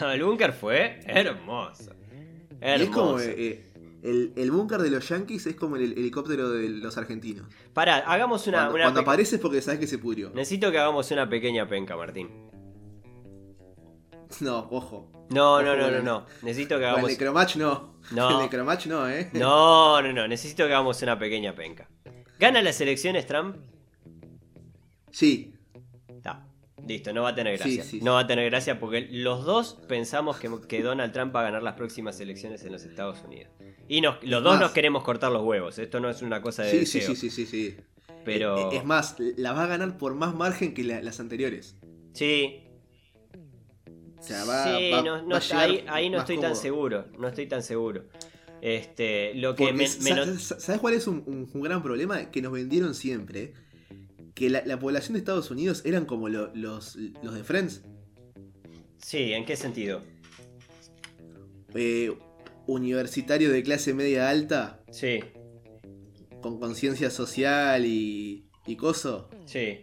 Lo 0.00 0.08
del 0.08 0.22
búnker 0.24 0.52
fue 0.54 1.00
hermoso. 1.06 1.92
Y 2.60 2.64
es 2.82 2.88
como 2.88 3.20
Hermoso. 3.20 3.28
eh, 3.28 3.66
el, 4.02 4.32
el 4.36 4.50
búnker 4.50 4.80
de 4.80 4.90
los 4.90 5.08
yankees 5.08 5.46
es 5.46 5.56
como 5.56 5.76
el 5.76 5.92
helicóptero 5.92 6.50
de 6.50 6.68
los 6.68 6.96
argentinos. 6.96 7.46
Pará, 7.72 7.98
hagamos 7.98 8.46
una. 8.46 8.58
cuando 8.58 8.74
una 8.74 8.84
cuando 8.84 9.00
aparece 9.00 9.36
es 9.36 9.42
porque 9.42 9.60
sabes 9.60 9.80
que 9.80 9.86
se 9.86 9.98
pudrió. 9.98 10.30
Necesito 10.30 10.70
que 10.70 10.78
hagamos 10.78 11.10
una 11.10 11.28
pequeña 11.28 11.68
penca, 11.68 11.96
Martín. 11.96 12.28
No, 14.40 14.68
ojo. 14.70 15.10
No, 15.30 15.62
no, 15.62 15.76
no, 15.76 15.90
no, 15.90 16.02
no. 16.02 16.26
Necesito 16.42 16.76
que 16.76 16.82
Con 16.82 16.82
el 16.84 16.88
hagamos. 16.90 17.10
necromatch 17.10 17.56
no. 17.56 17.94
No. 18.12 18.30
El 18.30 18.38
necromatch 18.44 18.86
no, 18.86 19.08
eh. 19.08 19.30
No, 19.32 20.00
no, 20.02 20.12
no. 20.12 20.28
Necesito 20.28 20.66
que 20.66 20.72
hagamos 20.74 21.02
una 21.02 21.18
pequeña 21.18 21.54
penca. 21.54 21.88
¿Gana 22.38 22.62
las 22.62 22.80
elecciones 22.80 23.26
Trump? 23.26 23.56
Sí. 25.10 25.54
Está. 26.08 26.46
Listo, 26.86 27.12
no 27.12 27.22
va 27.22 27.30
a 27.30 27.34
tener 27.34 27.58
gracia. 27.58 27.82
Sí, 27.82 27.98
sí, 27.98 28.04
no 28.04 28.14
va 28.14 28.20
a 28.20 28.26
tener 28.26 28.48
gracia 28.50 28.78
porque 28.80 29.08
los 29.10 29.44
dos 29.44 29.78
pensamos 29.88 30.38
que, 30.38 30.48
que 30.68 30.82
Donald 30.82 31.12
Trump 31.12 31.34
va 31.34 31.40
a 31.40 31.42
ganar 31.44 31.62
las 31.62 31.74
próximas 31.74 32.18
elecciones 32.20 32.62
en 32.64 32.72
los 32.72 32.84
Estados 32.84 33.22
Unidos. 33.26 33.50
Y 33.88 34.00
nos- 34.00 34.22
los 34.22 34.42
dos 34.42 34.54
Más. 34.54 34.60
nos 34.62 34.70
queremos 34.72 35.02
cortar 35.02 35.32
los 35.32 35.42
huevos. 35.44 35.78
Esto 35.78 36.00
no 36.00 36.08
es 36.08 36.22
una 36.22 36.40
cosa 36.40 36.62
de 36.62 36.70
Sí, 36.70 36.86
sí, 36.86 36.98
deseo. 37.00 37.14
sí, 37.14 37.30
sí, 37.30 37.46
sí, 37.46 37.46
sí. 37.46 37.76
Pero. 38.24 38.70
Eh, 38.72 38.76
Es 38.76 38.84
más, 38.84 39.16
la 39.36 39.52
va 39.52 39.64
a 39.64 39.66
ganar 39.66 39.96
por 39.98 40.14
más 40.14 40.34
margen 40.34 40.74
que 40.74 40.84
la- 40.84 41.02
las 41.02 41.20
anteriores. 41.20 41.76
Sí, 42.12 42.64
O 44.18 44.22
sea, 44.22 44.44
va, 44.44 44.64
sí, 44.78 44.90
va- 44.90 45.02
no, 45.02 45.22
no- 45.22 45.28
va 45.30 45.36
a 45.36 45.40
llegar 45.40 45.70
ahí, 45.70 45.84
ahí 45.88 46.10
no 46.10 46.18
estoy 46.18 46.38
tan 46.40 46.56
seguro. 46.56 47.06
No 47.18 47.28
estoy 47.28 47.46
tan 47.46 47.62
seguro. 47.62 48.04
Este, 48.60 49.34
lo 49.34 49.54
que 49.54 49.72
me, 49.72 49.84
me 50.00 50.38
¿Sabes 50.38 50.80
cuál 50.80 50.94
es 50.94 51.06
un, 51.06 51.22
un- 51.26 51.48
un 51.52 51.60
gran 51.62 51.82
problema? 51.82 52.30
Que 52.30 52.42
nos 52.42 52.52
vendieron 52.52 52.94
siempre. 52.94 53.52
Que 54.38 54.48
la, 54.50 54.62
la 54.64 54.78
población 54.78 55.14
de 55.14 55.18
Estados 55.18 55.50
Unidos 55.50 55.82
eran 55.84 56.04
como 56.04 56.28
lo- 56.28 56.54
los, 56.54 56.94
los 57.24 57.34
de 57.34 57.42
Friends. 57.42 57.82
Sí, 58.98 59.32
¿en 59.32 59.44
qué 59.44 59.56
sentido? 59.56 60.02
Eh, 61.74 62.12
universitario 62.66 63.50
de 63.50 63.62
clase 63.62 63.94
media 63.94 64.28
alta, 64.30 64.80
Sí, 64.90 65.20
con 66.40 66.60
conciencia 66.60 67.10
social 67.10 67.84
y, 67.84 68.46
y 68.66 68.76
coso. 68.76 69.28
sí. 69.44 69.80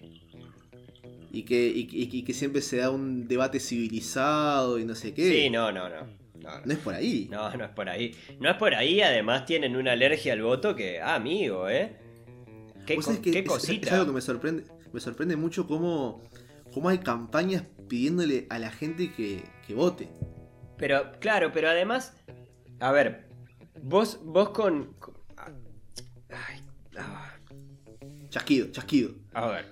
Y 1.32 1.44
que, 1.44 1.68
y, 1.68 1.82
y- 1.92 2.10
y 2.20 2.24
que 2.24 2.34
siempre 2.34 2.62
se 2.62 2.78
da 2.78 2.92
un 2.92 3.28
debate 3.28 3.60
civilizado 3.60 4.80
y 4.80 4.86
no 4.86 4.96
sé 4.96 5.14
qué. 5.14 5.30
Sí, 5.30 5.50
no, 5.50 5.70
no, 5.74 5.90
no. 5.90 6.08
No, 6.40 6.62
No 6.64 6.72
es 6.74 6.80
por 6.80 6.94
ahí. 6.94 7.28
no, 7.30 7.52
no 7.58 7.66
es 7.66 7.72
por 7.72 7.90
ahí. 7.90 8.16
No 8.40 8.50
es 8.52 8.56
por 8.56 8.74
ahí, 8.74 9.02
además 9.02 9.46
tienen 9.46 9.76
una 9.76 9.92
alergia 9.94 10.32
al 10.32 10.44
voto 10.44 10.76
que. 10.78 11.02
Ah, 11.02 11.16
amigo, 11.16 11.68
¿eh? 11.68 11.98
Qué, 12.86 12.94
es- 12.96 13.48
cosita. 13.48 13.88
Es, 13.88 13.94
algo 13.94 14.08
que 14.08 14.12
me 14.14 14.22
sorprende, 14.22 14.64
me 14.94 15.00
sorprende 15.00 15.36
mucho 15.36 15.68
cómo, 15.68 16.24
cómo 16.74 16.90
hay 16.90 17.00
campañas 17.00 17.64
pidiéndole 17.88 18.48
a 18.50 18.60
la 18.60 18.72
gente 18.72 19.12
que, 19.12 19.44
que 19.68 19.74
vote. 19.74 20.10
Pero, 20.78 21.12
claro, 21.20 21.52
pero 21.54 21.70
además. 21.70 22.14
A 22.80 22.92
ver, 22.92 23.30
vos, 23.82 24.20
vos 24.24 24.50
con. 24.50 24.94
con- 25.00 25.16
Ay, 26.30 26.62
ah, 26.98 27.34
Chasquido, 28.30 28.68
chasquido. 28.72 29.12
A 29.34 29.48
ver. 29.48 29.66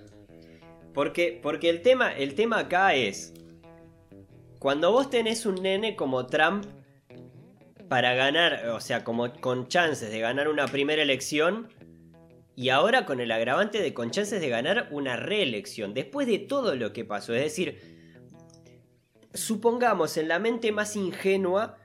Porque, 0.94 1.38
porque 1.42 1.68
el, 1.68 1.82
tema, 1.82 2.12
el 2.16 2.34
tema 2.34 2.60
acá 2.60 2.94
es. 2.94 3.34
Cuando 4.58 4.92
vos 4.92 5.10
tenés 5.10 5.44
un 5.44 5.56
nene 5.56 5.96
como 5.96 6.26
Trump 6.26 6.64
para 7.88 8.14
ganar, 8.14 8.68
o 8.70 8.80
sea, 8.80 9.04
como 9.04 9.30
con 9.40 9.68
chances 9.68 10.10
de 10.10 10.20
ganar 10.20 10.48
una 10.48 10.66
primera 10.66 11.02
elección, 11.02 11.68
y 12.56 12.68
ahora 12.68 13.04
con 13.04 13.20
el 13.20 13.32
agravante 13.32 13.80
de 13.80 13.94
con 13.94 14.10
chances 14.10 14.40
de 14.40 14.48
ganar 14.48 14.88
una 14.90 15.16
reelección, 15.16 15.94
después 15.94 16.26
de 16.26 16.38
todo 16.38 16.76
lo 16.76 16.92
que 16.92 17.04
pasó, 17.04 17.34
es 17.34 17.42
decir, 17.42 17.80
supongamos 19.32 20.16
en 20.16 20.28
la 20.28 20.38
mente 20.38 20.70
más 20.70 20.94
ingenua, 20.94 21.78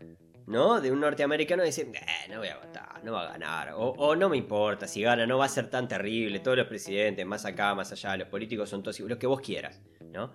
¿no? 0.45 0.79
De 0.81 0.91
un 0.91 0.99
norteamericano 0.99 1.63
dice, 1.63 1.91
"Eh, 1.93 2.29
no 2.29 2.39
voy 2.39 2.47
a 2.47 2.57
votar, 2.57 3.03
no 3.03 3.13
va 3.13 3.23
a 3.27 3.31
ganar, 3.31 3.73
o, 3.73 3.89
o 3.89 4.15
no 4.15 4.29
me 4.29 4.37
importa 4.37 4.87
si 4.87 5.01
gana, 5.01 5.25
no 5.25 5.37
va 5.37 5.45
a 5.45 5.49
ser 5.49 5.69
tan 5.69 5.87
terrible, 5.87 6.39
todos 6.39 6.57
los 6.57 6.67
presidentes, 6.67 7.25
más 7.25 7.45
acá, 7.45 7.73
más 7.73 7.91
allá, 7.91 8.17
los 8.17 8.27
políticos 8.27 8.69
son 8.69 8.83
todos 8.83 8.99
iguales, 8.99 9.15
lo 9.15 9.19
que 9.19 9.27
vos 9.27 9.41
quieras, 9.41 9.81
¿no? 10.11 10.33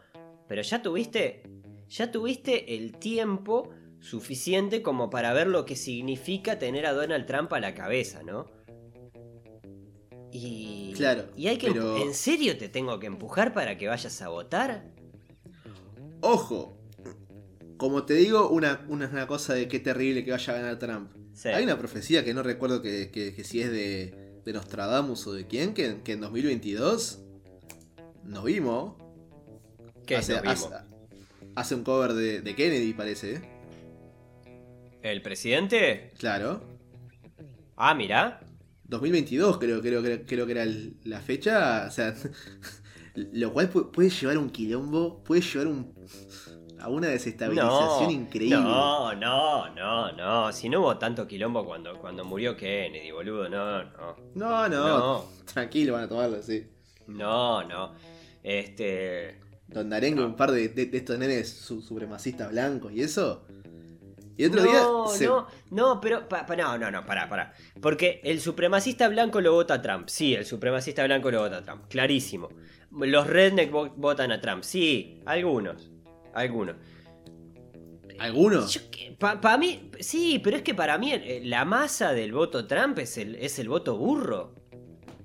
Pero 0.48 0.62
ya 0.62 0.82
tuviste, 0.82 1.42
ya 1.88 2.10
tuviste 2.10 2.74
el 2.74 2.96
tiempo 2.98 3.70
suficiente 4.00 4.82
como 4.82 5.08
para 5.10 5.32
ver 5.32 5.46
lo 5.46 5.64
que 5.64 5.76
significa 5.76 6.58
tener 6.58 6.86
a 6.86 6.92
Donald 6.92 7.26
Trump 7.26 7.52
a 7.52 7.60
la 7.60 7.74
cabeza, 7.74 8.22
¿no? 8.22 8.46
Y, 10.36 10.92
Claro, 10.96 11.26
y 11.36 11.46
hay 11.46 11.58
que 11.58 11.68
pero- 11.70 11.96
¿En 11.96 12.12
serio 12.12 12.58
te 12.58 12.68
tengo 12.68 12.98
que 12.98 13.06
empujar 13.06 13.54
para 13.54 13.78
que 13.78 13.86
vayas 13.86 14.20
a 14.20 14.28
votar? 14.28 14.84
Ojo, 16.22 16.76
como 17.76 18.02
te 18.04 18.14
digo, 18.14 18.48
una, 18.48 18.84
una, 18.88 19.06
una 19.08 19.26
cosa 19.28 19.54
de 19.54 19.68
qué 19.68 19.78
terrible 19.78 20.24
que 20.24 20.32
vaya 20.32 20.52
a 20.52 20.56
ganar 20.56 20.78
Trump. 20.80 21.12
Sí. 21.34 21.48
Hay 21.50 21.62
una 21.62 21.78
profecía 21.78 22.24
que 22.24 22.34
no 22.34 22.42
recuerdo 22.42 22.82
que, 22.82 23.12
que- 23.12 23.32
que 23.32 23.44
si 23.44 23.60
es 23.60 23.70
de, 23.70 24.40
de 24.44 24.52
Nostradamus 24.52 25.24
o 25.28 25.32
de 25.32 25.46
quién, 25.46 25.72
que, 25.72 26.02
que 26.02 26.12
en 26.12 26.20
2022 26.22 27.20
nos 28.24 28.42
vimos. 28.44 28.94
¿Qué 30.04 30.16
hace, 30.16 30.32
nos 30.32 30.42
vimos? 30.42 30.64
hace- 30.72 30.84
hace 31.54 31.74
un 31.76 31.84
cover 31.84 32.12
de, 32.14 32.40
de 32.40 32.54
Kennedy, 32.56 32.92
parece. 32.92 33.34
¿eh? 33.36 33.40
¿El 35.02 35.22
presidente? 35.22 36.10
Claro. 36.18 36.60
Ah, 37.76 37.94
mira. 37.94 38.40
2022 38.84 39.58
creo, 39.58 39.80
creo, 39.80 40.02
creo, 40.02 40.20
creo 40.26 40.46
que 40.46 40.52
era 40.52 40.62
el- 40.62 40.96
la 41.04 41.20
fecha. 41.20 41.86
O 41.88 41.90
sea, 41.90 42.14
lo 43.14 43.52
cual 43.52 43.72
pu- 43.72 43.90
puede 43.90 44.10
llevar 44.10 44.38
un 44.38 44.50
quilombo, 44.50 45.22
puede 45.24 45.40
llevar 45.42 45.68
un, 45.68 45.94
a 46.80 46.88
una 46.88 47.08
desestabilización 47.08 48.04
No, 48.04 48.10
increíble. 48.10 48.56
No, 48.60 49.14
no, 49.14 49.74
no, 49.74 50.12
no. 50.12 50.52
Si 50.52 50.68
no 50.68 50.80
hubo 50.80 50.98
tanto 50.98 51.26
quilombo 51.26 51.64
cuando, 51.64 51.98
cuando 51.98 52.24
murió 52.24 52.56
Kennedy, 52.56 53.10
boludo. 53.10 53.48
No, 53.48 53.82
no. 53.84 54.16
No, 54.34 54.68
no, 54.68 54.98
No. 54.98 55.24
tranquilo, 55.52 55.94
van 55.94 56.04
a 56.04 56.08
tomarlo, 56.08 56.42
sí. 56.42 56.66
No, 57.06 57.64
no. 57.64 57.92
Este. 58.42 59.40
Don 59.66 59.92
Arengue, 59.92 60.22
un 60.24 60.36
par 60.36 60.52
de, 60.52 60.68
de- 60.68 60.86
de 60.86 60.98
estos 60.98 61.18
nenes 61.18 61.48
su- 61.50 61.80
supremacistas 61.80 62.50
blancos 62.50 62.92
y 62.92 63.00
eso. 63.00 63.46
Y 64.36 64.44
otro 64.46 64.62
no, 64.64 64.66
día. 65.08 65.16
se- 65.16 65.26
no, 65.26 65.46
no, 65.70 66.00
pero. 66.00 66.28
pa- 66.28 66.44
pa- 66.44 66.56
no, 66.56 66.76
no, 66.76 66.90
no, 66.90 67.04
pará, 67.06 67.28
pará. 67.28 67.52
Porque 67.80 68.20
el 68.24 68.40
supremacista 68.40 69.08
blanco 69.08 69.40
lo 69.40 69.52
vota 69.52 69.74
a 69.74 69.82
Trump. 69.82 70.08
Sí, 70.08 70.34
el 70.34 70.44
supremacista 70.44 71.04
blanco 71.04 71.30
lo 71.30 71.40
vota 71.40 71.58
a 71.58 71.62
Trump. 71.62 71.84
Clarísimo. 71.88 72.48
Los 72.90 73.26
redneck 73.26 73.70
vo- 73.72 73.92
votan 73.96 74.32
a 74.32 74.40
Trump. 74.40 74.62
Sí, 74.64 75.20
algunos. 75.26 75.90
Algunos. 76.34 76.76
¿Algunos? 78.18 78.78
Para 79.18 79.58
mí, 79.58 79.90
sí, 79.98 80.40
pero 80.42 80.56
es 80.56 80.62
que 80.62 80.74
para 80.74 80.98
mí 80.98 81.12
eh, 81.12 81.40
la 81.44 81.64
masa 81.64 82.12
del 82.12 82.32
voto 82.32 82.66
Trump 82.66 82.98
es 83.00 83.18
el, 83.18 83.34
es 83.36 83.58
el 83.58 83.68
voto 83.68 83.96
burro. 83.96 84.54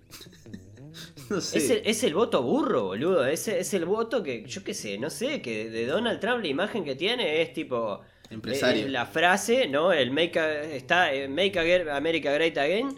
No 1.29 1.39
sé. 1.41 1.59
Es, 1.59 1.69
el, 1.69 1.81
es 1.85 2.03
el 2.03 2.15
voto 2.15 2.41
burro, 2.41 2.85
boludo. 2.85 3.25
Es, 3.27 3.47
es 3.47 3.73
el 3.75 3.85
voto 3.85 4.23
que, 4.23 4.43
yo 4.45 4.63
qué 4.63 4.73
sé, 4.73 4.97
no 4.97 5.11
sé, 5.11 5.41
que 5.43 5.69
de 5.69 5.85
Donald 5.85 6.19
Trump 6.19 6.41
la 6.41 6.47
imagen 6.47 6.83
que 6.83 6.95
tiene 6.95 7.41
es 7.43 7.53
tipo... 7.53 8.01
Empresario. 8.29 8.85
eh, 8.85 8.89
la 8.89 9.05
frase, 9.05 9.67
¿no? 9.67 9.91
El 9.93 10.11
make, 10.11 10.39
a- 10.39 10.63
está, 10.63 11.13
eh, 11.13 11.27
make 11.27 11.57
America 11.91 12.31
Great 12.31 12.57
Again. 12.57 12.89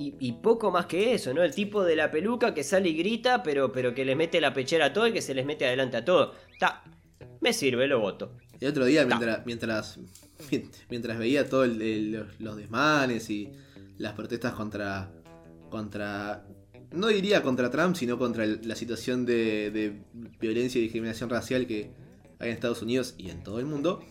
Y, 0.00 0.14
y 0.20 0.32
poco 0.32 0.70
más 0.70 0.86
que 0.86 1.12
eso, 1.14 1.34
¿no? 1.34 1.42
El 1.42 1.52
tipo 1.52 1.82
de 1.82 1.96
la 1.96 2.08
peluca 2.10 2.54
que 2.54 2.62
sale 2.62 2.88
y 2.90 2.96
grita, 2.96 3.42
pero, 3.42 3.72
pero 3.72 3.92
que 3.94 4.04
les 4.04 4.16
mete 4.16 4.40
la 4.40 4.54
pechera 4.54 4.86
a 4.86 4.92
todo 4.92 5.08
y 5.08 5.12
que 5.12 5.20
se 5.20 5.34
les 5.34 5.44
mete 5.44 5.66
adelante 5.66 5.96
a 5.96 6.04
todo. 6.04 6.34
Está, 6.52 6.84
me 7.40 7.52
sirve, 7.52 7.88
lo 7.88 7.98
voto. 7.98 8.36
El 8.60 8.68
otro 8.68 8.84
día, 8.84 9.04
mientras, 9.04 9.44
mientras, 9.44 9.98
mientras 10.90 11.18
veía 11.18 11.48
todos 11.48 11.66
los, 11.68 12.40
los 12.40 12.56
desmanes 12.56 13.28
y 13.30 13.50
las 13.98 14.12
protestas 14.12 14.52
contra. 14.52 15.10
contra. 15.68 16.44
No 16.92 17.08
diría 17.08 17.42
contra 17.42 17.68
Trump, 17.70 17.96
sino 17.96 18.18
contra 18.18 18.44
el- 18.44 18.60
la 18.62 18.76
situación 18.76 19.26
de, 19.26 19.70
de 19.72 20.02
violencia 20.40 20.78
y 20.78 20.82
discriminación 20.82 21.28
racial 21.28 21.66
que 21.66 21.90
hay 22.38 22.48
en 22.50 22.54
Estados 22.54 22.82
Unidos 22.82 23.14
y 23.18 23.30
en 23.30 23.42
todo 23.42 23.58
el 23.58 23.66
mundo. 23.66 24.02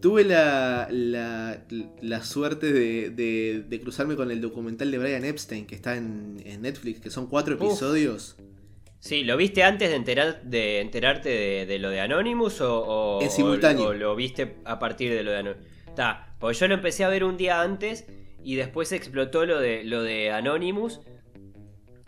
Tuve 0.00 0.24
la, 0.24 0.86
la, 0.90 1.64
la 2.00 2.22
suerte 2.24 2.72
de, 2.72 3.10
de- 3.10 3.64
de 3.68 3.80
cruzarme 3.80 4.14
con 4.16 4.30
el 4.30 4.40
documental 4.40 4.90
de 4.90 4.98
Brian 4.98 5.24
Epstein 5.24 5.66
que 5.66 5.74
está 5.74 5.96
en, 5.96 6.40
en 6.44 6.62
Netflix, 6.62 7.00
que 7.00 7.10
son 7.10 7.26
cuatro 7.26 7.56
Uf. 7.56 7.62
episodios. 7.62 8.36
Sí, 9.00 9.22
¿lo 9.24 9.36
viste 9.36 9.62
antes 9.62 9.90
de, 9.90 9.96
enterar, 9.96 10.42
de 10.42 10.80
enterarte 10.80 11.28
de, 11.28 11.66
de 11.66 11.78
lo 11.78 11.90
de 11.90 12.00
Anonymous 12.00 12.60
o, 12.60 12.78
o- 12.84 13.22
En 13.22 13.30
simultáneo. 13.30 13.88
o 13.88 13.92
lo 13.94 14.14
viste 14.16 14.56
a 14.64 14.78
partir 14.78 15.12
de 15.12 15.22
lo 15.22 15.30
de 15.32 15.38
Anonymous? 15.38 15.66
Está, 15.86 16.34
porque 16.38 16.56
yo 16.58 16.68
lo 16.68 16.74
empecé 16.74 17.04
a 17.04 17.08
ver 17.08 17.24
un 17.24 17.36
día 17.36 17.60
antes 17.62 18.06
y 18.44 18.54
después 18.54 18.92
explotó 18.92 19.46
lo 19.46 19.58
de, 19.60 19.82
lo 19.84 20.02
de 20.02 20.30
Anonymous 20.30 21.00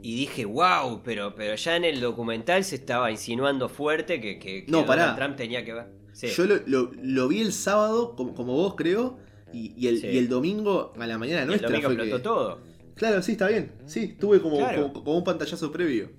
y 0.03 0.17
dije, 0.17 0.45
wow, 0.45 1.03
pero, 1.05 1.35
pero 1.35 1.55
ya 1.57 1.77
en 1.77 1.85
el 1.85 2.01
documental 2.01 2.65
se 2.65 2.77
estaba 2.77 3.11
insinuando 3.11 3.69
fuerte 3.69 4.21
que, 4.21 4.39
que, 4.39 4.65
que 4.65 4.71
No, 4.71 4.87
pará. 4.87 5.03
Donald 5.09 5.19
Trump 5.19 5.37
tenía 5.37 5.65
que 5.65 5.75
ver. 5.75 5.87
Sí. 6.21 6.27
Yo 6.37 6.45
lo, 6.45 6.57
lo- 6.67 6.91
lo 7.03 7.29
vi 7.29 7.41
el 7.41 7.53
sábado, 7.53 8.15
como, 8.17 8.35
como 8.35 8.53
vos 8.55 8.75
creo, 8.77 9.19
y, 9.53 9.73
y 9.77 9.89
el, 9.89 9.99
Sí. 10.01 10.09
y 10.09 10.19
el 10.19 10.29
domingo 10.29 10.93
a 10.99 11.07
la 11.07 11.17
mañana 11.19 11.41
Y 11.41 11.43
el 11.43 11.49
nuestra 11.49 11.69
domingo 11.71 11.89
fue 11.95 12.11
que- 12.11 12.19
todo. 12.19 12.61
Claro, 12.95 13.23
sí, 13.23 13.33
está 13.33 13.49
bien. 13.49 13.73
Sí, 13.87 14.17
tuve 14.21 14.41
como, 14.43 14.59
Claro. 14.59 14.93
como, 14.93 15.05
como 15.05 15.17
un 15.19 15.25
pantallazo 15.25 15.73
previo. 15.73 16.11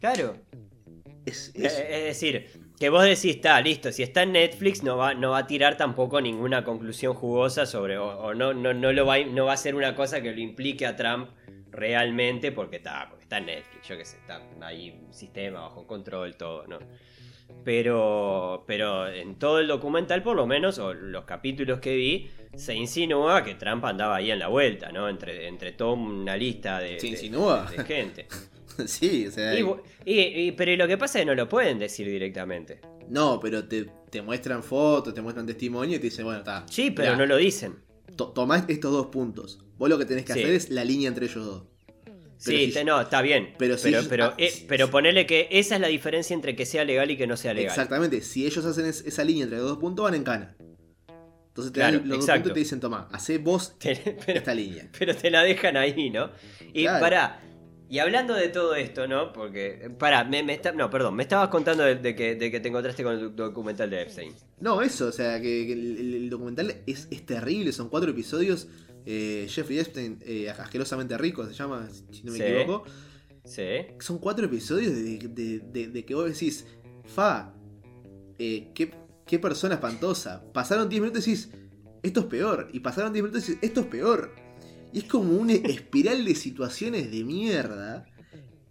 Claro. 0.00 0.36
Es, 1.24 1.48
Eh, 1.56 1.66
es- 1.66 1.78
Es 1.80 2.04
decir, 2.04 2.46
que 2.78 2.88
vos 2.88 3.02
decís, 3.02 3.34
está 3.36 3.60
listo, 3.60 3.90
si 3.90 4.04
está 4.04 4.22
en 4.22 4.32
Netflix 4.32 4.84
no 4.84 4.96
va, 4.96 5.14
no 5.14 5.30
va 5.30 5.38
a 5.38 5.46
tirar 5.48 5.76
tampoco 5.76 6.20
ninguna 6.20 6.62
conclusión 6.62 7.14
jugosa 7.14 7.66
sobre, 7.66 7.98
o, 7.98 8.06
o 8.06 8.34
no, 8.34 8.54
no, 8.54 8.72
no, 8.74 8.92
lo 8.92 9.04
va, 9.06 9.14
a- 9.14 9.24
no 9.24 9.46
va 9.46 9.54
a 9.54 9.56
ser 9.56 9.74
una 9.74 9.96
cosa 9.96 10.22
que 10.22 10.30
lo 10.32 10.40
implique 10.40 10.86
a 10.86 10.94
Trump 10.94 11.30
realmente 11.72 12.52
porque 12.52 12.76
está, 12.76 13.08
porque 13.10 13.24
está 13.24 13.38
en 13.38 13.46
Netflix, 13.46 13.88
yo 13.88 13.96
qué 13.98 14.04
sé, 14.04 14.16
está 14.18 14.40
ahí 14.62 14.98
un 15.04 15.12
sistema 15.12 15.60
bajo 15.62 15.86
control, 15.86 16.36
todo, 16.36 16.66
¿no? 16.68 16.78
Pero, 17.64 18.64
pero 18.66 19.08
en 19.08 19.38
todo 19.38 19.58
el 19.58 19.66
documental, 19.66 20.22
por 20.22 20.36
lo 20.36 20.46
menos, 20.46 20.78
o 20.78 20.94
los 20.94 21.24
capítulos 21.24 21.80
que 21.80 21.96
vi, 21.96 22.30
se 22.54 22.74
insinúa 22.74 23.42
que 23.42 23.54
Trump 23.56 23.84
andaba 23.84 24.16
ahí 24.16 24.30
en 24.30 24.38
la 24.38 24.48
vuelta, 24.48 24.92
¿no? 24.92 25.08
Entre, 25.08 25.48
entre 25.48 25.72
toda 25.72 25.92
una 25.94 26.36
lista 26.36 26.78
de, 26.78 27.00
¿Se 27.00 27.08
insinúa? 27.08 27.68
de 27.76 27.84
gente. 27.84 28.26
sí, 28.86 29.26
o 29.26 29.30
sea. 29.32 29.58
Y 29.58 29.62
bu- 29.62 29.82
y- 30.04 30.20
y- 30.48 30.52
pero 30.52 30.76
lo 30.76 30.86
que 30.86 30.96
pasa 30.96 31.18
es 31.18 31.22
que 31.24 31.26
no 31.26 31.34
lo 31.34 31.48
pueden 31.48 31.78
decir 31.78 32.06
directamente. 32.06 32.80
No, 33.08 33.38
pero 33.40 33.66
te, 33.66 33.86
te 34.10 34.22
muestran 34.22 34.62
fotos, 34.62 35.12
te 35.12 35.20
muestran 35.20 35.44
testimonio 35.46 35.96
y 35.96 35.98
te 35.98 36.04
dicen, 36.04 36.24
bueno, 36.24 36.38
está. 36.38 36.64
Sí, 36.70 36.90
pero 36.92 37.16
no 37.16 37.26
lo 37.26 37.36
dicen. 37.36 37.76
to- 38.16 38.28
tomás 38.32 38.64
estos 38.68 38.92
dos 38.92 39.06
puntos. 39.06 39.58
Vos 39.76 39.88
lo 39.90 39.98
que 39.98 40.04
tenés 40.06 40.24
que 40.24 40.32
Sí. 40.32 40.40
hacer 40.42 40.54
es 40.54 40.70
la 40.70 40.84
línea 40.84 41.08
entre 41.08 41.26
ellos 41.26 41.44
dos. 41.44 41.62
Pero 42.44 42.58
Sí, 42.58 42.66
si- 42.66 42.72
te- 42.72 42.84
no, 42.84 43.00
está 43.00 43.22
bien. 43.22 43.54
pero 43.58 43.76
Pero, 43.82 44.02
si- 44.02 44.08
pero, 44.08 44.24
ah, 44.26 44.34
eh, 44.36 44.52
pero 44.68 44.90
ponele 44.90 45.24
que 45.26 45.48
esa 45.50 45.76
es 45.76 45.80
la 45.80 45.88
diferencia 45.88 46.34
entre 46.34 46.54
que 46.54 46.66
sea 46.66 46.84
legal 46.84 47.10
y 47.10 47.16
que 47.16 47.26
no 47.26 47.36
sea 47.36 47.54
legal. 47.54 47.70
Exactamente, 47.70 48.20
si 48.20 48.44
ellos 48.46 48.64
hacen 48.64 48.84
es- 48.86 49.04
esa 49.06 49.24
línea 49.24 49.44
entre 49.44 49.58
los 49.58 49.68
dos 49.68 49.78
puntos, 49.78 50.04
van 50.04 50.14
en 50.14 50.24
cana. 50.24 50.54
Entonces 51.48 51.72
te 51.72 51.80
Claro, 51.80 51.98
dan 51.98 52.08
los 52.08 52.18
dos 52.18 52.24
exacto. 52.26 52.42
puntos 52.42 52.50
y 52.50 52.54
te 52.54 52.60
dicen, 52.60 52.80
toma, 52.80 53.08
hacé 53.12 53.38
vos 53.38 53.74
pero, 53.82 54.00
esta 54.26 54.54
línea. 54.54 54.88
pero 54.98 55.16
te 55.16 55.30
la 55.30 55.42
dejan 55.42 55.76
ahí, 55.78 56.10
¿no? 56.10 56.30
Y 56.74 56.82
Claro. 56.82 57.00
pará. 57.00 57.40
Y 57.88 58.00
hablando 58.00 58.34
de 58.34 58.48
todo 58.48 58.74
esto, 58.74 59.06
¿no? 59.06 59.32
Porque. 59.32 59.90
Pará, 59.96 60.24
me, 60.24 60.42
me 60.42 60.54
está- 60.54 60.72
no, 60.72 60.90
perdón, 60.90 61.14
me 61.14 61.22
estabas 61.22 61.48
contando 61.48 61.84
de, 61.84 61.94
de 61.94 62.14
que, 62.16 62.34
de 62.34 62.50
que 62.50 62.58
te 62.60 62.68
encontraste 62.68 63.04
con 63.04 63.14
el 63.14 63.20
doc- 63.20 63.34
documental 63.36 63.88
de 63.88 64.02
Epstein. 64.02 64.34
No, 64.60 64.82
eso, 64.82 65.06
o 65.06 65.12
sea, 65.12 65.40
que, 65.40 65.72
el- 65.72 66.14
el 66.14 66.28
documental 66.30 66.74
es, 66.86 67.06
es 67.10 67.24
terrible, 67.24 67.72
son 67.72 67.88
cuatro 67.88 68.10
episodios. 68.10 68.66
Eh, 69.06 69.46
Jeffrey 69.48 69.78
Epstein, 69.78 70.18
eh, 70.22 70.50
asquerosamente 70.50 71.16
rico, 71.16 71.46
se 71.46 71.54
llama, 71.54 71.88
si 72.10 72.22
no 72.24 72.32
me 72.32 72.38
Sí. 72.38 72.44
equivoco. 72.44 72.84
Sí. 73.44 73.62
Son 74.00 74.18
cuatro 74.18 74.46
episodios 74.46 74.92
de, 74.94 75.18
de- 75.28 75.60
de- 75.60 75.88
de 75.88 76.04
que 76.04 76.14
vos 76.14 76.26
decís, 76.28 76.66
Fa, 77.04 77.54
eh, 78.38 78.72
qué, 78.74 78.92
qué 79.26 79.38
persona 79.38 79.74
espantosa. 79.74 80.44
Pasaron 80.52 80.88
10 80.88 81.00
minutos 81.00 81.26
y 81.28 81.30
decís, 81.30 81.50
esto 82.02 82.20
es 82.20 82.26
peor. 82.26 82.68
Y 82.72 82.80
pasaron 82.80 83.12
10 83.12 83.22
minutos 83.22 83.48
y 83.48 83.52
decís, 83.52 83.62
esto 83.68 83.80
es 83.82 83.86
peor. 83.86 84.34
Y 84.92 84.98
es 84.98 85.04
como 85.04 85.32
una 85.36 85.52
espiral 85.54 86.24
de 86.24 86.34
situaciones 86.34 87.10
de 87.12 87.22
mierda 87.22 88.06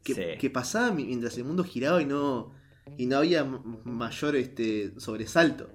que, 0.04 0.13
Sí. 0.13 0.21
que 0.39 0.50
pasaba 0.50 0.91
mi- 0.91 1.06
mientras 1.06 1.38
el 1.38 1.45
mundo 1.45 1.63
giraba 1.63 2.02
y 2.02 2.06
no, 2.06 2.52
y 2.98 3.06
no 3.06 3.17
había 3.17 3.45
mayor 3.45 4.36
este, 4.36 4.91
sobresalto. 5.00 5.69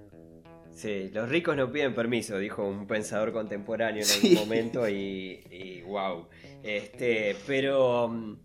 Sí, 0.73 1.09
los 1.13 1.29
ricos 1.29 1.55
no 1.55 1.71
piden 1.71 1.93
permiso, 1.93 2.37
dijo 2.37 2.67
un 2.67 2.87
pensador 2.87 3.31
contemporáneo 3.33 4.01
en 4.01 4.05
Sí. 4.07 4.27
algún 4.29 4.47
momento 4.47 4.87
y, 4.89 5.41
y 5.51 5.81
wow. 5.81 6.27
Este, 6.63 7.35
pero 7.45 8.07
mm, 8.07 8.35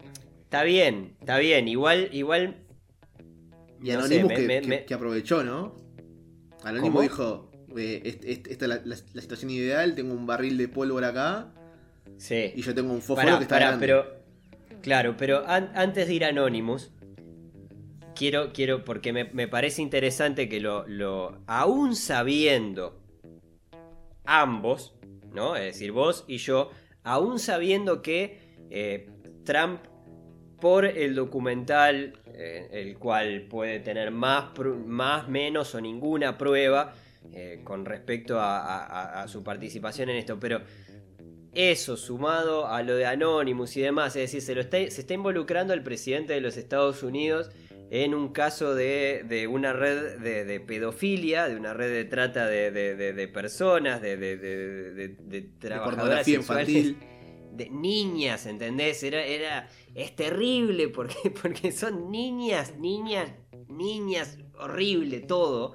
está 0.45 0.62
bien, 0.65 1.15
está 1.21 1.39
bien. 1.39 1.69
Igual, 1.69 2.09
igual. 2.12 2.57
Y 3.83 3.91
no 3.91 3.99
Anonymous 4.01 4.29
sé, 4.33 4.37
que, 4.41 4.47
me- 4.47 4.61
que- 4.61 4.69
me- 4.69 4.85
que 4.85 4.95
aprovechó, 4.95 5.43
¿no? 5.45 5.77
Anonymous 6.65 7.03
dijo, 7.03 7.51
eh, 7.77 8.19
esta 8.25 8.65
es 8.65 8.69
la, 8.69 8.77
la- 8.85 8.97
la 9.12 9.23
situación 9.23 9.51
ideal, 9.51 9.95
tengo 9.95 10.12
un 10.15 10.27
barril 10.27 10.57
de 10.59 10.69
pólvora 10.69 11.09
acá 11.09 11.53
Sí. 12.19 12.53
y 12.55 12.62
yo 12.62 12.75
tengo 12.75 12.93
un 12.93 13.01
fósforo 13.03 13.27
Pará, 13.27 13.39
que 13.39 13.43
está 13.45 13.55
pará, 13.57 13.77
pero. 13.79 14.17
Claro, 14.83 15.17
pero 15.17 15.47
an- 15.47 15.71
antes 15.75 16.07
de 16.09 16.15
ir 16.15 16.25
a 16.25 16.29
Anonymous, 16.29 16.91
quiero, 18.16 18.52
quiero, 18.52 18.85
porque 18.85 19.12
me, 19.12 19.24
me 19.24 19.46
parece 19.46 19.83
interesante 19.83 20.48
que 20.48 20.59
lo, 20.59 20.87
lo. 20.88 21.42
Aún 21.46 21.94
sabiendo 21.94 23.00
ambos, 24.24 24.94
¿no? 25.33 25.55
Es 25.55 25.74
decir, 25.74 25.92
vos 25.92 26.24
y 26.26 26.38
yo, 26.38 26.70
aún 27.05 27.38
sabiendo 27.38 28.02
que 28.02 28.40
eh, 28.70 29.09
Trump, 29.44 29.81
por 30.61 30.85
el 30.85 31.14
documental, 31.14 32.14
eh, 32.26 32.68
el 32.72 32.98
cual 32.98 33.42
puede 33.42 33.79
tener 33.81 34.11
más, 34.11 34.46
más, 34.87 35.29
menos 35.29 35.74
o 35.74 35.81
ninguna 35.81 36.37
prueba 36.37 36.94
eh, 37.33 37.61
con 37.62 37.85
respecto 37.85 38.38
a 38.40 39.24
su 39.29 39.44
participación 39.44 40.09
en 40.09 40.16
esto, 40.16 40.40
pero 40.40 40.62
eso 41.57 41.96
sumado 41.96 42.66
a 42.66 42.83
lo 42.83 42.96
de 42.96 43.07
Anonymous 43.07 43.79
y 43.79 43.81
demás, 43.81 44.14
es 44.14 44.31
decir, 44.31 44.42
se, 44.42 44.55
lo 44.55 44.61
está, 44.61 44.76
se 44.76 45.00
está 45.00 45.14
involucrando 45.14 45.72
el 45.72 45.83
presidente 45.83 46.35
de 46.35 46.42
los 46.42 46.59
Estados 46.59 47.02
Unidos 47.02 47.50
en 47.90 48.14
un 48.14 48.33
caso 48.33 48.75
de, 48.75 49.25
de 49.29 49.46
una 49.46 49.72
red 49.72 50.18
de, 50.18 50.44
de 50.44 50.61
pedofilia, 50.61 51.49
de 51.49 51.57
una 51.57 51.72
red 51.72 51.90
de 51.92 52.05
trata 52.05 52.46
de, 52.46 52.70
de- 52.72 53.29
personas, 53.29 54.03
de, 54.03 54.16
de, 54.16 54.37
de- 54.37 54.92
de- 54.92 55.09
de 55.09 55.16
de 55.25 55.42
trabajadoras 55.61 56.25
sexuales, 56.25 56.68
infantil. 56.68 56.99
de 57.53 57.70
niñas, 57.70 58.46
¿entendés? 58.46 59.03
Era, 59.03 59.25
era, 59.25 59.68
es 59.94 60.16
terrible 60.16 60.88
porque, 60.88 61.31
porque 61.42 61.70
son 61.72 62.11
niñas, 62.11 62.77
niñas, 62.79 63.31
niñas, 63.68 64.38
horrible 64.59 65.20
todo. 65.20 65.75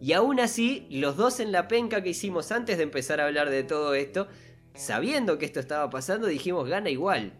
Y 0.00 0.12
aún 0.14 0.40
así, 0.40 0.86
los 0.90 1.16
dos 1.16 1.40
en 1.40 1.52
la 1.52 1.68
penca 1.68 2.02
que 2.02 2.10
hicimos 2.10 2.50
antes 2.52 2.78
de 2.78 2.84
empezar 2.84 3.20
a 3.20 3.26
hablar 3.26 3.50
de 3.50 3.62
todo 3.64 3.94
esto, 3.94 4.28
sabiendo 4.74 5.36
que 5.38 5.44
esto 5.44 5.60
estaba 5.60 5.88
pasando, 5.90 6.26
dijimos 6.26 6.68
gana 6.68 6.88
igual. 6.90 7.32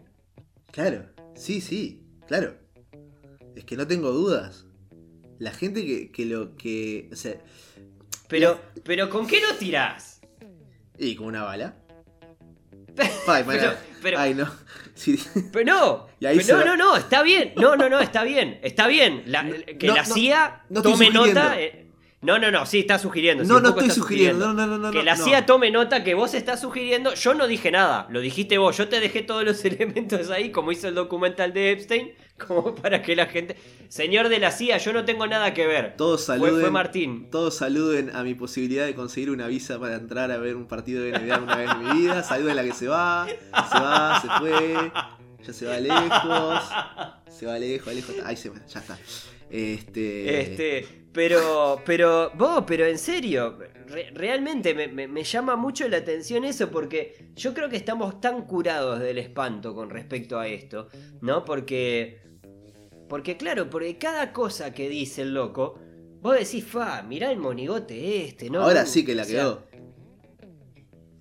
Claro, 0.71 1.05
sí, 1.35 1.59
sí, 1.59 2.05
claro. 2.27 2.60
Es 3.55 3.65
que 3.65 3.75
no 3.77 3.85
tengo 3.87 4.11
dudas. 4.11 4.65
La 5.39 5.51
gente 5.51 5.85
que, 5.85 6.11
que 6.11 6.25
lo 6.25 6.55
que. 6.55 7.09
O 7.11 7.15
sea, 7.15 7.35
Pero, 8.27 8.59
pero 8.83 9.09
¿con 9.09 9.27
qué 9.27 9.41
lo 9.41 9.55
tirás? 9.55 10.21
y 10.97 11.15
con 11.15 11.27
una 11.27 11.43
bala. 11.43 11.75
Ay, 13.27 13.43
Pero, 13.47 13.73
pero- 14.03 14.19
Ay, 14.19 14.33
no. 14.35 14.47
Sí. 14.93 15.17
pero 15.51 15.65
no, 15.73 16.07
pero 16.19 16.35
no, 16.47 16.57
va- 16.57 16.65
no, 16.65 16.77
no, 16.77 16.97
está 16.97 17.23
bien. 17.23 17.53
No, 17.55 17.75
no, 17.75 17.89
no, 17.89 17.99
está 18.01 18.23
bien. 18.23 18.59
Está 18.61 18.85
bien. 18.87 19.23
La- 19.25 19.49
que 19.49 19.87
No, 19.87 19.95
la 19.95 20.03
no, 20.03 20.13
CIA 20.13 20.65
no 20.69 20.81
tome 20.83 21.09
nota. 21.09 21.59
eh, 21.59 21.87
no, 22.21 22.37
no, 22.37 22.51
no, 22.51 22.65
sí, 22.67 22.79
está 22.79 22.99
sugiriendo. 22.99 23.43
No, 23.43 23.59
no 23.59 23.69
estoy 23.69 23.87
está 23.87 23.95
sugiriendo. 23.95 24.53
No, 24.53 24.67
no, 24.67 24.77
no, 24.77 24.91
que 24.91 25.01
la. 25.01 25.15
CIA 25.15 25.45
tome 25.47 25.71
nota 25.71 26.03
que 26.03 26.13
vos 26.13 26.33
estás 26.35 26.61
sugiriendo. 26.61 27.15
Yo 27.15 27.33
no 27.33 27.47
dije 27.47 27.71
nada, 27.71 28.07
lo 28.11 28.19
dijiste 28.19 28.59
vos. 28.59 28.77
Yo 28.77 28.87
te 28.87 28.99
dejé 28.99 29.23
todos 29.23 29.43
los 29.43 29.63
elementos 29.65 30.29
ahí, 30.29 30.51
como 30.51 30.71
hizo 30.71 30.87
el 30.87 30.93
documental 30.95 31.51
de 31.51 31.71
Epstein, 31.71 32.11
como 32.37 32.75
para 32.75 33.01
que 33.01 33.15
la 33.15 33.25
gente. 33.25 33.55
Señor 33.89 34.29
de 34.29 34.39
la 34.39 34.51
CIA, 34.51 34.77
yo 34.77 34.93
no 34.93 35.03
tengo 35.03 35.25
nada 35.25 35.53
que 35.55 35.65
ver. 35.65 35.95
Todos 35.97 36.25
Fue, 36.27 36.37
saluden. 36.37 36.61
fue 36.61 36.69
Martín. 36.69 37.29
Todos 37.31 37.55
saluden 37.57 38.15
a 38.15 38.23
mi 38.23 38.35
posibilidad 38.35 38.85
de 38.85 38.93
conseguir 38.93 39.31
una 39.31 39.47
visa 39.47 39.79
para 39.79 39.95
entrar 39.95 40.29
a 40.31 40.37
ver 40.37 40.55
un 40.55 40.67
partido 40.67 41.03
de 41.03 41.11
NBA 41.13 41.39
una 41.39 41.55
vez 41.55 41.71
en 41.71 41.79
mi 41.87 42.01
vida. 42.01 42.21
Saluden 42.21 42.51
a 42.51 42.61
la 42.61 42.63
que 42.63 42.73
se 42.73 42.87
va, 42.87 43.27
se 43.27 43.79
va, 43.79 44.21
se 44.21 44.27
fue, 44.39 44.91
ya 45.43 45.53
se 45.53 45.65
va 45.65 45.79
lejos, 45.79 46.63
se 47.29 47.45
va 47.47 47.57
lejos, 47.57 47.93
lejos. 47.95 48.15
Ahí 48.23 48.37
se 48.37 48.49
va, 48.49 48.57
ya 48.67 48.79
está. 48.79 48.97
Este, 49.49 50.41
Este, 50.41 51.00
pero, 51.13 51.81
pero, 51.85 52.31
vos, 52.35 52.63
pero 52.65 52.85
en 52.85 52.97
serio, 52.97 53.57
re- 53.87 54.11
realmente 54.13 54.73
me, 54.73 54.87
me- 54.87 55.07
me 55.07 55.23
llama 55.23 55.55
mucho 55.55 55.87
la 55.89 55.97
atención 55.97 56.45
eso 56.45 56.69
porque 56.71 57.31
yo 57.35 57.53
creo 57.53 57.69
que 57.69 57.77
estamos 57.77 58.21
tan 58.21 58.43
curados 58.45 58.99
del 58.99 59.17
espanto 59.17 59.73
con 59.75 59.89
respecto 59.89 60.39
a 60.39 60.47
esto, 60.47 60.87
¿no? 61.21 61.43
Porque, 61.43 62.21
porque 63.09 63.35
claro, 63.37 63.69
porque 63.69 63.97
cada 63.97 64.31
cosa 64.31 64.73
que 64.73 64.87
dice 64.89 65.23
el 65.23 65.33
loco, 65.33 65.79
vos 66.21 66.37
decís, 66.37 66.63
fa, 66.65 67.01
mirá 67.03 67.29
el 67.31 67.39
monigote 67.39 68.25
este, 68.25 68.49
¿no? 68.49 68.61
ahora 68.61 68.85
sí 68.85 69.03
que 69.03 69.13
la 69.15 69.23
O 69.23 69.25
sea, 69.25 69.39
quedó. 69.41 69.63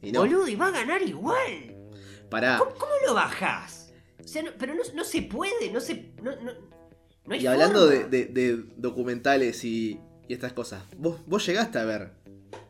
Y 0.02 0.12
no, 0.12 0.20
Boludo, 0.20 0.48
y 0.48 0.54
va 0.56 0.68
a 0.68 0.70
ganar 0.70 1.02
igual. 1.02 1.76
pará. 2.30 2.58
¿Cómo, 2.58 2.70
cómo 2.72 2.92
lo 3.06 3.14
bajás? 3.14 3.92
O 4.22 4.26
sea, 4.28 4.42
no- 4.42 4.52
pero 4.58 4.74
no, 4.74 4.82
no 4.94 5.04
se 5.04 5.22
puede, 5.22 5.70
no 5.72 5.80
se... 5.80 6.12
No, 6.22 6.30
no, 7.30 7.34
no 7.34 7.34
hay 7.34 7.42
Y 7.42 7.46
hablando 7.46 7.86
de, 7.86 7.96
forma. 7.96 8.10
de- 8.10 8.24
de 8.26 8.64
documentales 8.76 9.64
y, 9.64 9.98
y 10.28 10.32
estas 10.34 10.52
cosas, 10.52 10.82
¿vos, 10.98 11.20
vos 11.26 11.44
llegaste 11.46 11.78
a 11.78 11.84
ver 11.84 12.12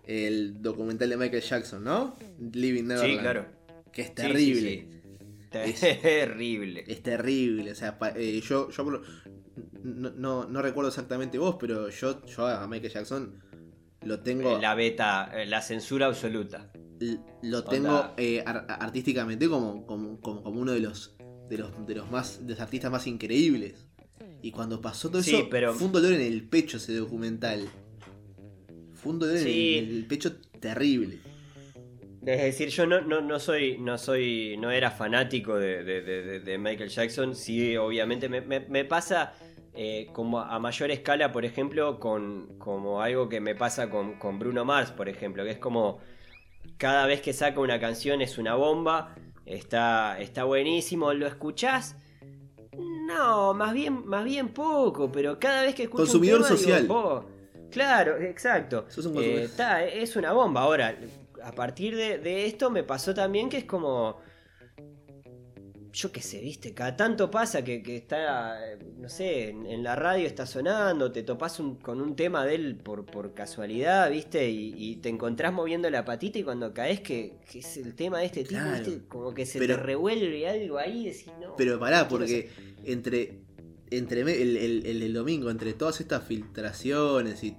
el 0.04 0.60
documental 0.62 1.08
de 1.10 1.16
Michael 1.16 1.42
Jackson, 1.42 1.84
¿no? 1.84 2.16
Living 2.52 2.84
Neverland. 2.84 3.12
Sí, 3.12 3.18
claro. 3.18 3.46
Que 3.92 4.02
es 4.02 4.14
terrible. 4.14 4.70
sí, 4.70 4.88
sí. 4.92 4.96
Es- 5.52 5.80
Terrible. 5.80 6.84
Es 6.86 7.02
terrible. 7.02 7.72
O 7.72 7.74
sea, 7.74 7.98
pa- 7.98 8.12
eh, 8.14 8.40
yo, 8.40 8.70
yo 8.70 8.84
no, 9.82 10.10
no- 10.10 10.44
no 10.46 10.62
recuerdo 10.62 10.88
exactamente 10.88 11.38
vos, 11.38 11.56
pero 11.58 11.88
yo, 11.88 12.24
yo 12.26 12.46
a 12.46 12.66
Michael 12.68 12.92
Jackson 12.92 13.42
lo 14.02 14.20
tengo. 14.20 14.58
La 14.58 14.74
beta, 14.74 15.30
eh, 15.34 15.46
la 15.46 15.60
censura 15.60 16.06
absoluta. 16.06 16.70
Lo 17.42 17.64
tengo 17.64 18.12
eh, 18.16 18.42
ar- 18.46 18.66
artísticamente 18.68 19.48
como, 19.48 19.86
como, 19.86 20.20
como, 20.20 20.42
como 20.42 20.60
uno 20.60 20.72
de 20.72 20.80
los 20.80 21.16
de 21.48 21.58
los, 21.58 21.86
de 21.86 21.94
los 21.96 22.10
más 22.10 22.46
de 22.46 22.52
los 22.52 22.60
artistas 22.60 22.90
más 22.92 23.06
increíbles. 23.08 23.86
Y 24.42 24.50
cuando 24.52 24.80
pasó 24.80 25.10
todo 25.10 25.22
Sí, 25.22 25.36
eso, 25.36 25.48
pero- 25.50 25.74
fue 25.74 25.86
un 25.86 25.92
dolor 25.92 26.12
en 26.12 26.20
el 26.22 26.42
pecho 26.44 26.78
ese 26.78 26.94
documental. 26.94 27.68
Fue 28.94 29.12
un 29.12 29.18
dolor 29.18 29.36
en 29.36 29.42
Sí. 29.44 29.78
el- 29.78 29.88
en 29.90 29.96
el 29.96 30.06
pecho 30.06 30.36
terrible. 30.60 31.18
Es 32.26 32.42
decir, 32.42 32.68
yo 32.68 32.86
no, 32.86 33.00
no, 33.00 33.20
no 33.22 33.38
soy, 33.40 33.78
no 33.78 33.96
soy, 33.96 34.56
no 34.58 34.70
era 34.70 34.90
fanático 34.90 35.56
de, 35.56 35.82
de- 35.84 36.02
de- 36.02 36.22
de- 36.22 36.40
de 36.40 36.58
Michael 36.58 36.90
Jackson. 36.90 37.34
Sí, 37.34 37.76
obviamente 37.76 38.28
me, 38.28 38.40
me- 38.42 38.60
me 38.60 38.84
pasa 38.84 39.32
eh, 39.72 40.08
como 40.12 40.40
a 40.40 40.58
mayor 40.58 40.90
escala, 40.90 41.30
por 41.30 41.44
ejemplo, 41.44 42.00
con 42.00 42.58
como 42.58 43.00
algo 43.02 43.28
que 43.28 43.40
me 43.40 43.54
pasa 43.54 43.88
con, 43.88 44.18
con 44.18 44.38
Bruno 44.40 44.64
Mars, 44.64 44.90
por 44.90 45.08
ejemplo, 45.08 45.44
que 45.44 45.50
es 45.52 45.58
como 45.58 46.00
cada 46.76 47.06
vez 47.06 47.20
que 47.22 47.32
saca 47.32 47.60
una 47.60 47.78
canción 47.78 48.20
es 48.20 48.36
una 48.36 48.56
bomba, 48.56 49.14
está, 49.46 50.20
está 50.20 50.42
buenísimo, 50.42 51.14
¿lo 51.14 51.26
escuchás? 51.28 51.96
No, 53.14 53.54
más 53.54 53.72
bien, 53.74 54.06
más 54.06 54.24
bien 54.24 54.48
poco, 54.48 55.10
pero 55.10 55.38
cada 55.38 55.62
vez 55.62 55.74
que 55.74 55.84
escucho 55.84 56.02
Consumidor 56.04 56.40
un 56.40 56.46
tema, 56.46 56.56
digo, 56.58 56.68
social. 56.70 56.86
"Oh, 56.90 57.24
claro, 57.70 58.16
exacto. 58.18 58.84
Sos 58.88 59.06
un 59.06 59.16
Eh, 59.18 59.44
está, 59.44 59.84
es 59.84 60.16
una 60.16 60.32
bomba. 60.32 60.62
Ahora, 60.62 60.96
a 61.42 61.52
partir 61.52 61.96
de, 61.96 62.18
de 62.18 62.46
esto 62.46 62.70
me 62.70 62.82
pasó 62.82 63.14
también 63.14 63.48
que 63.48 63.58
es 63.58 63.64
como. 63.64 64.18
Yo 65.92 66.12
qué 66.12 66.22
sé, 66.22 66.40
viste, 66.40 66.72
cada 66.72 66.96
tanto 66.96 67.30
pasa 67.32 67.64
que, 67.64 67.82
que 67.82 67.96
está, 67.96 68.60
no 68.98 69.08
sé, 69.08 69.48
en, 69.48 69.66
en 69.66 69.82
la 69.82 69.96
radio 69.96 70.24
está 70.26 70.46
sonando, 70.46 71.10
te 71.10 71.24
topás 71.24 71.58
un- 71.58 71.76
con 71.76 72.00
un 72.00 72.14
tema 72.14 72.46
de 72.46 72.54
él 72.54 72.76
por, 72.76 73.04
por 73.06 73.34
casualidad, 73.34 74.08
viste, 74.08 74.48
y, 74.48 74.72
y 74.76 74.96
te 74.96 75.08
encontrás 75.08 75.52
moviendo 75.52 75.90
la 75.90 76.04
patita 76.04 76.38
y 76.38 76.44
cuando 76.44 76.72
caes 76.72 77.00
que, 77.00 77.38
que 77.50 77.58
es 77.58 77.76
el 77.76 77.96
tema 77.96 78.20
de 78.20 78.26
este 78.26 78.44
tipo, 78.44 78.60
Claro. 78.60 78.84
viste, 78.84 79.02
como 79.08 79.34
que 79.34 79.44
se 79.46 79.58
Pero- 79.58 79.76
te 79.76 79.82
revuelve 79.82 80.48
algo 80.48 80.78
ahí 80.78 81.00
y 81.00 81.06
decís, 81.06 81.26
no. 81.40 81.56
Pero 81.56 81.80
pará, 81.80 82.02
no 82.02 82.08
porque 82.08 82.50
entre, 82.84 83.40
entre 83.90 84.24
me- 84.24 84.40
el, 84.40 84.56
el- 84.58 84.86
el- 84.86 85.02
el 85.02 85.12
domingo, 85.12 85.50
entre 85.50 85.72
todas 85.72 86.00
estas 86.00 86.22
filtraciones 86.24 87.42
y 87.42 87.56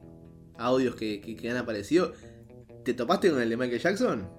audios 0.57 0.95
que, 0.95 1.19
que- 1.19 1.35
que 1.35 1.49
han 1.49 1.57
aparecido, 1.57 2.13
¿te 2.85 2.93
topaste 2.93 3.29
con 3.29 3.41
el 3.41 3.49
de 3.49 3.57
Michael 3.57 3.81
Jackson? 3.81 4.29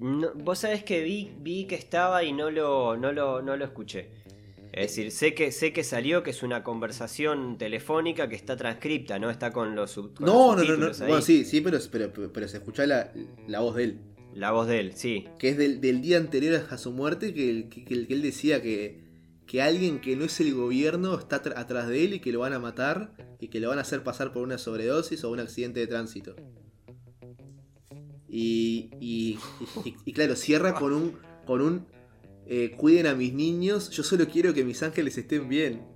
No, 0.00 0.32
vos 0.34 0.58
sabés 0.58 0.82
que 0.84 1.02
vi, 1.02 1.30
vi 1.40 1.66
que 1.66 1.74
estaba 1.76 2.24
y 2.24 2.32
no 2.32 2.50
lo, 2.50 2.96
no 2.96 3.12
lo, 3.12 3.42
no 3.42 3.56
lo 3.56 3.64
escuché. 3.64 4.10
Es 4.72 4.88
decir, 4.88 5.12
sé 5.12 5.34
que, 5.34 5.52
sé 5.52 5.72
que 5.72 5.84
salió, 5.84 6.24
que 6.24 6.30
es 6.30 6.42
una 6.42 6.64
conversación 6.64 7.58
telefónica 7.58 8.28
que 8.28 8.34
está 8.34 8.56
transcripta, 8.56 9.18
¿no? 9.20 9.30
Está 9.30 9.52
con 9.52 9.76
los, 9.76 9.92
sub- 9.92 10.14
con 10.14 10.26
No, 10.26 10.56
los 10.56 10.66
no, 10.68 10.76
no, 10.76 10.88
no. 10.88 10.98
Bueno, 11.06 11.22
sí, 11.22 11.44
sí, 11.44 11.60
pero, 11.60 11.78
pero, 11.92 12.12
pero 12.32 12.48
se 12.48 12.56
escucha 12.56 12.84
la, 12.86 13.12
la 13.46 13.60
voz 13.60 13.76
de 13.76 13.84
él. 13.84 13.98
La 14.34 14.50
voz 14.50 14.66
de 14.66 14.80
él, 14.80 14.92
sí. 14.96 15.26
Que 15.38 15.50
es 15.50 15.56
del, 15.58 15.80
del 15.80 16.00
día 16.00 16.16
anterior 16.16 16.60
a 16.68 16.76
su 16.76 16.90
muerte, 16.90 17.32
que, 17.32 17.48
el- 17.50 17.68
que, 17.68 17.84
que 17.84 17.94
el- 17.94 18.08
que 18.08 18.14
él 18.14 18.22
decía 18.22 18.60
que, 18.60 19.04
que 19.46 19.62
alguien 19.62 20.00
que 20.00 20.16
no 20.16 20.24
es 20.24 20.40
el 20.40 20.52
gobierno 20.54 21.16
está 21.16 21.36
atrás 21.36 21.86
de 21.86 22.04
él 22.04 22.14
y 22.14 22.18
que 22.18 22.32
lo 22.32 22.40
van 22.40 22.52
a 22.52 22.58
matar 22.58 23.12
y 23.38 23.48
que 23.48 23.60
lo 23.60 23.68
van 23.68 23.78
a 23.78 23.82
hacer 23.82 24.02
pasar 24.02 24.32
por 24.32 24.42
una 24.42 24.58
sobredosis 24.58 25.22
o 25.22 25.30
un 25.30 25.38
accidente 25.38 25.78
de 25.78 25.86
tránsito. 25.86 26.34
Y, 28.36 28.90
y, 28.98 29.38
y- 29.84 29.94
y 30.06 30.12
claro, 30.12 30.34
cierra 30.34 30.74
con 30.74 30.92
un, 30.92 31.16
con 31.46 31.60
un 31.60 31.86
eh, 32.46 32.72
cuiden 32.76 33.06
a 33.06 33.14
mis 33.14 33.32
niños, 33.32 33.90
yo 33.90 34.02
solo 34.02 34.26
quiero 34.26 34.52
que 34.52 34.64
mis 34.64 34.82
ángeles 34.82 35.16
estén 35.16 35.48
bien. 35.48 35.86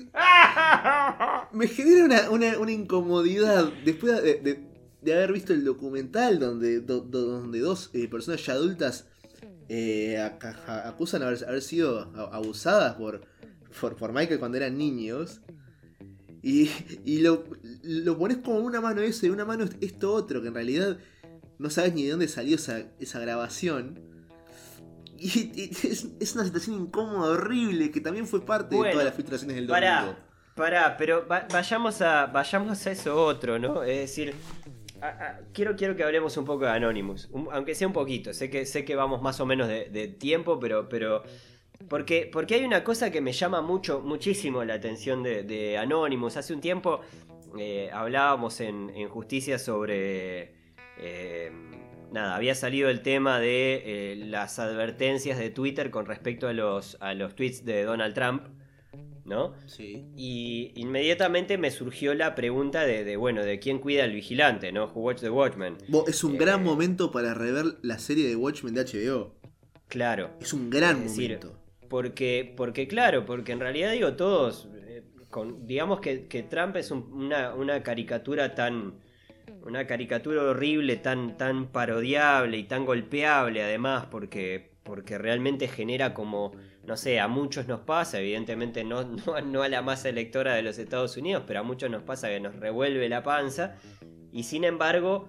me 1.52 1.68
genera 1.68 2.04
una, 2.04 2.30
una- 2.30 2.58
una 2.58 2.72
incomodidad 2.72 3.70
después 3.84 4.22
de, 4.22 4.34
de- 4.40 4.72
de 5.02 5.14
haber 5.14 5.32
visto 5.32 5.52
el 5.52 5.64
documental 5.64 6.38
donde, 6.38 6.80
do- 6.80 7.00
do- 7.00 7.26
donde 7.40 7.58
dos 7.58 7.90
eh, 7.92 8.06
personas 8.08 8.44
ya 8.46 8.52
adultas 8.54 9.06
eh, 9.68 10.18
acusan 10.66 11.22
haber, 11.24 11.44
haber 11.48 11.62
sido 11.62 12.00
abusadas 12.32 12.94
por, 12.94 13.22
por, 13.80 13.96
por 13.96 14.12
Michael 14.12 14.38
cuando 14.38 14.56
eran 14.58 14.76
niños. 14.78 15.40
Y, 16.42 16.70
y 17.04 17.20
lo, 17.20 17.44
lo 17.82 18.18
pones 18.18 18.38
como 18.38 18.58
una 18.58 18.80
mano 18.80 19.00
eso 19.00 19.26
y 19.26 19.30
una 19.30 19.44
mano 19.44 19.64
esto 19.80 20.12
otro, 20.12 20.42
que 20.42 20.48
en 20.48 20.54
realidad 20.54 20.98
no 21.58 21.70
sabes 21.70 21.94
ni 21.94 22.02
de 22.02 22.10
dónde 22.10 22.26
salió 22.26 22.56
esa, 22.56 22.82
esa 22.98 23.20
grabación. 23.20 24.00
Y, 25.18 25.52
y 25.54 25.70
es, 25.86 26.08
es 26.18 26.34
una 26.34 26.44
situación 26.44 26.76
incómoda, 26.80 27.30
horrible, 27.30 27.92
que 27.92 28.00
también 28.00 28.26
fue 28.26 28.44
parte 28.44 28.74
de 28.74 28.90
todas 28.90 29.04
las 29.04 29.14
filtraciones 29.14 29.54
del 29.54 29.68
domingo. 29.68 29.86
Pará, 29.86 30.18
pará, 30.56 30.96
pero 30.96 31.28
va- 31.28 31.46
vayamos, 31.52 32.02
a, 32.02 32.26
vayamos 32.26 32.84
a 32.86 32.90
eso 32.90 33.24
otro, 33.24 33.60
¿no? 33.60 33.84
Es 33.84 33.98
decir, 34.00 34.34
a- 35.00 35.06
a- 35.06 35.40
quiero, 35.52 35.76
quiero 35.76 35.94
que 35.94 36.02
hablemos 36.02 36.36
un 36.38 36.44
poco 36.44 36.64
de 36.64 36.72
Anonymous, 36.72 37.28
un- 37.30 37.46
aunque 37.52 37.76
sea 37.76 37.86
un 37.86 37.92
poquito, 37.92 38.32
sé 38.34 38.50
que, 38.50 38.66
sé 38.66 38.84
que 38.84 38.96
vamos 38.96 39.22
más 39.22 39.38
o 39.38 39.46
menos 39.46 39.68
de, 39.68 39.88
de 39.90 40.08
tiempo, 40.08 40.58
pero... 40.58 40.88
pero 40.88 41.22
porque, 41.92 42.26
porque 42.32 42.54
hay 42.54 42.64
una 42.64 42.82
cosa 42.84 43.10
que 43.12 43.20
me 43.20 43.32
llama 43.32 43.60
mucho, 43.60 44.00
muchísimo 44.00 44.64
la 44.64 44.72
atención 44.74 45.22
de, 45.22 45.42
de 45.42 45.76
Anonymous. 45.76 46.38
Hace 46.38 46.54
un 46.54 46.62
tiempo 46.62 47.00
eh, 47.58 47.90
hablábamos 47.92 48.60
en, 48.62 48.88
en 48.96 49.08
Justicia 49.10 49.58
sobre... 49.58 50.54
eh, 50.98 51.52
nada, 52.10 52.34
había 52.34 52.54
salido 52.54 52.88
el 52.88 53.02
tema 53.02 53.38
de 53.40 53.82
eh, 54.12 54.16
las 54.16 54.58
advertencias 54.58 55.38
de 55.38 55.50
Twitter 55.50 55.90
con 55.90 56.06
respecto 56.06 56.48
a 56.48 56.54
los, 56.54 56.96
a 57.00 57.12
los 57.12 57.34
tweets 57.36 57.62
de 57.66 57.82
Donald 57.84 58.14
Trump, 58.14 58.44
¿no? 59.26 59.52
Sí. 59.66 60.06
Y 60.16 60.72
inmediatamente 60.76 61.58
me 61.58 61.70
surgió 61.70 62.14
la 62.14 62.34
pregunta 62.34 62.86
de, 62.86 63.04
de, 63.04 63.16
bueno, 63.18 63.44
de 63.44 63.58
quién 63.58 63.78
cuida 63.80 64.04
al 64.04 64.12
vigilante, 64.12 64.72
¿no? 64.72 64.86
Who 64.86 65.00
watch 65.02 65.20
the 65.20 65.28
Watchman. 65.28 65.76
Bo- 65.88 66.06
Es 66.08 66.24
un 66.24 66.36
Eh, 66.36 66.38
gran 66.38 66.64
momento 66.64 67.12
para 67.12 67.34
rever 67.34 67.66
la 67.82 67.98
serie 67.98 68.26
de 68.26 68.34
Watchmen 68.36 68.72
de 68.72 68.82
HBO. 68.84 69.34
Claro. 69.88 70.30
Es 70.40 70.54
un 70.54 70.70
gran 70.70 70.96
Es 71.02 71.02
decir, 71.16 71.38
momento. 71.38 71.61
Porque, 71.92 72.54
porque 72.56 72.88
claro, 72.88 73.26
porque 73.26 73.52
en 73.52 73.60
realidad 73.60 73.92
digo 73.92 74.14
todos, 74.14 74.66
eh, 74.86 75.02
con, 75.28 75.66
digamos 75.66 76.00
que, 76.00 76.16
Trump 76.48 76.74
es 76.76 76.90
un- 76.90 77.12
una, 77.12 77.54
una 77.54 77.82
caricatura 77.82 78.54
tan, 78.54 78.94
una 79.62 79.86
caricatura 79.86 80.42
horrible, 80.42 80.96
tan, 80.96 81.36
tan 81.36 81.66
parodiable 81.66 82.56
y 82.56 82.62
tan 82.64 82.86
golpeable 82.86 83.62
además, 83.62 84.06
porque, 84.10 84.70
porque 84.84 85.18
realmente 85.18 85.68
genera 85.68 86.14
como, 86.14 86.52
no 86.86 86.96
sé, 86.96 87.20
a 87.20 87.28
muchos 87.28 87.68
nos 87.68 87.80
pasa, 87.80 88.20
evidentemente 88.20 88.84
no, 88.84 89.04
no, 89.44 89.62
a 89.62 89.68
la 89.68 89.82
masa 89.82 90.08
electora 90.08 90.54
de 90.54 90.62
los 90.62 90.78
Estados 90.78 91.18
Unidos, 91.18 91.44
pero 91.46 91.60
a 91.60 91.62
muchos 91.62 91.90
nos 91.90 92.02
pasa 92.04 92.28
que 92.28 92.40
nos 92.40 92.56
revuelve 92.56 93.06
la 93.10 93.22
panza, 93.22 93.76
y 94.32 94.44
sin 94.44 94.64
embargo, 94.64 95.28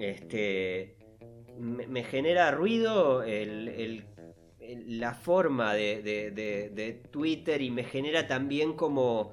este, 0.00 0.96
me, 1.56 2.02
genera 2.02 2.50
ruido 2.50 3.22
el- 3.22 3.68
la 4.86 5.14
forma 5.14 5.74
de, 5.74 6.02
de- 6.02 6.30
de- 6.30 6.70
de 6.70 6.92
Twitter 7.10 7.60
y 7.62 7.70
me 7.70 7.84
genera 7.84 8.26
también 8.26 8.74
como 8.74 9.32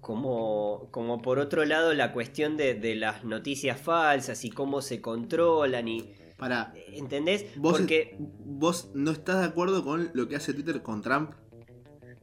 como, 0.00 0.88
como 0.90 1.20
por 1.20 1.38
otro 1.38 1.64
lado 1.64 1.92
la 1.94 2.12
cuestión 2.12 2.56
de, 2.56 2.74
de 2.74 2.94
las 2.96 3.24
noticias 3.24 3.80
falsas 3.80 4.44
y 4.44 4.50
cómo 4.50 4.80
se 4.82 5.00
controlan 5.00 5.88
y 5.88 6.14
Para, 6.36 6.72
¿entendés? 6.92 7.44
vos, 7.56 7.72
Porque 7.78 8.16
vos 8.18 8.90
no 8.94 9.10
estás 9.10 9.40
de 9.40 9.46
acuerdo 9.46 9.84
con 9.84 10.10
lo 10.14 10.26
que 10.26 10.36
hace 10.36 10.54
Twitter 10.54 10.82
con 10.82 11.02
Trump. 11.02 11.32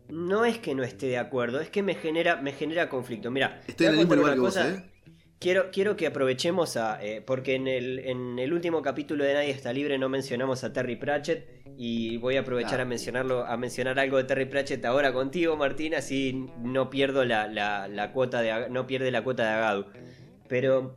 no 0.10 0.46
es 0.46 0.58
que 0.58 0.74
no 0.74 0.84
esté 0.84 1.08
de 1.08 1.18
acuerdo, 1.18 1.60
es 1.60 1.70
que 1.70 1.84
me 1.84 1.94
genera 1.96 2.38
me 2.42 2.52
genera 2.52 2.90
conflicto. 2.90 3.30
Mira, 3.32 3.62
Estoy 3.68 3.88
en 3.88 3.94
el 3.94 3.98
mismo 4.00 4.16
lugar 4.16 4.34
que 4.36 4.40
vos, 4.40 4.58
¿eh? 4.58 4.84
Quiero, 5.40 5.70
quiero 5.72 5.96
que 5.96 6.08
aprovechemos 6.08 6.78
a. 6.78 7.04
eh, 7.04 7.22
porque 7.22 7.54
en 7.56 7.68
el, 7.68 8.00
en 8.00 8.40
el 8.40 8.54
último 8.54 8.82
capítulo 8.82 9.24
de 9.24 9.36
Nadie 9.36 9.52
está 9.52 9.72
libre 9.72 9.98
no 10.00 10.10
mencionamos 10.10 10.64
a 10.64 10.74
Terry 10.74 10.96
Pratchett. 10.96 11.58
Y 11.80 12.18
voy 12.18 12.38
a 12.38 12.40
aprovechar 12.40 12.82
a 12.82 12.86
mencionarlo, 12.86 13.46
a 13.46 13.56
mencionar 13.56 14.00
algo 14.00 14.18
de 14.18 14.24
Terry 14.24 14.46
Pratchett 14.46 14.84
ahora 14.84 15.14
contigo, 15.14 15.56
Martín, 15.56 15.94
así 15.94 16.48
no 16.64 16.90
pierdo 16.90 17.24
la, 17.24 17.48
la- 17.48 17.88
la 17.88 18.12
cuota 18.14 18.42
de 18.42 18.68
no 18.72 18.88
pierde 18.88 19.12
la 19.12 19.24
cuota 19.24 19.44
de 19.44 19.50
Agadu. 19.50 19.86
Pero 20.48 20.96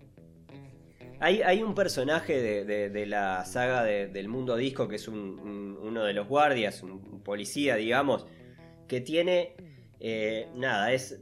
hay, 1.18 1.42
hay 1.42 1.62
un 1.62 1.74
personaje 1.74 2.40
de, 2.40 2.64
de- 2.64 2.88
de 2.88 3.04
la 3.06 3.44
saga 3.44 3.84
de- 3.84 4.06
del 4.06 4.28
mundo 4.28 4.56
disco 4.56 4.88
que 4.88 4.96
es 4.96 5.06
un- 5.06 5.38
un- 5.38 5.78
uno 5.82 6.02
de 6.04 6.14
los 6.14 6.26
guardias, 6.26 6.82
un, 6.82 6.92
un 6.92 7.22
policía, 7.22 7.76
digamos, 7.76 8.26
que 8.88 9.02
tiene. 9.02 9.52
eh, 10.02 10.48
nada, 10.54 10.94
es, 10.94 11.20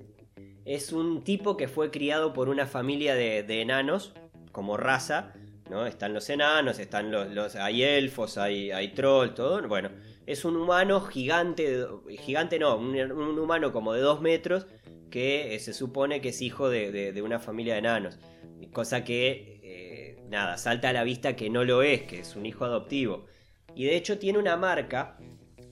es 0.68 0.92
un 0.92 1.24
tipo 1.24 1.56
que 1.56 1.66
fue 1.66 1.90
criado 1.90 2.32
por 2.32 2.48
una 2.48 2.66
familia 2.66 3.14
de, 3.14 3.42
de 3.42 3.62
enanos, 3.62 4.12
como 4.52 4.76
raza, 4.76 5.32
¿no? 5.70 5.86
Están 5.86 6.12
los 6.12 6.28
enanos, 6.28 6.78
están 6.78 7.10
los, 7.10 7.56
hay 7.56 7.82
elfos, 7.82 8.36
hay, 8.38 8.70
hay 8.70 8.88
troll, 8.88 9.30
todo. 9.30 9.66
Bueno, 9.66 9.90
es 10.26 10.44
un 10.44 10.56
humano 10.56 11.00
gigante, 11.00 11.86
gigante 12.20 12.58
no, 12.58 12.76
un, 12.76 12.94
un 13.12 13.38
humano 13.38 13.72
como 13.72 13.94
de 13.94 14.00
dos 14.02 14.20
metros 14.20 14.66
que 15.10 15.54
eh, 15.54 15.58
se 15.58 15.72
supone 15.72 16.20
que 16.20 16.28
es 16.30 16.42
hijo 16.42 16.68
de, 16.68 16.92
de- 17.12 17.22
una 17.22 17.38
familia 17.38 17.72
de 17.74 17.78
enanos. 17.80 18.18
Cosa 18.72 19.04
que, 19.04 19.60
eh, 19.62 20.22
nada, 20.28 20.58
salta 20.58 20.90
a 20.90 20.92
la 20.92 21.02
vista 21.02 21.34
que 21.34 21.48
no 21.48 21.64
lo 21.64 21.82
es, 21.82 22.02
que 22.02 22.20
es 22.20 22.36
un 22.36 22.44
hijo 22.44 22.66
adoptivo. 22.66 23.24
Y 23.74 23.84
de 23.84 23.96
hecho 23.96 24.18
tiene 24.18 24.38
una 24.38 24.56
marca 24.56 25.16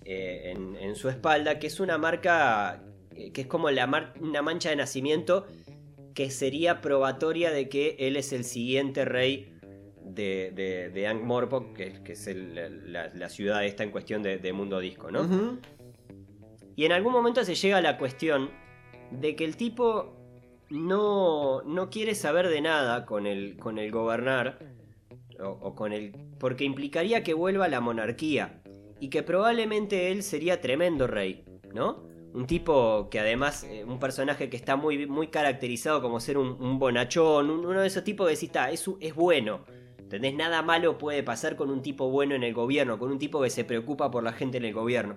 eh, 0.04 0.54
en, 0.80 0.94
su 0.96 1.08
espalda 1.10 1.58
que 1.58 1.66
es 1.66 1.80
una 1.80 1.98
marca 1.98 2.82
que 3.32 3.40
es 3.42 3.46
como 3.46 3.70
la 3.70 3.86
mar- 3.86 4.14
una 4.20 4.42
mancha 4.42 4.70
de 4.70 4.76
nacimiento 4.76 5.46
que 6.14 6.30
sería 6.30 6.80
probatoria 6.80 7.50
de 7.50 7.68
que 7.68 7.96
él 7.98 8.16
es 8.16 8.32
el 8.32 8.44
siguiente 8.44 9.04
rey 9.04 9.52
de, 10.02 10.52
de, 10.54 10.88
de 10.90 11.06
Ankh-Morpork, 11.08 11.74
que, 11.74 12.02
que 12.02 12.12
es 12.12 12.26
el- 12.26 12.92
la, 12.92 13.08
la 13.14 13.28
ciudad 13.28 13.64
esta 13.64 13.82
en 13.84 13.90
cuestión 13.90 14.22
de, 14.22 14.38
de 14.38 14.52
Mundo 14.52 14.78
Disco, 14.80 15.10
¿no? 15.10 15.20
Y 16.76 16.84
en 16.84 16.92
algún 16.92 17.12
momento 17.12 17.44
se 17.44 17.54
llega 17.54 17.78
a 17.78 17.82
la 17.82 17.98
cuestión 17.98 18.50
de 19.10 19.34
que 19.36 19.44
el 19.44 19.56
tipo 19.56 20.16
no, 20.70 21.62
no 21.62 21.90
quiere 21.90 22.14
saber 22.14 22.48
de 22.48 22.60
nada 22.60 23.06
con 23.06 23.26
el, 23.26 23.56
con 23.56 23.78
el 23.78 23.90
gobernar, 23.90 24.58
o, 25.40 25.48
o 25.48 25.74
con 25.74 25.92
el. 25.92 26.12
porque 26.38 26.64
implicaría 26.64 27.22
que 27.22 27.34
vuelva 27.34 27.68
la 27.68 27.80
monarquía, 27.80 28.62
y 29.00 29.10
que 29.10 29.22
probablemente 29.22 30.10
él 30.10 30.22
sería 30.22 30.60
tremendo 30.60 31.06
rey, 31.06 31.44
¿no? 31.74 32.04
Un 32.34 32.46
tipo 32.46 33.08
que 33.10 33.18
además, 33.20 33.64
eh, 33.64 33.84
un 33.84 33.98
personaje 33.98 34.50
que 34.50 34.56
está 34.56 34.76
muy, 34.76 35.06
muy 35.06 35.28
caracterizado 35.28 36.02
como 36.02 36.20
ser 36.20 36.36
un, 36.36 36.78
bonachón, 36.78 37.50
un- 37.50 37.64
uno 37.64 37.80
de 37.80 37.86
esos 37.86 38.04
tipos 38.04 38.26
que 38.26 38.34
decís, 38.34 38.48
está, 38.48 38.70
es, 38.70 38.84
es 39.00 39.14
bueno. 39.14 39.64
¿Entendés? 39.98 40.34
Nada 40.34 40.62
malo 40.62 40.98
puede 40.98 41.22
pasar 41.24 41.56
con 41.56 41.68
un 41.70 41.82
tipo 41.82 42.08
bueno 42.10 42.34
en 42.36 42.44
el 42.44 42.54
gobierno, 42.54 42.98
con 42.98 43.10
un 43.10 43.18
tipo 43.18 43.42
que 43.42 43.50
se 43.50 43.64
preocupa 43.64 44.10
por 44.10 44.22
la 44.22 44.32
gente 44.32 44.58
en 44.58 44.64
el 44.64 44.72
gobierno. 44.74 45.16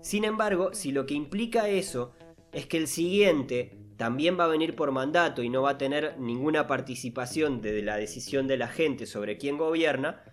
Sin 0.00 0.24
embargo, 0.24 0.70
si 0.72 0.90
lo 0.92 1.06
que 1.06 1.14
implica 1.14 1.68
eso 1.68 2.12
es 2.52 2.66
que 2.66 2.78
el 2.78 2.88
siguiente 2.88 3.78
también 3.96 4.36
va 4.40 4.44
a 4.44 4.48
venir 4.48 4.74
por 4.74 4.90
mandato 4.92 5.42
y 5.42 5.48
no 5.50 5.62
va 5.62 5.70
a 5.72 5.78
tener 5.78 6.18
ninguna 6.18 6.66
participación 6.66 7.60
de 7.60 7.82
la 7.82 7.98
decisión 7.98 8.46
de 8.48 8.56
la 8.56 8.66
gente 8.66 9.06
sobre 9.06 9.36
quién 9.36 9.58
gobierna, 9.58 10.24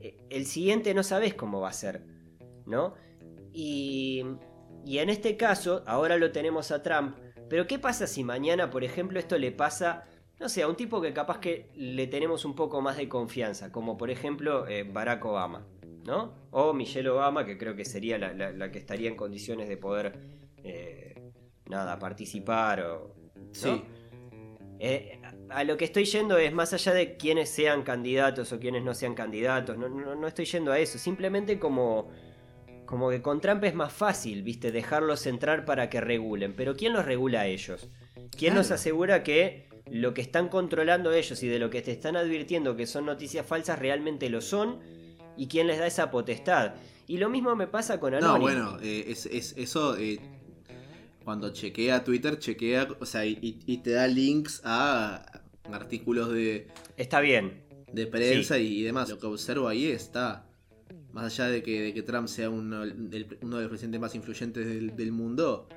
eh, 0.00 0.16
el 0.30 0.46
siguiente 0.46 0.94
no 0.94 1.02
sabes 1.02 1.34
cómo 1.34 1.60
va 1.60 1.68
a 1.70 1.72
ser, 1.74 2.06
¿no? 2.64 2.94
Y, 3.52 4.22
y 4.84 4.98
en 4.98 5.08
este 5.10 5.36
caso, 5.36 5.82
ahora 5.86 6.16
lo 6.16 6.32
tenemos 6.32 6.70
a 6.70 6.82
Trump, 6.82 7.16
pero 7.48 7.66
¿qué 7.66 7.78
pasa 7.78 8.06
si 8.06 8.24
mañana, 8.24 8.70
por 8.70 8.84
ejemplo, 8.84 9.18
esto 9.18 9.36
le 9.38 9.52
pasa, 9.52 10.04
no 10.40 10.48
sé, 10.48 10.62
a 10.62 10.68
un 10.68 10.76
tipo 10.76 11.00
que 11.00 11.12
capaz 11.12 11.38
que 11.38 11.70
le 11.74 12.06
tenemos 12.06 12.44
un 12.44 12.54
poco 12.54 12.80
más 12.80 12.96
de 12.96 13.08
confianza, 13.08 13.70
como 13.70 13.96
por 13.96 14.10
ejemplo 14.10 14.66
eh, 14.66 14.84
Barack 14.84 15.24
Obama, 15.24 15.66
¿no? 16.06 16.34
O 16.50 16.72
Michelle 16.72 17.08
Obama, 17.10 17.44
que 17.44 17.58
creo 17.58 17.76
que 17.76 17.84
sería 17.84 18.18
la, 18.18 18.32
la- 18.32 18.52
la 18.52 18.70
que 18.72 18.78
estaría 18.78 19.08
en 19.08 19.16
condiciones 19.16 19.68
de 19.68 19.76
poder, 19.76 20.18
eh, 20.64 21.14
nada, 21.66 21.98
participar 21.98 22.80
o... 22.80 23.14
¿no? 23.36 23.42
Sí. 23.52 23.82
Eh, 24.78 25.20
a 25.22 25.32
a 25.58 25.64
lo 25.64 25.76
que 25.76 25.84
estoy 25.84 26.06
yendo 26.06 26.38
es 26.38 26.50
más 26.50 26.72
allá 26.72 26.94
de 26.94 27.18
quienes 27.18 27.50
sean 27.50 27.82
candidatos 27.82 28.50
o 28.54 28.58
quienes 28.58 28.82
no 28.82 28.94
sean 28.94 29.14
candidatos, 29.14 29.76
no, 29.76 29.86
no, 29.90 30.14
no 30.14 30.26
estoy 30.26 30.46
yendo 30.46 30.72
a 30.72 30.78
eso, 30.78 30.96
simplemente 30.98 31.58
como, 31.58 32.08
como 32.92 33.08
que 33.08 33.22
con 33.22 33.40
Trump 33.40 33.64
es 33.64 33.74
más 33.74 33.90
fácil, 33.90 34.42
viste, 34.42 34.70
dejarlos 34.70 35.24
entrar 35.24 35.64
para 35.64 35.88
que 35.88 35.98
regulen, 36.02 36.52
pero 36.52 36.76
¿quién 36.76 36.92
los 36.92 37.06
regula 37.06 37.40
a 37.40 37.46
ellos? 37.46 37.88
¿Quién 38.36 38.54
nos 38.54 38.70
asegura 38.70 39.22
que 39.22 39.66
lo 39.90 40.12
que 40.12 40.20
están 40.20 40.50
controlando 40.50 41.10
ellos 41.10 41.42
y 41.42 41.48
de 41.48 41.58
lo 41.58 41.70
que 41.70 41.80
te 41.80 41.90
están 41.90 42.16
advirtiendo 42.16 42.76
que 42.76 42.86
son 42.86 43.06
noticias 43.06 43.46
falsas 43.46 43.78
realmente 43.78 44.28
lo 44.28 44.42
son? 44.42 44.80
¿Y 45.38 45.46
quién 45.46 45.68
les 45.68 45.78
da 45.78 45.86
esa 45.86 46.10
potestad? 46.10 46.74
Y 47.06 47.16
lo 47.16 47.30
mismo 47.30 47.56
me 47.56 47.66
pasa 47.66 47.98
con 47.98 48.10
No, 48.12 48.18
Anonymous. 48.18 48.42
bueno, 48.42 48.78
eh, 48.82 49.06
es, 49.08 49.24
es- 49.24 49.54
eso 49.56 49.96
eh, 49.96 50.20
cuando 51.24 51.50
chequea 51.50 52.04
Twitter, 52.04 52.38
chequea, 52.38 52.88
o 53.00 53.06
sea, 53.06 53.24
y, 53.24 53.80
te 53.82 53.92
da 53.92 54.06
links 54.06 54.60
a 54.66 55.40
artículos 55.72 56.30
de, 56.30 56.66
Está 56.98 57.20
bien, 57.20 57.62
de 57.90 58.06
prensa 58.06 58.58
y, 58.58 58.80
y 58.80 58.82
demás. 58.82 59.08
Lo 59.08 59.18
que 59.18 59.24
observo 59.28 59.66
ahí 59.66 59.86
está, 59.86 60.44
más 61.12 61.24
allá 61.26 61.50
de 61.50 61.62
que, 61.62 61.80
de 61.82 61.94
que 61.94 62.02
Trump 62.02 62.28
sea 62.28 62.48
uno, 62.50 62.82
el- 62.84 63.38
uno 63.42 63.56
de 63.56 63.62
los 63.62 63.68
presidentes 63.70 64.00
más 64.00 64.14
influyentes 64.14 64.66
del, 64.66 64.96
del 64.96 65.12
mundo. 65.12 65.68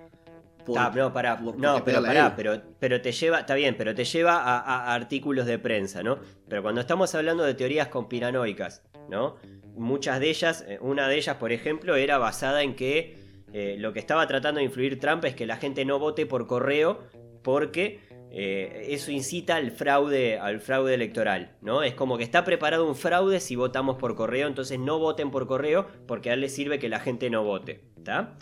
por- 0.66 0.80
Ah, 0.80 0.92
no, 0.96 1.14
pará, 1.14 1.38
por- 1.40 1.60
no, 1.60 1.84
pero 1.84 2.02
pará, 2.08 2.36
pero, 2.36 2.62
pero 2.80 3.00
te 3.02 3.12
lleva, 3.12 3.40
está 3.42 3.54
bien, 3.54 3.76
pero 3.78 3.94
te 3.94 4.04
lleva 4.04 4.38
a, 4.38 4.60
a- 4.60 4.86
a 4.92 4.94
artículos 4.96 5.46
de 5.46 5.60
prensa, 5.60 6.02
¿no? 6.02 6.18
Pero 6.50 6.64
cuando 6.64 6.82
estamos 6.82 7.14
hablando 7.14 7.44
de 7.44 7.54
teorías 7.54 7.90
conspiranoicas, 7.90 8.82
¿no? 9.10 9.36
Muchas 9.76 10.20
de 10.20 10.30
ellas, 10.30 10.66
eh, 10.68 10.80
una 10.82 11.08
de 11.08 11.18
ellas, 11.18 11.36
por 11.38 11.52
ejemplo, 11.52 11.96
era 11.96 12.18
basada 12.18 12.64
en 12.64 12.76
que 12.76 13.24
eh, 13.54 13.76
lo 13.78 13.94
que 13.94 14.00
estaba 14.00 14.26
tratando 14.28 14.58
de 14.60 14.66
influir 14.66 15.00
Trump 15.00 15.24
es 15.26 15.36
que 15.36 15.46
la 15.46 15.58
gente 15.58 15.86
no 15.86 16.00
vote 16.00 16.26
por 16.26 16.48
correo 16.48 17.04
porque 17.44 18.00
eh, 18.32 18.88
eso 18.90 19.12
incita 19.12 19.56
al 19.56 19.72
fraude, 19.72 20.40
al 20.40 20.60
fraude 20.60 20.94
electoral, 20.94 21.56
¿no? 21.62 21.84
Es 21.84 21.94
como 21.94 22.18
que 22.18 22.24
está 22.24 22.44
preparado 22.44 22.88
un 22.88 22.96
fraude 22.96 23.40
si 23.40 23.56
votamos 23.56 23.98
por 23.98 24.16
correo, 24.16 24.48
entonces 24.48 24.80
no 24.80 25.00
voten 25.00 25.32
por 25.32 25.48
correo 25.48 25.88
porque 26.08 26.30
a 26.30 26.34
él 26.34 26.42
le 26.42 26.50
sirve 26.50 26.80
que 26.80 26.90
la 26.90 27.00
gente 27.00 27.30
no 27.30 27.44
vote, 27.44 27.82
¿está? 27.98 28.38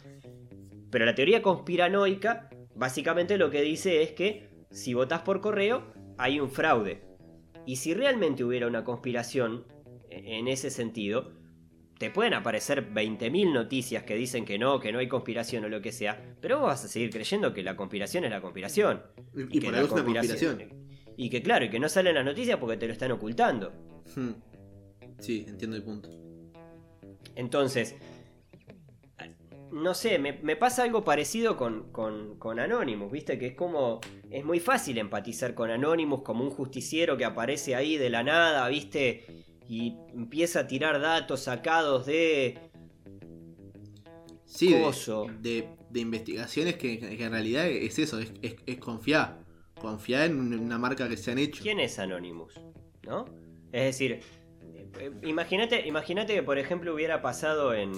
Pero 0.89 1.05
la 1.05 1.15
teoría 1.15 1.41
conspiranoica 1.41 2.49
básicamente 2.75 3.37
lo 3.37 3.49
que 3.49 3.61
dice 3.61 4.01
es 4.01 4.11
que 4.11 4.49
si 4.71 4.93
votás 4.93 5.21
por 5.21 5.41
correo 5.41 5.83
hay 6.17 6.39
un 6.39 6.49
fraude. 6.49 7.01
Y 7.65 7.77
si 7.77 7.93
realmente 7.93 8.43
hubiera 8.43 8.67
una 8.67 8.83
conspiración 8.83 9.65
e- 10.09 10.39
en 10.39 10.47
ese 10.47 10.69
sentido, 10.69 11.31
te 12.03 12.11
pueden 12.11 12.33
aparecer 12.33 12.93
20.000 12.93 13.53
noticias 13.53 14.03
que 14.03 14.15
dicen 14.15 14.43
que 14.43 14.59
no, 14.59 14.77
que 14.77 14.91
no 14.91 14.99
hay 14.99 15.07
conspiración 15.07 15.63
o 15.63 15.69
lo 15.69 15.81
que 15.81 15.93
sea, 15.93 16.21
pero 16.41 16.59
vos 16.59 16.67
vas 16.67 16.83
a 16.83 16.89
seguir 16.89 17.09
creyendo 17.11 17.53
que 17.53 17.63
la 17.63 17.77
conspiración 17.77 18.25
es 18.25 18.29
la 18.29 18.41
conspiración. 18.41 19.01
Y, 19.33 19.43
y 19.43 19.61
que 19.61 19.67
por 19.67 19.73
la 19.73 19.87
conspiración. 19.87 20.63
Y 21.15 21.29
que 21.29 21.41
claro, 21.41 21.63
y 21.63 21.69
que 21.69 21.79
no 21.79 21.87
salen 21.87 22.15
las 22.15 22.25
noticias 22.25 22.57
porque 22.59 22.75
te 22.75 22.87
lo 22.87 22.91
están 22.91 23.13
ocultando. 23.13 23.71
Hmm. 24.17 24.31
Sí, 25.19 25.45
entiendo 25.47 25.77
el 25.77 25.83
punto. 25.83 26.09
Entonces, 27.35 27.95
no 29.71 29.93
sé, 29.93 30.19
me, 30.19 30.33
me 30.33 30.57
pasa 30.57 30.83
algo 30.83 31.05
parecido 31.05 31.55
con, 31.55 31.89
con, 31.93 32.37
con 32.37 32.59
Anonymous, 32.59 33.13
¿viste? 33.13 33.39
Que 33.39 33.47
es 33.47 33.55
como, 33.55 34.01
es 34.29 34.43
muy 34.43 34.59
fácil 34.59 34.97
empatizar 34.97 35.55
con 35.55 35.71
Anonymous 35.71 36.21
como 36.23 36.43
un 36.43 36.49
justiciero 36.49 37.15
que 37.15 37.23
aparece 37.23 37.75
ahí 37.75 37.95
de 37.95 38.09
la 38.09 38.23
nada, 38.23 38.67
¿viste? 38.67 39.23
Y 39.75 39.97
empieza 40.13 40.59
a 40.59 40.67
tirar 40.67 41.01
datos 41.01 41.39
sacados 41.39 42.05
de... 42.05 42.59
Sí, 44.45 44.71
de, 44.71 45.31
de, 45.41 45.67
de 45.89 45.99
investigaciones 45.99 46.75
que, 46.75 46.99
que 46.99 47.23
en 47.23 47.31
realidad 47.31 47.65
es 47.65 47.97
eso, 47.97 48.19
es, 48.19 48.31
es, 48.43 48.55
es 48.67 48.77
confiar. 48.77 49.39
Confiar 49.81 50.27
en 50.29 50.59
una 50.59 50.77
marca 50.77 51.09
que 51.09 51.17
se 51.17 51.31
han 51.31 51.39
hecho. 51.39 51.63
¿Quién 51.63 51.79
es 51.79 51.97
Anonymous? 51.97 52.61
¿No? 53.07 53.25
Es 53.71 53.85
decir, 53.85 54.19
eh, 54.99 55.11
imagínate, 55.23 55.87
imagínate 55.87 56.35
que 56.35 56.43
por 56.43 56.59
ejemplo 56.59 56.93
hubiera 56.93 57.23
pasado 57.23 57.73
en... 57.73 57.91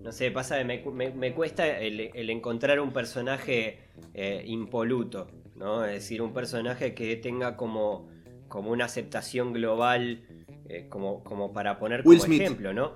No 0.00 0.10
sé, 0.10 0.32
pasa 0.32 0.58
que 0.58 0.64
me, 0.64 0.82
me- 0.90 1.12
me 1.12 1.32
cuesta 1.34 1.78
el, 1.78 2.10
el 2.12 2.30
encontrar 2.30 2.80
un 2.80 2.92
personaje 2.92 3.78
eh, 4.12 4.42
impoluto, 4.44 5.28
¿no? 5.54 5.84
Es 5.84 5.92
decir, 5.92 6.20
un 6.20 6.32
personaje 6.32 6.94
que 6.94 7.14
tenga 7.14 7.56
como, 7.56 8.08
como 8.52 8.70
una 8.70 8.84
aceptación 8.84 9.54
global, 9.54 10.20
eh, 10.68 10.86
como, 10.90 11.24
como 11.24 11.54
para 11.54 11.78
poner 11.78 12.02
como 12.02 12.10
Will 12.10 12.20
Smith. 12.20 12.42
ejemplo, 12.42 12.74
¿no? 12.74 12.92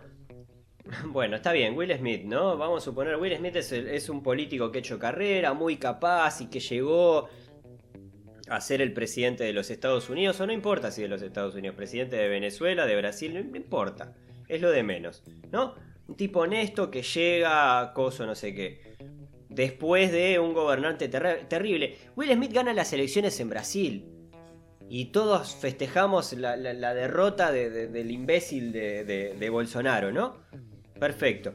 Bueno, 1.07 1.37
está 1.37 1.53
bien, 1.53 1.75
Will 1.79 1.97
Smith, 1.97 2.25
¿no? 2.25 2.59
Vamos 2.59 2.83
a 2.83 2.85
suponer, 2.85 3.17
Will 3.17 3.35
Smith 3.39 3.57
es, 3.57 3.73
el- 3.73 3.89
es 3.89 4.11
un 4.11 4.23
político 4.23 4.71
que 4.71 4.79
ha 4.79 4.81
hecho 4.81 4.99
carrera, 4.99 5.55
muy 5.55 5.79
capaz 5.79 6.43
y 6.43 6.47
que 6.49 6.61
llegó 6.61 7.27
a 8.49 8.61
ser 8.61 8.83
el 8.83 8.93
presidente 8.93 9.45
de 9.45 9.55
los 9.55 9.71
Estados 9.71 10.11
Unidos, 10.11 10.39
o 10.41 10.47
no 10.47 10.53
importa 10.53 10.91
si 10.91 11.01
de 11.01 11.09
los 11.09 11.23
Estados 11.23 11.55
Unidos, 11.55 11.75
presidente 11.75 12.17
de 12.17 12.29
Venezuela, 12.29 12.85
de 12.85 12.95
Brasil, 12.97 13.33
no, 13.33 13.57
importa, 13.57 14.15
es 14.47 14.61
lo 14.61 14.71
de 14.71 14.83
menos, 14.83 15.25
¿no? 15.51 15.75
Un 16.07 16.17
tipo 16.17 16.41
honesto 16.41 16.91
que 16.91 17.01
llega 17.03 17.81
a 17.81 17.93
coso 17.95 18.27
no 18.27 18.35
sé 18.35 18.55
qué. 18.55 18.97
Después 19.49 20.13
de 20.13 20.39
un 20.39 20.53
gobernante 20.53 21.11
terri- 21.11 21.49
terrible. 21.49 21.97
Will 22.15 22.31
Smith 22.31 22.53
gana 22.53 22.75
las 22.75 22.93
elecciones 22.93 23.41
en 23.41 23.49
Brasil. 23.49 24.05
Y 24.89 25.07
todos 25.07 25.57
festejamos 25.57 26.33
la, 26.35 26.57
la- 26.57 26.73
la 26.73 26.95
derrota 26.95 27.51
de- 27.51 27.71
de- 27.71 27.89
del 27.89 28.11
imbécil 28.11 28.73
de, 28.73 29.05
de- 29.05 29.35
de 29.35 29.51
Bolsonaro, 29.51 30.13
¿no? 30.13 30.37
Perfecto. 30.99 31.55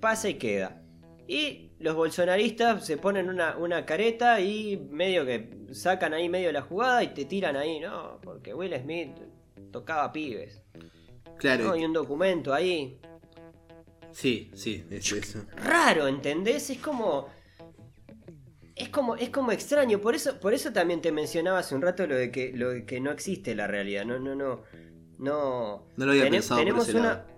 Pasa 0.00 0.28
y 0.28 0.34
queda. 0.34 0.82
Y 1.26 1.70
los 1.78 1.94
bolsonaristas 1.94 2.84
se 2.84 2.96
ponen 2.96 3.28
una, 3.30 3.56
una 3.56 3.86
careta 3.86 4.40
y 4.40 4.76
medio 4.90 5.24
que 5.24 5.50
sacan 5.72 6.12
ahí 6.14 6.28
medio 6.28 6.52
la 6.52 6.62
jugada 6.62 7.02
y 7.02 7.08
te 7.14 7.24
tiran 7.24 7.56
ahí, 7.56 7.80
¿no? 7.80 8.20
Porque 8.22 8.52
Will 8.52 8.74
Smith 8.78 9.16
tocaba 9.70 10.12
pibes. 10.12 10.62
Claro, 11.38 11.64
¿no? 11.64 11.72
Hay 11.72 11.84
un 11.84 11.92
documento 11.92 12.52
ahí. 12.52 12.98
sí, 14.12 14.50
sí, 14.54 14.84
es 14.90 15.10
eso. 15.12 15.44
Raro, 15.56 16.06
¿entendés? 16.06 16.68
Es 16.70 16.78
como. 16.78 17.28
Es 18.76 18.88
como, 18.88 19.16
es 19.16 19.30
como 19.30 19.52
extraño. 19.52 20.00
Por 20.00 20.14
eso, 20.14 20.40
por 20.40 20.52
eso 20.52 20.72
también 20.72 21.00
te 21.00 21.12
mencionaba 21.12 21.60
hace 21.60 21.74
un 21.74 21.82
rato 21.82 22.06
lo 22.06 22.16
de 22.16 22.30
que, 22.30 22.52
lo 22.52 22.70
de 22.70 22.84
que 22.84 23.00
no 23.00 23.10
existe 23.12 23.54
la 23.54 23.66
realidad. 23.66 24.04
No, 24.04 24.18
no, 24.18 24.34
no. 24.34 24.62
No. 25.18 25.86
No 25.96 26.06
lo 26.06 26.10
había 26.12 26.28
pensado 26.28 26.58
por 26.58 26.64
tenemos 26.64 26.88
ese 26.88 26.98
una. 26.98 27.08
lado. 27.08 27.34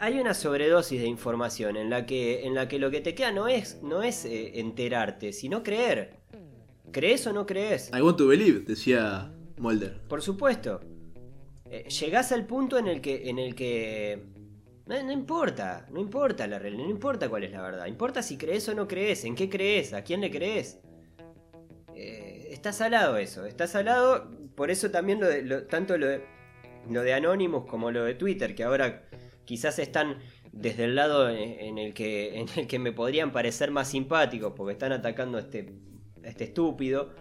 Hay 0.00 0.18
una 0.18 0.34
sobredosis 0.34 1.00
de 1.00 1.06
información 1.06 1.76
en 1.76 1.90
la 1.90 2.06
que, 2.06 2.44
en 2.44 2.54
la 2.54 2.66
que 2.66 2.78
lo 2.78 2.90
que 2.90 3.00
te 3.00 3.14
queda 3.14 3.30
no 3.30 3.46
es, 3.46 3.82
no 3.82 4.02
es 4.02 4.24
eh, 4.24 4.58
enterarte, 4.58 5.32
sino 5.32 5.62
creer. 5.62 6.16
¿Crees 6.92 7.26
o 7.26 7.32
no 7.32 7.46
crees? 7.46 7.90
I 7.96 8.00
want 8.00 8.16
to 8.18 8.26
believe, 8.26 8.60
decía 8.60 9.32
Mulder. 9.58 10.00
Por 10.08 10.22
supuesto. 10.22 10.80
Eh, 11.70 11.88
llegás 11.88 12.32
al 12.32 12.46
punto 12.46 12.78
en 12.78 12.86
el 12.86 13.00
que. 13.00 13.28
En 13.28 13.38
el 13.38 13.54
que 13.54 14.24
no, 14.86 15.02
no 15.02 15.12
importa, 15.12 15.86
no 15.90 16.00
importa 16.00 16.46
la 16.46 16.58
realidad, 16.58 16.84
no 16.84 16.90
importa 16.90 17.28
cuál 17.28 17.44
es 17.44 17.52
la 17.52 17.62
verdad. 17.62 17.86
Importa 17.86 18.22
si 18.22 18.36
crees 18.38 18.68
o 18.68 18.74
no 18.74 18.86
crees, 18.86 19.24
en 19.24 19.34
qué 19.34 19.48
crees, 19.48 19.92
a 19.92 20.02
quién 20.02 20.20
le 20.20 20.30
crees. 20.30 20.78
Eh, 21.94 22.48
está 22.52 22.72
salado 22.72 23.16
eso, 23.16 23.46
está 23.46 23.66
salado, 23.66 24.30
por 24.54 24.70
eso 24.70 24.90
también 24.90 25.20
lo 25.20 25.28
de, 25.28 25.42
lo- 25.42 25.64
tanto 25.64 25.96
lo 25.96 26.06
de, 26.06 26.22
lo 26.90 27.02
de 27.02 27.14
Anonymous 27.14 27.64
como 27.66 27.90
lo 27.90 28.04
de 28.04 28.14
Twitter, 28.14 28.54
que 28.54 28.64
ahora 28.64 29.04
quizás 29.44 29.78
están 29.78 30.18
desde 30.52 30.84
el 30.84 30.94
lado 30.94 31.30
en, 31.30 31.38
en 31.60 31.78
el 31.78 31.94
que, 31.94 32.38
en 32.40 32.48
el 32.56 32.66
que 32.66 32.78
me 32.78 32.92
podrían 32.92 33.32
parecer 33.32 33.70
más 33.70 33.88
simpáticos, 33.88 34.52
porque 34.56 34.72
están 34.72 34.92
atacando 34.92 35.38
a 35.38 35.40
este, 35.40 35.72
a 36.24 36.28
este 36.28 36.44
estúpido. 36.44 37.14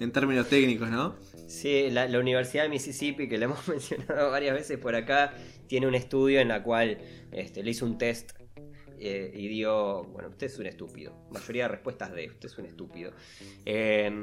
En 0.00 0.10
términos 0.10 0.48
técnicos, 0.48 0.90
¿no? 0.90 1.14
Sí, 1.46 1.88
la, 1.90 2.08
la 2.08 2.18
Universidad 2.18 2.64
de 2.64 2.70
Mississippi, 2.70 3.28
que 3.28 3.38
la 3.38 3.44
hemos 3.44 3.68
mencionado 3.68 4.30
varias 4.32 4.54
veces 4.54 4.78
por 4.78 4.96
acá, 4.96 5.34
tiene 5.72 5.86
un 5.86 5.94
estudio 5.94 6.38
en 6.38 6.48
la 6.48 6.62
cual 6.62 6.98
este, 7.30 7.62
le 7.62 7.70
hizo 7.70 7.86
un 7.86 7.96
test 7.96 8.32
eh, 8.98 9.32
y 9.34 9.48
dio, 9.48 10.04
bueno, 10.04 10.28
usted 10.28 10.48
es 10.48 10.58
un 10.58 10.66
estúpido. 10.66 11.14
Mayoría 11.32 11.62
de 11.62 11.68
respuestas 11.68 12.12
de, 12.12 12.26
usted 12.28 12.46
es 12.50 12.58
un 12.58 12.66
estúpido. 12.66 13.12
Eh, 13.64 14.22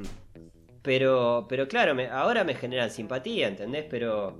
pero, 0.84 1.48
pero 1.50 1.68
claro, 1.68 1.96
me- 1.96 2.06
ahora 2.08 2.44
me 2.44 2.54
generan 2.54 2.92
simpatía, 2.92 3.48
¿entendés? 3.48 3.86
Pero... 3.90 4.38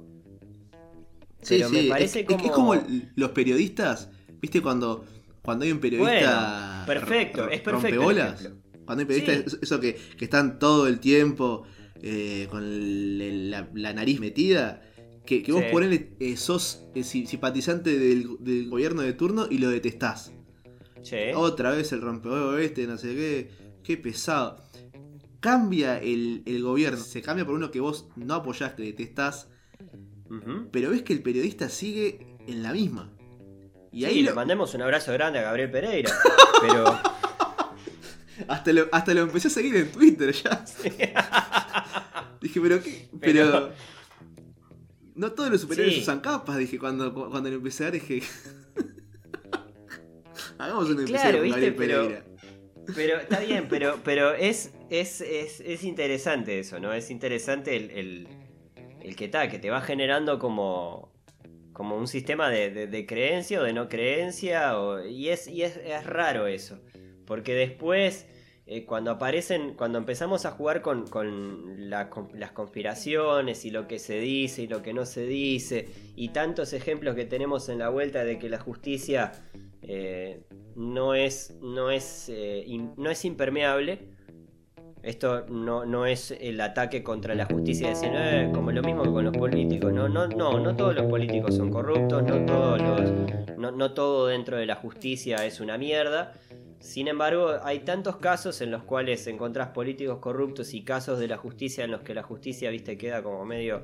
Pero 1.48 1.70
me 1.72 1.84
parece 1.86 2.20
es, 2.20 2.28
que- 2.28 2.34
es 2.36 2.42
que 2.42 2.48
es 2.48 2.52
como- 2.54 2.76
como 2.76 2.88
los 3.16 3.32
periodistas, 3.32 4.12
¿viste? 4.40 4.62
Cuando, 4.62 5.04
cuando 5.42 5.66
hay 5.66 5.72
un 5.72 5.80
periodista. 5.80 6.84
Bueno, 6.86 7.02
perfecto, 7.02 7.50
es 7.50 7.62
perfecto. 7.62 8.04
Cuando 8.86 9.02
hay 9.02 9.06
periodistas, 9.08 9.36
Sí. 9.38 9.44
eso- 9.48 9.58
eso 9.64 9.80
que, 9.80 9.96
que 10.16 10.26
están 10.26 10.60
todo 10.60 10.88
el 10.88 11.00
tiempo 11.00 11.64
eh, 12.04 12.46
con 12.52 12.64
el- 12.64 13.50
la, 13.50 13.68
la 13.74 13.94
nariz 13.94 14.20
metida. 14.20 14.84
Que, 15.30 15.44
que 15.44 15.52
vos 15.52 15.62
Sí. 15.64 16.10
eh, 16.20 16.38
sos 16.38 16.88
eh, 16.96 17.04
si- 17.04 17.28
simpatizante 17.28 18.00
del, 18.00 18.38
del 18.40 18.68
gobierno 18.68 19.04
de 19.04 19.14
turno 19.14 19.46
y 19.48 19.60
lo 19.60 19.70
detestás. 19.70 20.34
Che, 21.04 21.36
Otra 21.36 21.70
vez 21.70 21.92
el 21.92 22.02
rompehuevo 22.02 22.58
este, 22.58 22.88
no 22.88 22.98
sé 22.98 23.10
qué. 23.14 23.52
Qué 23.84 23.96
pesado. 23.98 24.56
Cambia 25.40 26.00
el, 26.00 26.42
el 26.48 26.64
gobierno, 26.64 26.98
se 26.98 27.22
cambia 27.22 27.46
por 27.46 27.54
uno 27.54 27.70
que 27.70 27.80
vos 27.80 28.08
no 28.16 28.34
apoyás, 28.34 28.74
que 28.74 28.82
detestás, 28.84 29.50
pero 30.72 30.90
ves 30.90 31.04
que 31.04 31.14
el 31.14 31.22
periodista 31.22 31.70
sigue 31.70 32.36
en 32.48 32.64
la 32.64 32.74
misma. 32.74 33.14
Y 33.92 34.00
Sí, 34.00 34.06
ahí 34.06 34.22
le 34.24 34.30
lo- 34.32 34.36
mandemos 34.36 34.74
un 34.74 34.82
abrazo 34.82 35.14
grande 35.14 35.38
a 35.40 35.44
Gabriel 35.44 35.70
Pereira. 35.72 36.12
Pero... 36.62 37.00
hasta, 38.48 38.74
lo, 38.74 38.88
hasta 38.92 39.14
lo 39.14 39.22
empecé 39.22 39.48
a 39.48 39.52
seguir 39.52 39.76
en 39.76 39.92
Twitter 39.92 40.32
ya. 40.34 40.66
Dije, 42.42 42.62
pero 42.62 42.82
qué. 42.82 43.10
Pero. 43.20 43.52
Pero- 43.52 43.72
No 45.20 45.34
todos 45.34 45.52
los 45.52 45.60
superhéroes 45.60 45.96
Sí. 45.96 46.02
usan 46.02 46.22
capas, 46.22 46.58
dije 46.58 46.80
cuando, 46.80 47.14
cuando 47.14 47.50
lo 47.50 47.58
empecé 47.58 47.84
a 47.86 47.92
ver, 47.92 48.02
dije. 48.02 48.22
Hagamos 50.58 50.90
un 50.90 51.06
Claro, 51.06 51.40
con 51.40 51.44
¿viste? 51.44 51.72
Pero-. 51.74 52.10
Pero 52.96 53.18
está 53.20 53.40
bien, 53.42 53.68
pero, 53.70 54.00
pero 54.04 54.34
es, 54.34 54.72
es, 54.90 55.20
es, 55.22 55.60
es 55.60 55.84
interesante 55.84 56.60
eso, 56.60 56.80
¿no? 56.80 56.94
Es 56.94 57.12
interesante 57.12 57.76
el, 57.76 57.92
el, 57.92 58.28
el 59.02 59.16
que 59.18 59.28
tal, 59.28 59.50
que 59.50 59.60
te 59.60 59.70
va 59.70 59.82
generando 59.82 60.40
como, 60.40 61.12
como 61.74 61.98
un 61.98 62.08
sistema 62.08 62.50
de, 62.50 62.70
de- 62.72 62.88
de 62.88 63.06
creencia 63.06 63.60
o 63.60 63.64
de 63.64 63.74
no 63.74 63.90
creencia, 63.90 64.80
o- 64.80 65.04
y, 65.06 65.28
es, 65.30 65.48
y 65.48 65.64
es, 65.64 65.76
es 65.78 66.06
raro 66.06 66.48
eso. 66.48 66.80
Porque 67.26 67.54
después, 67.54 68.26
eh, 68.72 68.86
cuando 68.86 69.10
aparecen, 69.10 69.74
cuando 69.74 69.98
empezamos 69.98 70.46
a 70.46 70.52
jugar 70.52 70.84
con, 70.84 71.08
con 71.08 71.90
la- 71.90 72.08
con 72.10 72.30
las 72.36 72.52
conspiraciones 72.52 73.66
y 73.66 73.72
lo 73.72 73.88
que 73.88 73.98
se 73.98 74.20
dice 74.20 74.62
y 74.62 74.68
lo 74.68 74.84
que 74.84 74.94
no 74.94 75.06
se 75.08 75.26
dice, 75.26 75.88
y 76.16 76.30
tantos 76.30 76.74
ejemplos 76.74 77.16
que 77.16 77.26
tenemos 77.26 77.68
en 77.70 77.80
la 77.80 77.90
vuelta 77.90 78.24
de 78.24 78.38
que 78.38 78.48
la 78.48 78.60
justicia 78.60 79.32
eh, 79.82 80.44
no 80.76 81.16
es, 81.16 81.58
no 81.62 81.90
es, 81.90 82.30
eh, 82.32 82.64
no 82.96 83.10
es 83.10 83.26
impermeable. 83.26 84.00
Esto 85.02 85.46
no, 85.48 85.86
no 85.86 86.06
es 86.06 86.32
el 86.32 86.60
ataque 86.62 87.02
contra 87.04 87.34
la 87.34 87.46
justicia 87.46 87.88
decir, 87.90 88.12
"Eh", 88.14 88.52
como 88.54 88.72
lo 88.72 88.84
mismo 88.84 89.02
que 89.04 89.10
con 89.12 89.24
los 89.24 89.36
políticos. 89.36 89.94
No, 89.94 90.10
no, 90.10 90.28
no, 90.28 90.60
no 90.60 90.76
todos 90.76 90.94
los 90.94 91.06
políticos 91.06 91.56
son 91.56 91.72
corruptos, 91.72 92.22
no 92.24 92.46
todos 92.46 92.80
los, 92.82 93.58
no, 93.58 93.72
no 93.72 93.94
todo 93.94 94.28
dentro 94.28 94.58
de 94.58 94.66
la 94.66 94.76
justicia 94.76 95.44
es 95.46 95.60
una 95.62 95.78
mierda. 95.78 96.34
Sin 96.80 97.08
embargo, 97.08 97.56
hay 97.64 97.80
tantos 97.80 98.18
casos 98.18 98.62
en 98.62 98.72
los 98.72 98.84
cuales 98.84 99.28
encontrás 99.28 99.70
políticos 99.70 100.20
corruptos 100.20 100.74
y 100.74 100.84
casos 100.84 101.20
de 101.20 101.28
la 101.28 101.38
justicia 101.38 101.84
en 101.84 101.92
los 101.92 102.02
que 102.02 102.14
la 102.14 102.24
justicia, 102.24 102.70
viste, 102.70 102.98
queda 102.98 103.22
como 103.22 103.46
medio, 103.46 103.84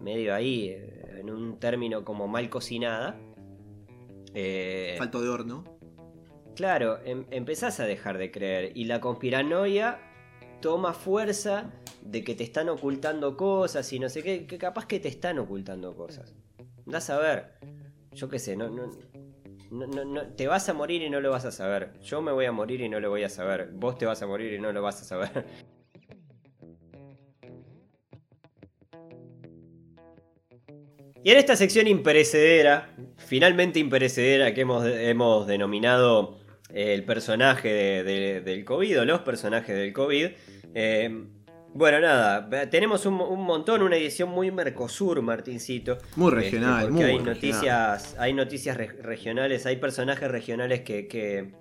medio 0.00 0.34
ahí, 0.34 0.68
eh, 0.70 1.18
en 1.20 1.30
un 1.30 1.58
término 1.60 2.04
como 2.04 2.26
mal 2.26 2.50
cocinada. 2.50 3.16
Eh, 4.34 4.96
Falto 4.98 5.22
de 5.22 5.28
horno. 5.28 5.64
Claro, 6.56 6.98
em- 7.04 7.26
empezás 7.30 7.78
a 7.80 7.84
dejar 7.86 8.18
de 8.18 8.30
creer 8.30 8.72
y 8.76 8.84
la 8.84 9.00
conspiranoia 9.00 10.00
toma 10.60 10.92
fuerza 10.94 11.72
de 12.02 12.22
que 12.24 12.34
te 12.34 12.44
están 12.44 12.68
ocultando 12.68 13.36
cosas 13.36 13.92
y 13.92 13.98
no 13.98 14.08
sé 14.08 14.22
qué, 14.22 14.46
que 14.46 14.58
capaz 14.58 14.86
que 14.86 14.98
te 15.00 15.08
están 15.08 15.38
ocultando 15.38 15.94
cosas. 15.96 16.34
Das 16.86 17.08
a 17.10 17.18
ver, 17.18 17.54
yo 18.12 18.28
qué 18.28 18.38
sé, 18.38 18.56
no, 18.56 18.68
no, 18.68 18.90
no, 19.86 20.04
no- 20.04 20.26
te 20.34 20.46
vas 20.46 20.68
a 20.68 20.74
morir 20.74 21.02
y 21.02 21.10
no 21.10 21.20
lo 21.20 21.30
vas 21.30 21.44
a 21.44 21.52
saber. 21.52 21.92
Yo 22.02 22.20
me 22.22 22.32
voy 22.32 22.44
a 22.46 22.52
morir 22.52 22.80
y 22.80 22.88
no 22.88 23.00
lo 23.00 23.10
voy 23.10 23.24
a 23.24 23.28
saber. 23.28 23.70
Vos 23.72 23.98
te 23.98 24.06
vas 24.06 24.22
a 24.22 24.26
morir 24.26 24.52
y 24.52 24.58
no 24.58 24.72
lo 24.72 24.82
vas 24.82 25.00
a 25.00 25.04
saber. 25.04 25.44
Y 31.22 31.30
en 31.30 31.38
esta 31.38 31.56
sección 31.56 31.86
imperecedera, 31.86 32.94
finalmente 33.16 33.78
imperecedera, 33.78 34.52
que 34.52 34.60
hemos, 34.60 34.86
hemos 34.86 35.46
denominado 35.46 36.38
eh, 36.68 36.92
el 36.92 37.04
personaje 37.04 37.68
de- 37.72 38.02
de- 38.04 38.40
del 38.42 38.64
COVID, 38.64 39.00
o 39.00 39.04
los 39.06 39.20
personajes 39.20 39.74
del 39.74 39.92
COVID, 39.94 40.26
eh, 40.74 41.24
bueno, 41.74 42.00
nada, 42.00 42.48
tenemos 42.70 43.04
un, 43.04 43.20
un 43.20 43.42
montón, 43.44 43.82
una 43.82 43.96
edición 43.96 44.28
muy 44.28 44.50
Mercosur, 44.50 45.20
Martincito. 45.22 45.98
Muy 46.16 46.28
Este, 46.32 46.40
regional, 46.44 46.80
porque 46.82 46.94
muy 46.94 47.02
hay 47.04 47.10
regional. 47.18 47.34
noticias, 47.34 48.16
hay 48.18 48.32
noticias 48.32 48.76
re- 48.76 48.86
regionales, 49.02 49.66
hay 49.66 49.76
personajes 49.76 50.30
regionales 50.30 50.80
que, 50.82 51.06
que- 51.08 51.52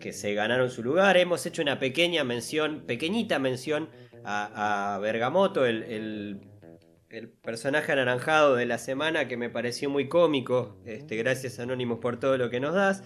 que 0.00 0.12
se 0.12 0.32
ganaron 0.34 0.70
su 0.70 0.82
lugar. 0.82 1.16
Hemos 1.16 1.44
hecho 1.44 1.60
una 1.60 1.78
pequeña 1.78 2.24
mención, 2.24 2.84
pequeñita 2.86 3.38
mención 3.38 3.88
a, 4.24 4.94
a 4.94 4.98
Bergamoto, 5.00 5.66
el, 5.66 5.82
el- 5.84 6.40
el 7.10 7.28
personaje 7.28 7.90
anaranjado 7.92 8.54
de 8.54 8.66
la 8.66 8.76
semana 8.78 9.28
que 9.28 9.36
me 9.36 9.48
pareció 9.50 9.88
muy 9.90 10.08
cómico. 10.08 10.76
Este, 10.84 11.16
gracias 11.16 11.58
Anonymous 11.58 11.98
por 12.00 12.18
todo 12.20 12.36
lo 12.38 12.48
que 12.50 12.60
nos 12.60 12.74
das. 12.74 13.02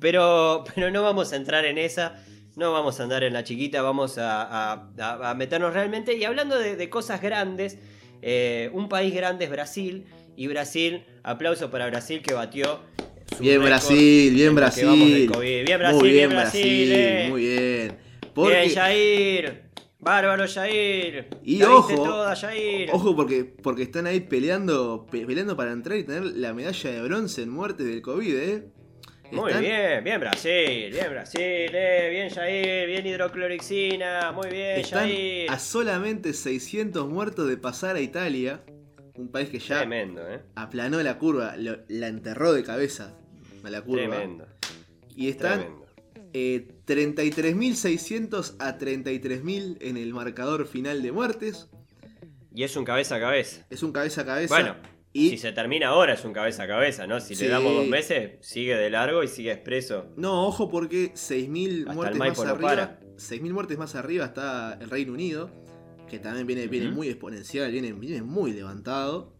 Pero, 0.00 0.64
pero 0.74 0.90
no 0.90 1.02
vamos 1.02 1.32
a 1.32 1.36
entrar 1.36 1.64
en 1.64 1.78
esa. 1.78 2.22
No 2.56 2.72
vamos 2.72 3.00
a 3.00 3.04
andar 3.04 3.24
en 3.24 3.32
la 3.32 3.44
chiquita, 3.44 3.80
vamos 3.82 4.18
a, 4.18 4.42
a- 4.42 4.88
a- 4.98 5.30
a 5.30 5.34
meternos 5.34 5.72
realmente. 5.72 6.16
Y 6.16 6.24
hablando 6.24 6.58
de, 6.58 6.76
de 6.76 6.90
cosas 6.90 7.22
grandes, 7.22 7.78
eh, 8.20 8.70
un 8.74 8.88
país 8.88 9.14
grande 9.14 9.46
es 9.46 9.50
Brasil. 9.50 10.04
Y 10.36 10.46
Brasil, 10.48 11.04
aplauso 11.22 11.70
para 11.70 11.86
Brasil 11.88 12.22
que 12.22 12.32
batió. 12.34 12.80
su 13.36 13.42
Bien 13.42 13.62
Brasil, 13.62 14.34
bien 14.34 14.54
Brasil. 14.54 14.84
Bien 14.86 14.98
Brasil, 14.98 15.30
muy 15.34 15.46
bien 15.46 15.64
bien 15.64 15.78
Brasil. 15.78 16.30
Brasil, 16.30 16.92
eh. 16.92 17.26
muy 17.30 17.40
bien. 17.42 17.96
Porque, 18.34 18.60
Bien 18.60 18.74
Jair. 18.74 19.62
Bárbaro 19.98 20.46
Jair. 20.48 21.28
Y 21.44 21.58
La 21.58 21.70
ojo, 21.76 21.94
toda, 21.94 22.34
Jair. 22.34 22.90
Ojo 22.92 23.14
porque, 23.14 23.44
porque 23.44 23.82
están 23.84 24.06
ahí 24.06 24.20
peleando, 24.20 25.06
pe- 25.10 25.24
peleando 25.26 25.56
para 25.56 25.70
entrar 25.72 25.96
y 25.98 26.04
tener 26.04 26.24
la 26.24 26.52
medalla 26.54 26.90
de 26.90 27.02
bronce 27.02 27.42
en 27.42 27.50
muerte 27.50 27.84
del 27.84 28.02
COVID, 28.02 28.34
¿eh? 28.36 28.64
Muy 29.32 29.48
Están- 29.50 29.62
bien, 29.64 30.04
bien 30.04 30.20
Brasil, 30.20 30.90
bien 30.92 31.06
Brasil, 31.10 31.40
eh, 31.42 32.08
bien 32.10 32.28
Jair, 32.30 32.86
bien 32.86 33.06
hidroclorixina, 33.06 34.30
muy 34.32 34.48
bien 34.50 34.80
Están 34.80 35.08
Jair. 35.08 35.50
a 35.50 35.58
solamente 35.58 36.32
600 36.34 37.08
muertos 37.08 37.48
de 37.48 37.56
pasar 37.56 37.96
a 37.96 38.00
Italia, 38.00 38.62
un 39.14 39.28
país 39.28 39.48
que 39.48 39.58
ya 39.58 39.78
Tremendo, 39.78 40.22
eh. 40.30 40.40
aplanó 40.54 41.02
la 41.02 41.18
curva, 41.18 41.56
lo- 41.56 41.78
la 41.88 42.08
enterró 42.08 42.52
de 42.52 42.62
cabeza 42.62 43.14
a 43.64 43.70
la 43.70 43.80
curva. 43.82 44.06
Tremendo, 44.16 44.46
Y 45.16 45.28
están 45.28 45.66
eh, 46.34 46.66
33.600 46.86 48.56
a 48.58 48.78
33.000 48.78 49.78
en 49.80 49.96
el 49.96 50.12
marcador 50.14 50.66
final 50.66 51.02
de 51.02 51.12
muertes. 51.12 51.68
Y 52.54 52.64
es 52.64 52.76
un 52.76 52.84
cabeza 52.84 53.16
a 53.16 53.20
cabeza. 53.20 53.66
Es 53.70 53.82
un 53.82 53.92
cabeza 53.92 54.22
a 54.22 54.24
cabeza. 54.26 54.54
Bueno, 54.54 54.76
y 55.12 55.30
si 55.30 55.38
se 55.38 55.52
termina 55.52 55.88
ahora 55.88 56.14
es 56.14 56.24
un 56.24 56.32
cabeza 56.32 56.62
a 56.64 56.66
cabeza, 56.66 57.06
¿no? 57.06 57.20
Si 57.20 57.34
Sí. 57.34 57.44
le 57.44 57.50
damos 57.50 57.74
dos 57.74 57.86
meses, 57.86 58.32
sigue 58.40 58.74
de 58.76 58.88
largo 58.90 59.22
y 59.22 59.28
sigue 59.28 59.52
expreso. 59.52 60.06
no, 60.16 60.46
ojo 60.46 60.68
porque 60.70 61.12
6.000 61.14 61.80
Hasta 61.82 61.92
muertes 61.94 62.14
el 62.14 62.18
más 62.28 62.38
arriba. 62.40 62.58
para. 62.68 63.00
6.000 63.16 63.52
muertes 63.52 63.78
más 63.78 63.94
arriba 63.94 64.24
está 64.26 64.78
el 64.80 64.88
Reino 64.90 65.12
Unido, 65.12 65.50
que 66.08 66.18
también 66.18 66.46
viene, 66.46 66.66
viene 66.66 66.90
muy 66.90 67.08
exponencial, 67.08 67.70
viene, 67.70 67.92
viene 67.92 68.22
muy 68.22 68.52
levantado. 68.52 69.34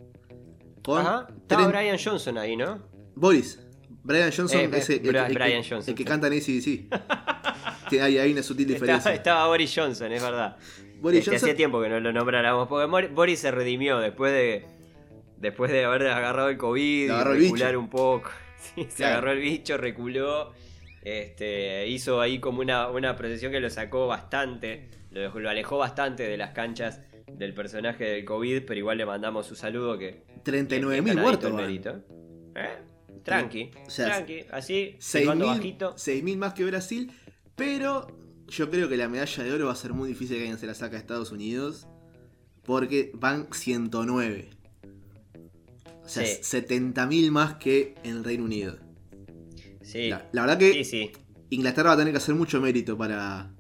Con 0.85 1.01
Ajá, 1.01 1.29
estaba 1.41 1.63
tren- 1.63 1.69
Brian 1.71 1.99
Johnson 2.03 2.39
ahí, 2.39 2.57
¿no? 2.57 2.83
Boris. 3.15 3.61
Brian 4.05 4.33
Johnson 4.37 4.61
Eh, 4.61 4.71
es 4.75 4.91
el, 4.91 4.97
el- 5.01 5.09
el- 5.09 5.17
el- 5.17 5.35
Brian 5.35 5.59
el 5.63 5.69
Johnson, 5.69 5.95
que 5.95 6.03
sí. 6.03 6.05
canta 6.09 6.27
en 6.27 6.33
ACDC. 6.35 6.89
Que 7.89 8.01
hay, 8.01 8.17
hay 8.17 8.33
una 8.33 8.43
sutil 8.43 8.67
diferencia. 8.67 8.97
Estaba, 8.97 9.15
estaba 9.15 9.47
Boris 9.49 9.71
Johnson, 9.77 10.11
es 10.13 10.23
verdad. 10.23 10.57
Boris 11.01 11.19
Este, 11.19 11.31
Johnson 11.33 11.47
Hacía 11.51 11.57
tiempo 11.57 11.83
que 11.83 11.91
no 11.91 12.01
lo 12.01 12.11
nombráramos, 12.13 12.67
porque 12.67 13.09
Boris 13.09 13.39
se 13.41 13.51
redimió 13.51 13.99
después 13.99 14.33
de 14.33 14.65
después 15.43 15.71
de 15.71 15.85
haber 15.85 16.07
agarrado 16.07 16.49
el 16.49 16.57
COVID 16.57 17.11
agarró 17.11 17.37
y 17.37 17.41
recular 17.45 17.77
un 17.77 17.91
poco. 17.91 18.31
Sí, 18.63 18.83
se 18.89 18.97
Claro. 18.99 19.13
agarró 19.15 19.33
el 19.33 19.41
bicho, 19.41 19.77
reculó. 19.77 20.53
Este, 21.03 21.89
hizo 21.89 22.21
ahí 22.21 22.39
como 22.39 22.61
una, 22.61 22.89
una 22.91 23.17
procesión 23.17 23.51
que 23.51 23.59
lo 23.59 23.69
sacó 23.69 24.07
bastante, 24.07 24.89
lo, 25.11 25.37
lo 25.41 25.51
alejó 25.51 25.79
bastante 25.79 26.23
de 26.29 26.37
las 26.37 26.51
canchas 26.53 27.01
del 27.33 27.55
personaje 27.55 28.05
del 28.05 28.25
COVID, 28.25 28.63
pero 28.65 28.79
igual 28.79 28.99
le 28.99 29.05
mandamos 29.05 29.47
su 29.47 29.57
saludo 29.57 29.99
que... 29.99 30.23
39.000 30.45 31.21
muertos. 31.21 31.53
¿Eh? 32.55 32.69
Tranqui, 33.25 33.71
O 33.85 33.91
sea, 33.91 34.07
tranqui, 34.07 34.45
así, 34.53 34.95
silbando 35.01 35.47
6.000 35.47 35.49
bajito. 35.57 35.95
6.000 35.97 36.37
más 36.37 36.55
que 36.55 36.65
Brasil, 36.65 37.11
pero 37.57 38.07
yo 38.47 38.71
creo 38.71 38.89
que 38.89 38.97
la 38.97 39.09
medalla 39.09 39.43
de 39.43 39.53
oro 39.53 39.67
va 39.67 39.73
a 39.73 39.77
ser 39.77 39.93
muy 39.93 40.09
difícil 40.09 40.37
que 40.37 40.43
alguien 40.43 40.59
se 40.59 40.67
la 40.69 40.75
saque 40.75 40.95
a 40.95 40.99
Estados 41.01 41.33
Unidos, 41.33 41.89
porque 42.65 43.11
van 43.15 43.49
109. 43.53 44.51
O 46.05 46.09
sea, 46.09 46.27
Sí. 46.27 46.41
70.000 46.43 47.31
más 47.31 47.55
que 47.55 47.95
en 48.03 48.19
el 48.19 48.25
Reino 48.25 48.45
Unido. 48.45 48.77
Sí, 49.83 50.09
La, 50.09 50.27
la 50.33 50.43
verdad 50.43 50.59
que 50.59 50.73
sí, 50.73 50.85
sí. 50.85 51.13
Inglaterra 51.51 51.91
va 51.91 51.95
a 51.95 51.99
tener 51.99 52.13
que 52.13 52.19
hacer 52.19 52.35
mucho 52.35 52.61
mérito 52.61 52.97
para, 52.97 53.51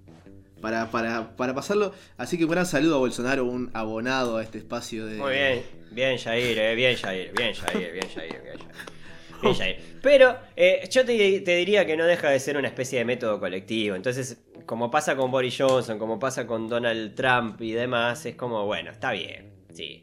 para, 0.60 0.90
para, 0.90 1.36
para 1.36 1.54
pasarlo. 1.54 1.92
Así 2.16 2.38
que 2.38 2.44
un 2.44 2.50
gran 2.50 2.64
saludo 2.66 2.96
a 2.96 2.98
Bolsonaro, 2.98 3.44
un 3.44 3.70
abonado 3.74 4.38
a 4.38 4.42
este 4.42 4.58
espacio 4.58 5.06
de... 5.06 5.16
Muy 5.18 5.32
bien, 5.32 5.62
bien 5.90 6.18
Jair, 6.18 6.58
eh, 6.58 6.74
bien 6.74 6.96
Jair, 6.96 7.32
bien 7.36 7.52
Jair, 7.54 7.92
bien 7.92 8.08
Jair, 8.08 8.42
bien 8.42 8.58
Jair. 8.58 8.68
Bien, 9.42 9.54
Jair. 9.54 9.76
Pero 10.00 10.36
eh, 10.56 10.88
yo 10.90 11.04
te, 11.04 11.40
te 11.40 11.56
diría 11.56 11.84
que 11.84 11.96
no 11.96 12.04
deja 12.06 12.30
de 12.30 12.38
ser 12.40 12.56
una 12.56 12.68
especie 12.68 12.98
de 13.00 13.04
método 13.04 13.38
colectivo. 13.40 13.96
Entonces, 13.96 14.40
como 14.66 14.90
pasa 14.90 15.16
con 15.16 15.30
Boris 15.30 15.56
Johnson, 15.58 15.98
como 15.98 16.18
pasa 16.18 16.46
con 16.46 16.68
Donald 16.68 17.14
Trump 17.14 17.60
y 17.60 17.72
demás, 17.72 18.24
es 18.24 18.36
como, 18.36 18.64
bueno, 18.64 18.90
está 18.92 19.12
bien, 19.12 19.52
sí. 19.74 20.02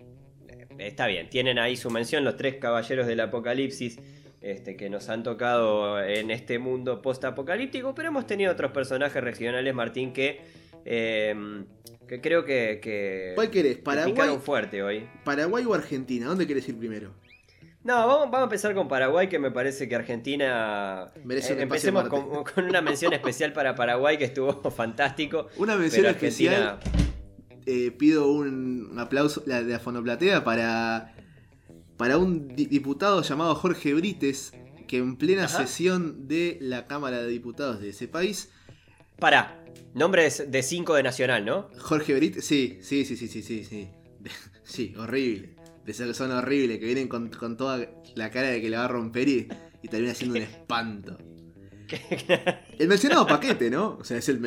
Está 0.80 1.08
bien, 1.08 1.30
tienen 1.30 1.60
ahí 1.60 1.76
su 1.76 1.90
mención 1.90 2.24
los 2.24 2.38
tres 2.38 2.56
caballeros 2.56 3.06
del 3.06 3.20
apocalipsis 3.20 4.00
este, 4.42 4.78
que 4.78 4.90
nos 4.90 5.10
han 5.10 5.24
tocado 5.24 6.02
en 6.02 6.32
este 6.32 6.60
mundo 6.60 7.02
post-apocalíptico, 7.02 7.94
pero 7.94 8.08
hemos 8.08 8.26
tenido 8.26 8.52
otros 8.52 8.72
personajes 8.72 9.22
regionales, 9.22 9.74
Martín, 9.76 10.14
que, 10.14 10.40
eh, 10.86 11.36
que 12.08 12.22
creo 12.22 12.46
que, 12.46 12.80
que 12.82 13.34
¿Cuál 13.36 13.50
querés? 13.50 13.78
que 13.78 13.84
¿Paraguay, 13.84 14.38
fuerte 14.42 14.82
hoy. 14.82 15.08
¿Paraguay 15.26 15.66
o 15.66 15.74
Argentina? 15.74 16.28
¿Dónde 16.28 16.48
querés 16.48 16.68
ir 16.70 16.78
primero? 16.78 17.12
No, 17.84 17.96
vamos, 17.96 18.24
vamos 18.24 18.40
a 18.40 18.44
empezar 18.44 18.74
con 18.74 18.88
Paraguay, 18.88 19.28
que 19.28 19.40
me 19.40 19.52
parece 19.52 19.88
que 19.88 19.96
Argentina. 19.96 21.08
Merece 21.24 21.54
Eh, 21.54 21.62
empecemos 21.62 22.08
con, 22.08 22.44
con 22.44 22.66
una 22.66 22.82
mención 22.82 23.14
especial 23.14 23.52
para 23.54 23.76
Paraguay, 23.76 24.18
que 24.18 24.26
estuvo 24.26 24.54
fantástico. 24.72 25.48
Una 25.58 25.76
mención 25.76 26.06
especial. 26.06 26.78
Argentina. 26.78 27.09
Eh, 27.72 27.92
pido 27.92 28.32
un 28.32 28.96
aplauso 28.98 29.42
de 29.42 29.64
la, 29.64 29.80
Fonoplatea 29.80 30.44
para, 30.44 31.14
para 31.98 32.18
un 32.18 32.48
diputado 32.56 33.22
llamado 33.22 33.54
Jorge 33.54 33.94
Brites, 33.94 34.54
que 34.88 34.98
en 34.98 35.18
plena 35.18 35.48
sesión 35.48 36.28
de 36.28 36.58
la 36.62 36.88
Cámara 36.88 37.22
de 37.22 37.28
Diputados 37.28 37.80
de 37.80 37.90
ese 37.90 38.08
país. 38.08 38.50
Para, 39.20 39.64
nombres 39.94 40.50
de 40.50 40.64
5 40.64 40.96
de 40.96 41.04
Nacional, 41.04 41.46
¿no? 41.46 41.70
Jorge 41.78 42.16
Brites, 42.16 42.44
sí, 42.44 42.80
sí, 42.82 43.06
sí, 43.06 43.16
sí, 43.16 43.28
sí, 43.28 43.44
sí. 43.44 43.64
Sí, 43.64 43.88
sí 44.64 44.96
horrible. 44.98 45.56
De 45.86 45.92
esa 45.92 46.12
son 46.16 46.32
horrible 46.32 46.80
que 46.80 46.88
vienen 46.88 47.08
con, 47.08 47.30
con, 47.30 47.56
toda 47.56 47.88
la 48.16 48.32
cara 48.32 48.48
de 48.48 48.62
que 48.62 48.72
la 48.72 48.80
va 48.80 48.86
a 48.86 48.88
romper 48.88 49.28
y, 49.30 49.48
y 49.84 49.88
termina 49.90 50.16
siendo 50.16 50.38
un 50.38 50.42
espanto. 50.42 51.20
el 52.80 52.88
mencionado 52.88 53.28
paquete, 53.28 53.70
¿no? 53.70 54.00
O 54.00 54.04
sea, 54.04 54.18
es 54.18 54.28
el. 54.28 54.40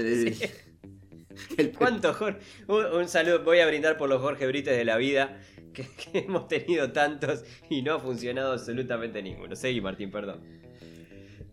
el- 1.57 1.73
¿Cuánto, 1.73 2.13
Jorge? 2.15 2.39
Un, 2.69 2.85
un 2.87 3.09
saludo, 3.09 3.43
voy 3.45 3.59
a 3.61 3.67
brindar 3.67 3.97
por 3.97 4.09
los 4.09 4.21
Jorge 4.21 4.47
Brites 4.47 4.77
de 4.77 4.85
la 4.85 4.97
vida, 4.97 5.41
que, 5.73 5.85
que 5.87 6.19
hemos 6.21 6.49
tenido 6.49 6.93
tantos 6.93 7.45
y 7.71 7.83
no 7.83 7.95
ha 7.95 8.01
funcionado 8.01 8.53
absolutamente 8.53 9.23
ninguno. 9.23 9.57
Seguí, 9.57 9.81
Martín, 9.81 10.11
perdón. 10.11 10.41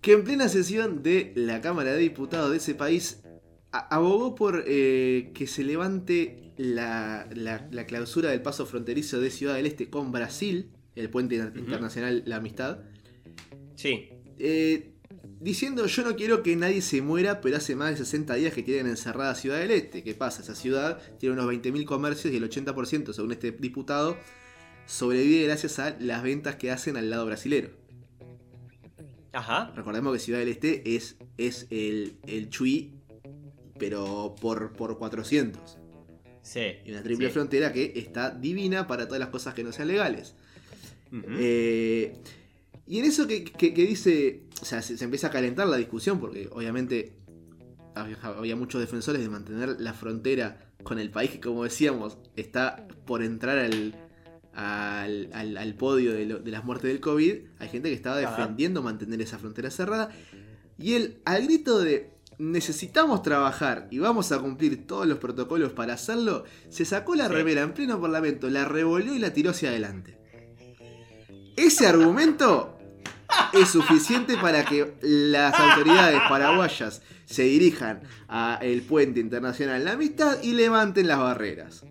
que 0.01 0.13
en 0.13 0.23
plena 0.23 0.47
sesión 0.49 1.03
de 1.03 1.33
la 1.35 1.61
Cámara 1.61 1.91
de 1.93 1.99
Diputados 1.99 2.51
de 2.51 2.57
ese 2.57 2.75
país 2.75 3.23
abogó 3.71 4.33
por 4.35 4.63
eh, 4.67 5.31
que 5.33 5.45
se 5.47 5.63
levante 5.63 6.51
la, 6.57 7.27
la- 7.35 7.67
la 7.71 7.85
clausura 7.85 8.29
del 8.31 8.41
paso 8.41 8.65
fronterizo 8.65 9.19
de 9.21 9.29
Ciudad 9.29 9.55
del 9.55 9.65
Este 9.67 9.89
con 9.89 10.11
Brasil, 10.11 10.71
el 10.95 11.09
puente 11.09 11.35
internacional 11.35 12.23
La 12.25 12.37
Amistad, 12.37 12.79
Sí, 13.75 14.09
eh, 14.39 14.91
diciendo 15.39 15.85
yo 15.85 16.03
no 16.03 16.15
quiero 16.15 16.43
que 16.43 16.55
nadie 16.55 16.81
se 16.81 17.01
muera, 17.01 17.41
pero 17.41 17.57
hace 17.57 17.75
más 17.75 17.91
de 17.91 17.97
60 17.97 18.33
días 18.35 18.53
que 18.53 18.63
tienen 18.63 18.87
encerrada 18.87 19.35
Ciudad 19.35 19.59
del 19.59 19.71
Este. 19.71 20.03
¿Qué 20.03 20.13
pasa? 20.15 20.41
Esa 20.41 20.55
ciudad 20.55 21.01
tiene 21.17 21.33
unos 21.33 21.45
20.000 21.51 21.85
comercios 21.85 22.33
y 22.33 22.37
el 22.37 22.49
80%, 22.49 23.13
según 23.13 23.31
este 23.31 23.51
diputado, 23.51 24.17
sobrevive 24.85 25.45
gracias 25.45 25.79
a 25.79 25.95
las 25.99 26.23
ventas 26.23 26.55
que 26.55 26.71
hacen 26.71 26.97
al 26.97 27.09
lado 27.09 27.25
brasilero. 27.25 27.69
ajá. 29.33 29.71
Recordemos 29.75 30.13
que 30.13 30.19
Ciudad 30.19 30.39
del 30.39 30.49
Este 30.49 30.95
es, 30.95 31.15
es 31.37 31.67
el, 31.69 32.15
el 32.27 32.49
Chuy, 32.49 32.93
pero 33.77 34.35
por, 34.41 34.73
por 34.73 34.97
400. 34.97 35.77
Sí. 36.41 36.61
Y 36.85 36.91
una 36.91 37.03
triple 37.03 37.27
sí. 37.27 37.33
frontera 37.33 37.71
que 37.71 37.93
está 37.95 38.31
divina 38.31 38.87
para 38.87 39.05
todas 39.05 39.19
las 39.19 39.29
cosas 39.29 39.53
que 39.53 39.63
no 39.63 39.71
sean 39.71 39.87
legales. 39.87 40.33
Eh, 41.11 42.15
y 42.87 42.99
en 42.99 43.05
eso 43.05 43.27
que, 43.27 43.43
que- 43.43 43.73
que 43.73 43.85
dice, 43.85 44.41
o 44.61 44.65
sea, 44.65 44.81
se, 44.81 44.97
se 44.97 45.03
empieza 45.05 45.27
a 45.27 45.31
calentar 45.31 45.67
la 45.67 45.77
discusión 45.77 46.19
porque 46.19 46.49
obviamente 46.51 47.15
había, 47.95 48.17
había 48.23 48.55
muchos 48.55 48.79
defensores 48.81 49.21
de 49.21 49.29
mantener 49.29 49.77
la 49.79 49.93
frontera 49.93 50.71
con 50.83 50.99
el 50.99 51.09
país 51.11 51.31
que 51.31 51.39
como 51.39 51.63
decíamos 51.63 52.17
está 52.35 52.87
por 53.05 53.21
entrar 53.23 53.57
al, 53.57 53.95
al, 54.53 55.29
al- 55.33 55.57
al 55.57 55.73
podio 55.75 56.13
de, 56.13 56.25
lo- 56.25 56.39
de 56.39 56.51
las 56.51 56.63
muertes 56.63 56.89
del 56.91 56.99
COVID. 56.99 57.35
Hay 57.59 57.69
gente 57.69 57.89
que 57.89 57.95
estaba 57.95 58.17
defendiendo 58.17 58.81
mantener 58.81 59.21
esa 59.21 59.37
frontera 59.39 59.69
cerrada. 59.71 60.09
Y 60.77 60.93
él, 60.93 61.19
al 61.25 61.43
grito 61.43 61.79
de 61.79 62.11
necesitamos 62.37 63.21
trabajar 63.21 63.89
y 63.91 63.99
vamos 63.99 64.31
a 64.31 64.39
cumplir 64.39 64.87
todos 64.87 65.05
los 65.05 65.17
protocolos 65.17 65.73
para 65.73 65.93
hacerlo, 65.95 66.45
se 66.69 66.85
sacó 66.85 67.15
la 67.15 67.27
remera 67.27 67.61
en 67.63 67.73
pleno 67.73 67.99
parlamento, 67.99 68.49
la 68.49 68.63
revolvió 68.63 69.13
y 69.13 69.19
la 69.19 69.33
tiró 69.33 69.49
hacia 69.51 69.69
adelante. 69.71 70.17
Ese 71.57 71.85
argumento 71.85 72.78
es 73.53 73.69
suficiente 73.69 74.37
para 74.37 74.63
que 74.65 74.93
las 75.01 75.53
autoridades 75.59 76.19
paraguayas 76.29 77.01
se 77.25 77.43
dirijan 77.43 78.01
al 78.27 78.81
puente 78.81 79.19
internacional 79.19 79.85
la 79.85 79.91
amistad 79.93 80.41
y 80.41 80.53
levanten 80.53 81.07
las 81.07 81.19
barreras. 81.19 81.85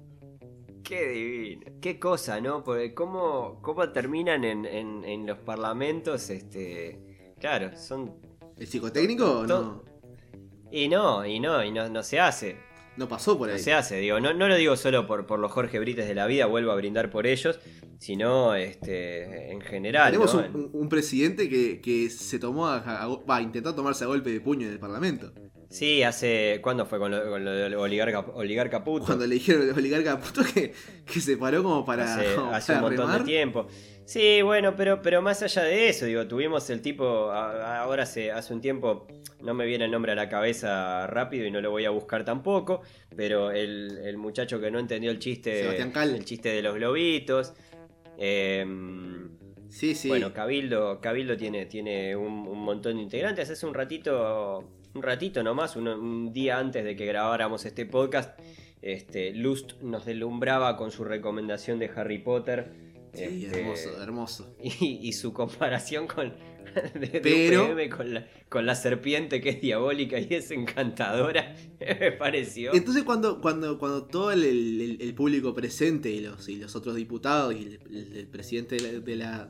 Qué 0.83 1.09
divino. 1.09 1.67
Qué 1.83 1.99
cosa, 1.99 2.41
¿no? 2.41 2.65
Porque 2.65 2.95
cómo, 2.95 3.61
cómo 3.63 3.91
terminan 3.91 4.43
en, 4.45 4.65
en- 4.65 5.05
en 5.05 5.27
los 5.27 5.39
parlamentos, 5.39 6.31
este. 6.31 7.35
Claro, 7.39 7.77
son. 7.77 8.15
¿El 8.57 8.67
psicotécnico 8.67 9.45
no, 9.47 9.47
To- 9.47 9.85
Y 10.73 10.89
no, 10.89 11.25
y 11.27 11.39
no, 11.41 11.63
y 11.63 11.71
no, 11.71 11.89
no 11.91 12.03
se 12.03 12.19
hace. 12.19 12.57
No 12.99 13.09
pasó 13.09 13.39
por 13.39 13.49
No 13.49 13.55
ahí? 13.55 13.61
se 13.61 13.73
hace, 13.73 13.97
digo, 13.99 14.21
no, 14.21 14.35
no 14.35 14.49
lo 14.49 14.57
digo 14.57 14.77
solo 14.77 15.07
por, 15.07 15.27
por 15.27 15.39
los 15.39 15.51
Jorge 15.53 15.79
Brites 15.79 16.07
de 16.09 16.15
la 16.15 16.27
vida, 16.27 16.47
vuelvo 16.47 16.73
a 16.73 16.77
brindar 16.77 17.11
por 17.11 17.27
ellos, 17.27 17.59
sino 17.99 18.55
este, 18.55 19.51
en 19.53 19.61
general. 19.61 20.11
Tenemos 20.13 20.35
¿no? 20.35 20.41
un, 20.41 20.71
un- 20.73 20.89
presidente 20.89 21.49
que, 21.49 21.81
que 21.81 22.11
se 22.11 22.39
tomó 22.39 22.67
a, 22.69 22.79
a- 22.79 23.07
va, 23.09 23.41
intentó 23.41 23.75
tomarse 23.75 24.05
a 24.05 24.09
golpe 24.09 24.31
de 24.31 24.41
puño 24.41 24.67
en 24.67 24.73
el 24.73 24.79
parlamento. 24.79 25.33
Sí, 25.71 26.03
hace. 26.03 26.61
¿Cuándo 26.63 26.87
fue 26.87 26.99
con 26.99 27.11
lo, 27.11 27.29
con 27.29 27.45
lo 27.45 27.51
del 27.53 27.75
oligarca, 27.75 28.21
oligarca 28.21 28.83
puto? 28.83 29.07
Cuando 29.07 29.27
le 29.27 29.35
dijeron 29.35 29.71
oligarca 29.77 30.19
puto 30.19 30.41
que, 30.43 30.73
que 31.05 31.21
se 31.21 31.37
paró 31.37 31.63
como 31.63 31.85
para, 31.85 32.05
hace, 32.15 32.35
como 32.37 32.53
hace 32.55 32.73
un 32.73 32.81
montón 32.81 33.07
remar. 33.07 33.19
de 33.21 33.25
tiempo. 33.27 33.67
Sí, 34.07 34.41
bueno, 34.41 34.75
pero, 34.75 35.03
pero 35.03 35.21
más 35.21 35.43
allá 35.43 35.63
de 35.65 35.91
eso, 35.91 36.07
digo, 36.07 36.27
tuvimos 36.27 36.71
el 36.71 36.81
tipo, 36.81 37.31
a- 37.31 37.83
ahora 37.83 38.05
hace, 38.05 38.33
hace 38.33 38.55
un 38.55 38.63
tiempo, 38.63 39.07
no 39.43 39.53
me 39.53 39.67
viene 39.67 39.85
el 39.85 39.91
nombre 39.91 40.13
a 40.13 40.15
la 40.15 40.31
cabeza 40.31 41.07
rápido 41.07 41.45
y 41.45 41.51
no 41.51 41.61
lo 41.61 41.71
voy 41.71 41.85
a 41.85 41.91
buscar 41.91 42.25
tampoco, 42.25 42.81
pero 43.15 43.51
el, 43.51 43.99
el 44.03 44.17
muchacho 44.17 44.59
que 44.63 44.71
no 44.71 44.79
entendió 44.79 45.11
el 45.11 45.19
chiste, 45.19 45.61
Sebastián 45.61 45.93
Cal. 45.93 46.15
el 46.15 46.25
chiste 46.25 46.49
de 46.49 46.63
los 46.63 46.75
globitos. 46.77 47.53
em, 48.17 49.29
Sí, 49.69 49.95
sí. 49.95 50.09
Bueno, 50.09 50.33
Cabildo, 50.33 50.99
Cabildo 51.03 51.37
tiene, 51.37 51.67
tiene 51.67 52.17
un, 52.17 52.49
un 52.49 52.59
montón 52.61 52.97
de 52.97 53.03
integrantes. 53.03 53.51
Hace 53.51 53.67
un 53.67 53.75
ratito, 53.75 54.65
un 54.95 55.03
ratito 55.03 55.43
nomás, 55.43 55.77
un, 55.77 55.89
un 55.89 56.33
día 56.33 56.59
antes 56.59 56.85
de 56.85 56.97
que 56.97 57.07
grabáramos 57.07 57.65
este 57.65 57.87
podcast, 57.87 58.39
este, 58.83 59.33
Lust 59.33 59.81
nos 59.83 60.05
deslumbraba 60.07 60.77
con 60.77 60.91
su 60.91 61.05
recomendación 61.05 61.79
de 61.79 61.91
Harry 61.95 62.19
Potter. 62.19 62.73
Sí, 63.13 63.47
este, 63.47 63.61
hermoso, 63.61 64.03
hermoso. 64.03 64.57
Y, 64.63 65.01
y 65.03 65.13
su 65.13 65.33
comparación 65.33 66.07
con, 66.07 66.33
de, 66.95 67.21
Pero- 67.23 67.75
con 67.97 68.15
la, 68.15 68.27
con 68.49 68.67
la 68.67 68.75
serpiente 68.75 69.41
que 69.41 69.49
es 69.51 69.61
diabólica 69.61 70.19
y 70.19 70.29
es 70.31 70.51
encantadora, 70.51 71.55
me 71.81 72.13
pareció. 72.13 72.73
Entonces 72.75 73.03
cuando, 73.05 73.41
cuando, 73.41 73.79
cuando 73.79 74.05
todo 74.05 74.31
el, 74.33 74.45
el- 74.45 74.99
el 75.01 75.15
público 75.15 75.55
presente 75.55 76.11
y 76.11 76.21
los, 76.21 76.49
y 76.49 76.57
los 76.57 76.77
otros 76.77 76.95
diputados 76.97 77.55
y 77.55 77.79
el 77.91 78.27
presidente 78.29 78.77
de 78.77 78.93
la, 78.93 79.01
de, 79.01 79.17
la, 79.17 79.49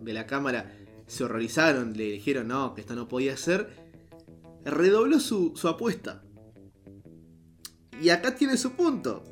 de 0.00 0.12
la 0.12 0.26
Cámara 0.26 0.72
se 1.06 1.24
horrorizaron, 1.24 1.94
le 1.96 2.04
dijeron 2.12 2.48
no, 2.48 2.74
que 2.74 2.82
esto 2.82 2.94
no 2.94 3.08
podía 3.08 3.36
ser, 3.36 3.87
redobló 4.70 5.20
su, 5.20 5.52
su 5.56 5.68
apuesta. 5.68 6.22
Y 8.00 8.10
acá 8.10 8.34
tiene 8.36 8.56
su 8.56 8.72
punto. 8.72 9.24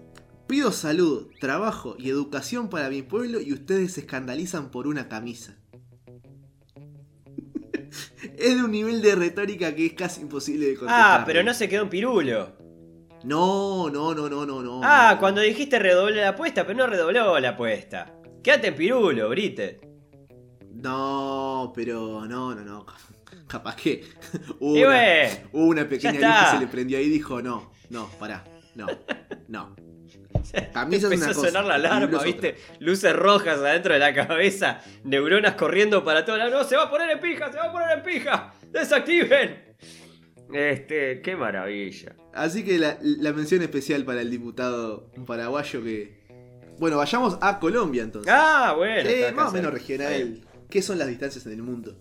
Pido 0.47 0.71
salud, 0.71 1.29
trabajo 1.41 1.97
y 1.99 2.09
educación 2.09 2.69
para 2.69 2.89
mi 2.89 3.03
pueblo 3.03 3.41
y 3.41 3.53
ustedes 3.53 3.95
se 3.95 4.01
escandalizan 4.01 4.71
por 4.71 4.87
una 4.87 5.09
camisa. 5.09 5.57
Es 8.37 8.55
de 8.55 8.63
un 8.63 8.71
nivel 8.71 9.01
de 9.03 9.15
retórica 9.15 9.75
que 9.75 9.87
es 9.87 9.93
casi 9.95 10.21
imposible 10.21 10.67
de 10.67 10.75
contestar. 10.75 11.21
Ah, 11.21 11.25
pero 11.25 11.43
no 11.43 11.55
se 11.55 11.69
quedó 11.69 11.83
en 11.83 11.89
pirulo. 11.89 12.53
No, 13.25 13.89
no, 13.91 14.15
no, 14.15 14.29
no, 14.29 14.47
no, 14.47 14.63
no. 14.63 14.81
Ah, 14.85 15.13
no. 15.15 15.21
cuando 15.21 15.41
dijiste 15.41 15.79
redoble 15.79 16.21
la 16.21 16.31
apuesta, 16.31 16.67
pero 16.67 16.79
no 16.79 16.87
redobló 16.87 17.39
la 17.41 17.51
apuesta. 17.51 18.15
Quédate 18.43 18.69
en 18.69 18.77
pirulo, 18.77 19.29
Brite. 19.31 19.81
No, 20.75 21.73
pero 21.75 22.27
no, 22.27 22.55
no, 22.55 22.65
no. 22.65 22.87
Capaz 23.47 23.77
que 23.77 24.05
hubo 24.61 24.73
una, 24.73 24.87
bueno, 24.87 25.49
hubo 25.53 25.67
una 25.67 25.89
pequeña 25.89 26.13
luz 26.13 26.51
que 26.51 26.57
se 26.57 26.61
le 26.61 26.67
prendió 26.67 26.99
ahí 26.99 27.05
y 27.05 27.11
dijo, 27.11 27.41
no, 27.43 27.73
no, 27.91 28.09
pará, 28.19 28.45
no, 28.75 28.87
no. 29.49 29.77
Es 30.53 30.63
empezó 30.75 31.09
una 31.09 31.25
a 31.25 31.29
cosa, 31.29 31.47
sonar 31.49 31.65
la 31.65 31.75
alarma, 31.75 32.23
¿viste? 32.23 32.57
Luces 32.79 33.15
rojas 33.15 33.59
adentro 33.59 33.95
de 33.95 33.99
la 33.99 34.15
cabeza, 34.15 34.81
neuronas 35.05 35.55
corriendo 35.55 36.05
para 36.05 36.25
todos 36.25 36.39
lados. 36.39 36.53
¡No, 36.53 36.65
se 36.65 36.77
va 36.77 36.85
a 36.85 36.91
poner 36.91 37.11
en 37.11 37.21
pija! 37.21 37.51
¡Se 37.51 37.59
va 37.59 37.65
a 37.65 37.73
poner 37.73 37.99
en 37.99 38.05
pija! 38.05 38.53
¡Desactiven! 38.71 39.75
Este, 40.53 41.21
qué 41.23 41.37
maravilla. 41.37 42.15
Así 42.33 42.65
que 42.65 42.79
la, 42.79 42.99
la 43.01 43.33
mención 43.33 43.63
especial 43.63 44.05
para 44.05 44.21
el 44.21 44.31
diputado 44.31 45.11
paraguayo 45.27 45.83
que... 45.83 46.25
Bueno, 46.79 46.99
vayamos 46.99 47.39
a 47.41 47.59
Colombia 47.59 48.03
entonces. 48.03 48.33
Ah, 48.35 48.75
bueno. 48.77 49.09
Eh, 49.09 49.33
más 49.33 49.51
o 49.51 49.53
menos 49.53 49.73
regional. 49.73 50.41
¿Qué 50.69 50.83
son 50.83 50.99
las 50.99 51.09
distancias 51.09 51.47
en 51.47 51.53
el 51.53 51.63
mundo? 51.63 51.97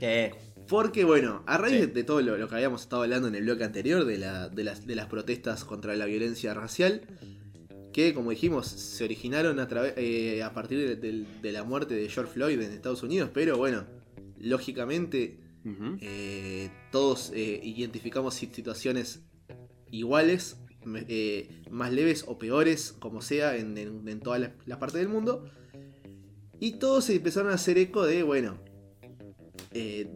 Eh, 0.00 0.32
Porque 0.68 1.04
bueno, 1.04 1.42
a 1.46 1.58
raíz 1.58 1.74
Sí. 1.74 1.80
de, 1.82 1.86
de 1.88 2.04
todo 2.04 2.20
lo, 2.22 2.36
lo 2.36 2.48
que 2.48 2.54
habíamos 2.56 2.82
estado 2.82 3.02
hablando 3.02 3.28
en 3.28 3.34
el 3.36 3.44
bloque 3.44 3.64
anterior, 3.64 4.04
de, 4.04 4.18
la- 4.18 4.48
de 4.48 4.64
las, 4.64 4.86
de 4.86 4.94
las 4.96 5.06
protestas 5.06 5.64
contra 5.64 5.94
la 5.96 6.06
violencia 6.06 6.54
racial, 6.54 7.02
que 7.92 8.12
como 8.14 8.30
dijimos, 8.30 8.66
se 8.66 9.04
originaron 9.04 9.58
a, 9.60 9.68
eh, 9.96 10.42
a 10.42 10.52
partir 10.52 10.98
de, 11.00 11.52
la 11.52 11.64
muerte 11.64 11.94
de 11.94 12.08
George 12.08 12.32
Floyd 12.32 12.60
en 12.60 12.72
Estados 12.72 13.02
Unidos, 13.02 13.30
pero 13.32 13.56
bueno, 13.56 13.86
lógicamente 14.38 15.40
eh, 16.00 16.70
todos 16.92 17.32
eh, 17.34 17.60
identificamos 17.62 18.34
si- 18.34 18.46
situaciones 18.52 19.22
iguales, 19.90 20.58
más 21.70 21.92
leves 21.92 22.24
o 22.28 22.38
peores, 22.38 22.92
como 22.92 23.20
sea, 23.22 23.56
en, 23.56 23.76
en, 23.78 24.06
en 24.08 24.20
todas 24.20 24.40
las, 24.40 24.50
las 24.66 24.78
partes 24.78 25.00
del 25.00 25.08
mundo. 25.08 25.44
Y 26.60 26.72
todos 26.78 27.04
se 27.06 27.16
empezaron 27.16 27.50
a 27.50 27.54
hacer 27.54 27.76
eco 27.78 28.04
de, 28.06 28.22
bueno, 28.22 28.58
eh, 29.72 30.08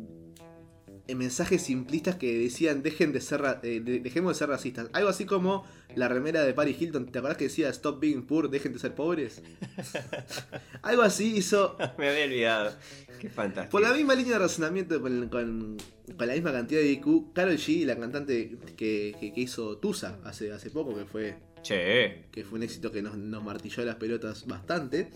mensajes 1.14 1.62
simplistas 1.62 2.16
que 2.16 2.38
decían, 2.38 2.82
dejen 2.82 3.12
de 3.12 3.20
ser, 3.20 3.42
eh, 3.62 3.80
de- 3.80 4.00
dejemos 4.00 4.34
de 4.34 4.38
ser 4.38 4.48
racistas. 4.48 4.88
Algo 4.92 5.08
así 5.08 5.24
como 5.26 5.64
la 5.96 6.08
remera 6.08 6.42
de 6.42 6.52
Paris 6.54 6.80
Hilton, 6.80 7.06
¿te 7.10 7.18
acordás 7.18 7.36
que 7.36 7.44
decía, 7.44 7.68
stop 7.70 8.00
being 8.00 8.22
poor, 8.22 8.50
dejen 8.50 8.72
de 8.72 8.78
ser 8.78 8.94
pobres? 8.94 9.42
Algo 10.82 11.02
así 11.02 11.36
hizo 11.36 11.76
Me 11.98 12.08
había 12.08 12.24
olvidado. 12.24 12.72
Qué 13.20 13.28
fantástico. 13.28 13.70
por 13.72 13.82
la 13.82 13.92
misma 13.92 14.14
línea 14.14 14.32
de 14.34 14.38
razonamiento, 14.38 15.00
con, 15.00 15.28
con- 15.28 15.76
con 16.16 16.26
la 16.26 16.34
misma 16.34 16.52
cantidad 16.52 16.80
de 16.80 16.90
IQ, 16.92 17.32
Carol 17.32 17.56
G, 17.56 17.84
la 17.84 17.96
cantante 17.98 18.56
que, 18.76 19.14
que- 19.20 19.32
que 19.32 19.40
hizo 19.40 19.76
Tusa 19.78 20.18
hace, 20.24 20.50
hace 20.52 20.70
poco, 20.70 20.96
que 20.96 21.04
fue, 21.04 21.36
Che. 21.62 22.24
que 22.32 22.44
fue 22.44 22.58
un 22.58 22.62
éxito 22.64 22.90
que 22.90 23.02
nos, 23.02 23.16
nos 23.16 23.44
martilló 23.44 23.84
las 23.84 23.96
pelotas 23.96 24.46
bastante, 24.46 25.10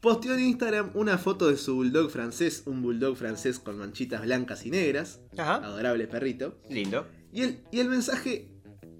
posteó 0.00 0.34
en 0.34 0.40
Instagram 0.40 0.90
una 0.94 1.18
foto 1.18 1.48
de 1.48 1.56
su 1.56 1.74
bulldog 1.76 2.10
francés, 2.10 2.62
un 2.66 2.82
bulldog 2.82 3.16
francés 3.16 3.58
con 3.58 3.78
manchitas 3.78 4.22
blancas 4.22 4.64
y 4.66 4.70
negras, 4.70 5.20
Ajá. 5.36 5.56
adorable 5.56 6.06
perrito, 6.06 6.58
Lindo. 6.68 7.06
y 7.32 7.42
el, 7.42 7.64
y 7.70 7.80
el 7.80 7.88
mensaje, 7.88 8.48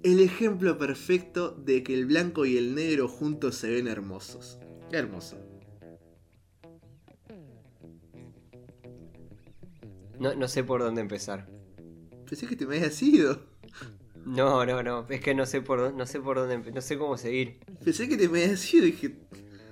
el 0.03 0.19
ejemplo 0.19 0.77
perfecto 0.77 1.51
de 1.51 1.83
que 1.83 1.93
el 1.93 2.05
blanco 2.05 2.45
y 2.45 2.57
el 2.57 2.75
negro 2.75 3.07
juntos 3.07 3.55
se 3.55 3.69
ven 3.71 3.87
hermosos. 3.87 4.59
Hermoso. 4.91 5.37
No, 10.19 10.35
no 10.35 10.47
sé 10.47 10.63
por 10.63 10.81
dónde 10.81 11.01
empezar. 11.01 11.47
Pensé 12.27 12.47
que 12.47 12.55
te 12.55 12.65
me 12.65 12.77
habías 12.77 13.01
ido. 13.01 13.39
No, 14.25 14.65
no, 14.65 14.83
no. 14.83 15.07
Es 15.09 15.19
que 15.21 15.33
no 15.33 15.45
sé 15.47 15.61
por 15.61 15.79
dónde, 15.79 15.97
no 15.97 16.05
sé 16.05 16.19
por 16.19 16.37
dónde, 16.37 16.71
no 16.71 16.81
sé 16.81 16.97
cómo 16.97 17.17
seguir. 17.17 17.59
Pensé 17.83 18.07
que 18.07 18.17
te 18.17 18.29
me 18.29 18.43
habías 18.43 18.71
ido 18.73 18.85
y 18.85 18.91
dije, 18.91 19.15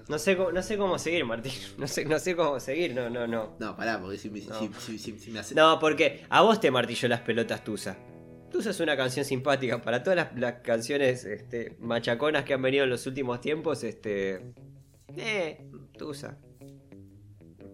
No 0.10 0.18
sé, 0.20 0.36
cómo- 0.36 0.52
no 0.52 0.62
sé 0.64 0.78
cómo 0.78 0.98
seguir, 1.00 1.24
Martín. 1.24 1.54
No 1.78 1.88
sé, 1.88 2.04
no 2.06 2.20
sé 2.20 2.36
cómo 2.36 2.60
seguir. 2.60 2.94
No, 2.94 3.10
no, 3.10 3.28
no. 3.28 3.56
No, 3.60 3.76
pará, 3.76 4.02
porque 4.02 4.18
si 4.18 4.30
me, 4.30 4.42
No. 4.42 4.60
si, 4.60 4.70
si- 4.80 5.00
si- 5.00 5.20
si 5.20 5.32
me 5.32 5.40
hace. 5.40 5.56
No, 5.56 5.80
porque 5.80 6.26
a 6.30 6.42
vos 6.42 6.60
te 6.60 6.72
martilló 6.72 7.08
las 7.08 7.22
pelotas 7.22 7.64
Tusa. 7.64 7.98
Tusa 8.52 8.72
es 8.72 8.80
una 8.80 8.98
canción 8.98 9.24
simpática. 9.24 9.80
Para 9.82 10.02
todas 10.04 10.18
las, 10.18 10.36
las 10.40 10.54
canciones 10.64 11.24
este, 11.24 11.78
machaconas 11.80 12.44
que 12.44 12.56
han 12.56 12.62
venido 12.64 12.84
en 12.84 12.90
los 12.90 13.06
últimos 13.06 13.40
tiempos, 13.40 13.84
este. 13.84 14.54
Eh, 15.16 15.70
Tusa. 15.98 16.38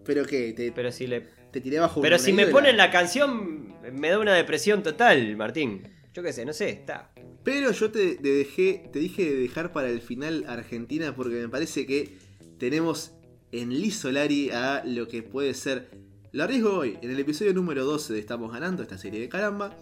Pero 0.04 0.24
que 0.24 0.52
te, 0.52 0.70
Pero 0.72 0.92
si 0.92 1.06
le. 1.06 1.22
te 1.50 1.60
tiré 1.60 1.78
bajo 1.80 2.00
Pero 2.00 2.18
si 2.18 2.32
me 2.32 2.46
ponen 2.46 2.76
la 2.76 2.90
canción, 2.90 3.74
me 3.92 4.10
da 4.10 4.18
una 4.18 4.34
depresión 4.34 4.82
total, 4.82 5.36
Martín. 5.36 5.88
Yo 6.12 6.22
qué 6.22 6.32
sé, 6.32 6.44
no 6.44 6.52
sé, 6.52 6.68
está. 6.70 7.12
Pero 7.42 7.70
yo 7.72 7.90
te, 7.90 8.16
te 8.16 8.28
dejé, 8.28 8.88
te 8.92 8.98
dije 8.98 9.24
de 9.24 9.36
dejar 9.36 9.72
para 9.72 9.88
el 9.88 10.00
final 10.00 10.44
Argentina 10.48 11.14
porque 11.14 11.36
me 11.36 11.48
parece 11.48 11.86
que 11.86 12.18
tenemos 12.58 13.12
en 13.52 13.70
Liz 13.70 13.98
Solari 13.98 14.50
a 14.50 14.82
lo 14.84 15.08
que 15.08 15.22
puede 15.22 15.54
ser. 15.54 15.90
Lo 16.32 16.44
arriesgo 16.44 16.74
hoy, 16.78 16.98
en 17.02 17.10
el 17.10 17.18
episodio 17.18 17.54
número 17.54 17.84
12 17.84 18.12
de 18.12 18.18
Estamos 18.18 18.52
Ganando, 18.52 18.82
esta 18.82 18.98
serie 18.98 19.20
de 19.20 19.28
caramba. 19.28 19.76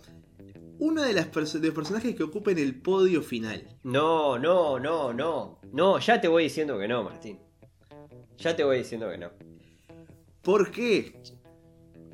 Una 0.79 1.05
de 1.05 1.13
las 1.13 1.31
perso- 1.31 1.59
de 1.61 1.69
los 1.69 1.75
personajes 1.75 2.15
que 2.17 2.23
ocupen 2.25 2.59
el 2.59 2.81
podio 2.81 3.23
final. 3.23 3.67
No, 3.85 4.39
no, 4.39 4.79
no, 4.79 5.13
no. 5.13 5.61
No, 5.73 5.99
ya 5.99 6.21
te 6.21 6.29
voy 6.29 6.45
diciendo 6.45 6.79
que 6.79 6.89
no, 6.89 7.05
Martín. 7.05 7.39
Ya 8.39 8.55
te 8.57 8.65
voy 8.65 8.79
diciendo 8.79 9.09
que 9.11 9.19
no. 9.19 9.31
¿Por 10.43 10.71
qué? 10.71 11.21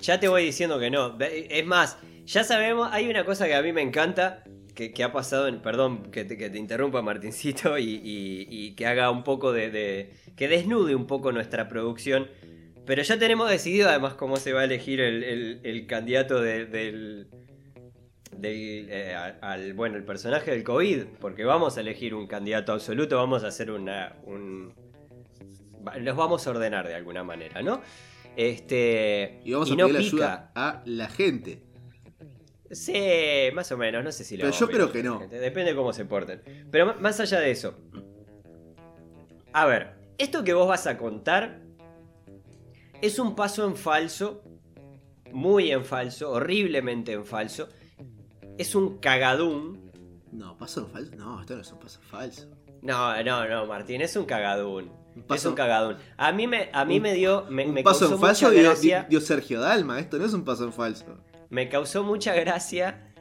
Ya 0.01 0.21
te 0.21 0.29
voy 0.29 0.45
diciendo 0.45 0.79
que 0.79 0.91
no. 0.91 1.19
Es 1.21 1.67
más, 1.67 1.97
ya 2.25 2.45
sabemos, 2.45 2.89
hay 2.93 3.09
una 3.09 3.25
cosa 3.25 3.47
que 3.47 3.55
a 3.55 3.63
mí 3.63 3.73
me 3.73 3.83
encanta, 3.83 4.45
que, 4.81 4.93
que 4.95 5.05
ha 5.05 5.13
pasado, 5.13 5.47
en, 5.47 5.61
perdón 5.61 6.11
que 6.11 6.25
te, 6.25 6.39
que 6.39 6.49
te 6.49 6.57
interrumpa 6.59 7.03
Martincito, 7.03 7.77
y, 7.79 7.85
y- 8.03 8.47
y 8.49 8.75
que 8.77 8.87
haga 8.87 9.11
un 9.11 9.25
poco 9.25 9.53
de, 9.53 9.71
de- 9.71 10.15
que 10.37 10.49
desnude 10.49 10.95
un 10.95 11.07
poco 11.07 11.33
nuestra 11.33 11.69
producción. 11.69 12.29
Pero 12.87 13.03
ya 13.03 13.19
tenemos 13.19 13.51
decidido 13.51 13.91
además 13.91 14.15
cómo 14.15 14.37
se 14.37 14.55
va 14.55 14.63
a 14.63 14.65
elegir 14.65 15.01
el, 15.03 15.23
el- 15.23 15.61
el 15.65 15.87
candidato 15.87 16.41
de- 16.41 16.65
del... 16.65 17.29
del, 18.35 18.87
eh, 18.91 19.15
al, 19.43 19.75
bueno, 19.75 19.97
el 19.99 20.05
personaje 20.05 20.51
del 20.51 20.65
COVID, 20.65 21.05
porque 21.21 21.45
vamos 21.45 21.77
a 21.77 21.83
elegir 21.83 22.15
un 22.15 22.27
candidato 22.27 22.73
absoluto, 22.73 23.17
vamos 23.19 23.45
a 23.45 23.49
hacer 23.49 23.71
una, 23.71 24.17
un, 24.25 24.73
los 26.01 26.17
vamos 26.17 26.47
a 26.47 26.51
ordenar 26.53 26.89
de 26.89 26.95
alguna 26.95 27.23
manera, 27.23 27.61
¿no? 27.61 27.83
Este, 28.35 29.41
Y 29.45 29.53
vamos 29.53 29.71
a 29.71 29.75
no 29.75 29.89
pedir 29.89 29.99
pica. 30.01 30.07
ayuda 30.07 30.53
a 30.55 30.83
la 30.87 31.09
gente. 31.11 31.63
Sí, 32.71 33.51
más 33.55 33.71
o 33.73 33.77
menos, 33.77 34.05
no 34.05 34.13
sé 34.13 34.23
si 34.25 34.37
lo 34.37 34.45
Pero 34.45 34.57
yo 34.57 34.69
creo 34.69 34.93
que 34.93 35.03
no. 35.03 35.19
Depende 35.29 35.71
de 35.71 35.75
cómo 35.77 35.93
se 35.93 36.05
porten. 36.05 36.43
Pero 36.71 36.95
más 37.01 37.19
allá 37.21 37.41
de 37.41 37.51
eso. 37.51 37.75
A 39.53 39.67
ver, 39.67 39.95
esto 40.19 40.45
que 40.45 40.53
vos 40.55 40.69
vas 40.69 40.87
a 40.87 40.97
contar 40.97 41.61
es 43.03 43.19
un 43.19 43.35
paso 43.35 43.67
en 43.67 43.77
falso, 43.77 44.45
muy 45.33 45.73
en 45.73 45.85
falso, 45.85 46.31
horriblemente 46.31 47.13
en 47.13 47.25
falso. 47.27 47.69
Es 48.59 48.75
un 48.75 48.99
cagadún. 48.99 49.91
No, 50.33 50.57
paso 50.57 50.83
en 50.83 50.89
falso. 50.93 51.17
No, 51.17 51.41
esto 51.41 51.57
no 51.57 51.63
es 51.63 51.73
un 51.73 51.79
paso 51.81 52.01
falso. 52.03 52.49
No, 52.83 53.23
no, 53.25 53.49
no, 53.49 53.67
Martín, 53.67 54.01
es 54.01 54.15
un 54.17 54.25
cagadún. 54.27 54.91
Un 55.17 55.25
es 55.35 55.45
un 55.45 55.55
cagadún. 55.55 55.97
A 56.17 56.31
mí 56.31 56.47
me, 56.47 56.71
a 56.73 56.85
mí 56.85 56.97
Un- 56.99 57.03
me 57.03 57.15
dio, 57.15 57.47
me, 57.51 57.67
un 57.67 57.75
me 57.75 57.83
paso 57.83 58.13
en 58.13 58.19
falso 58.21 58.51
dio, 58.51 58.73
dio 59.09 59.21
Sergio 59.21 59.61
Dalma. 59.61 59.99
Esto 59.99 60.19
no 60.19 60.25
es 60.27 60.33
un 60.33 60.45
paso 60.45 60.65
en 60.65 60.73
falso. 60.73 61.19
Me 61.51 61.69
causó 61.69 62.03
mucha 62.05 62.35
gracia. 62.35 63.13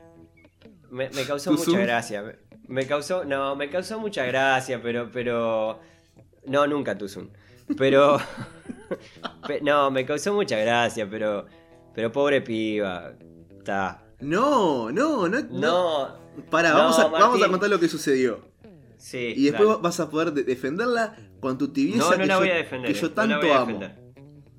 Me, 0.89 1.09
me 1.09 1.23
causó 1.25 1.51
¿Tu 1.51 1.57
mucha 1.57 1.65
Zoom? 1.71 1.81
gracia. 1.81 2.21
Me, 2.23 2.35
me 2.67 2.87
causó. 2.87 3.25
No, 3.25 3.55
me 3.55 3.69
causó 3.69 3.99
mucha 3.99 4.25
gracia, 4.25 4.81
pero. 4.81 5.09
pero 5.11 5.79
No, 6.45 6.65
nunca 6.67 6.97
tu 6.97 7.07
Zoom. 7.09 7.29
Pero. 7.77 8.17
pe- 9.47 9.61
no, 9.61 9.91
me 9.91 10.05
causó 10.05 10.33
mucha 10.33 10.57
gracia, 10.57 11.07
pero. 11.09 11.45
Pero 11.93 12.11
pobre 12.11 12.41
piba. 12.41 13.13
Está. 13.57 14.03
No, 14.19 14.91
no, 14.91 15.27
no. 15.27 15.41
no. 15.41 15.49
No, 15.49 16.17
vamos, 16.51 16.99
a, 16.99 17.07
vamos 17.07 17.41
a 17.43 17.47
contar 17.49 17.69
lo 17.69 17.79
que 17.79 17.89
sucedió. 17.89 18.47
Sí. 18.97 19.33
Y 19.35 19.45
después 19.45 19.67
dale. 19.69 19.81
vas 19.81 19.99
a 19.99 20.09
poder 20.09 20.31
de- 20.33 20.43
defenderla 20.43 21.15
con 21.39 21.57
tu 21.57 21.69
tibieza 21.73 22.03
No, 22.03 22.11
no 22.11 22.17
que, 22.17 22.25
la 22.25 22.33
yo, 22.35 22.39
voy 22.39 22.49
a 22.49 22.55
defender. 22.55 22.91
que 22.93 22.99
yo 22.99 23.01
no 23.03 23.07
la 23.09 23.15
tanto 23.15 23.37
voy 23.39 23.49
a 23.49 23.59
amo. 23.59 23.79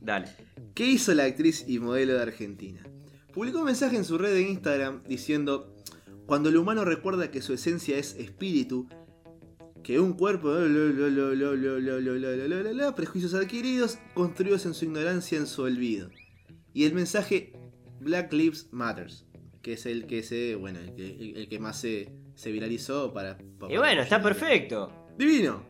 Dale. 0.01 0.27
¿Qué 0.75 0.85
hizo 0.87 1.13
la 1.15 1.25
actriz 1.25 1.65
y 1.69 1.79
modelo 1.79 2.15
de 2.15 2.23
Argentina? 2.23 2.83
Publicó 3.33 3.61
un 3.61 3.67
mensaje 3.67 3.97
en 3.97 4.05
su 4.05 4.19
red 4.19 4.33
de 4.33 4.43
Instagram 4.43 5.03
diciendo, 5.05 5.75
cuando 6.27 6.49
el 6.49 6.57
humano 6.57 6.85
recuerda 6.85 7.31
que 7.31 7.43
su 7.43 7.53
esencia 7.53 7.97
es 7.97 8.15
espíritu, 8.17 8.89
que 9.83 10.01
un 10.01 10.13
cuerpo, 10.13 10.53
prejuicios 12.95 13.35
adquiridos, 13.35 13.99
construidos 14.15 14.67
en 14.67 14.75
su 14.75 14.85
ignorancia, 14.85 15.39
en 15.39 15.47
su 15.47 15.63
olvido. 15.63 16.11
Y 16.73 16.85
el 16.85 16.95
mensaje 16.95 17.53
Black 18.01 18.33
Lives 18.33 18.69
Matters, 18.73 19.27
que 19.63 19.75
es 19.75 19.87
el 19.87 20.07
que 20.07 20.23
se, 20.23 20.55
bueno, 20.55 20.81
el 20.81 20.95
que, 20.95 21.33
el 21.37 21.49
que 21.49 21.59
más 21.59 21.81
se, 21.81 22.13
viralizó 22.47 23.13
para, 23.13 23.39
Y 23.69 23.77
bueno, 23.77 24.03
está 24.03 24.23
perfecto. 24.23 24.93
Divino. 25.17 25.65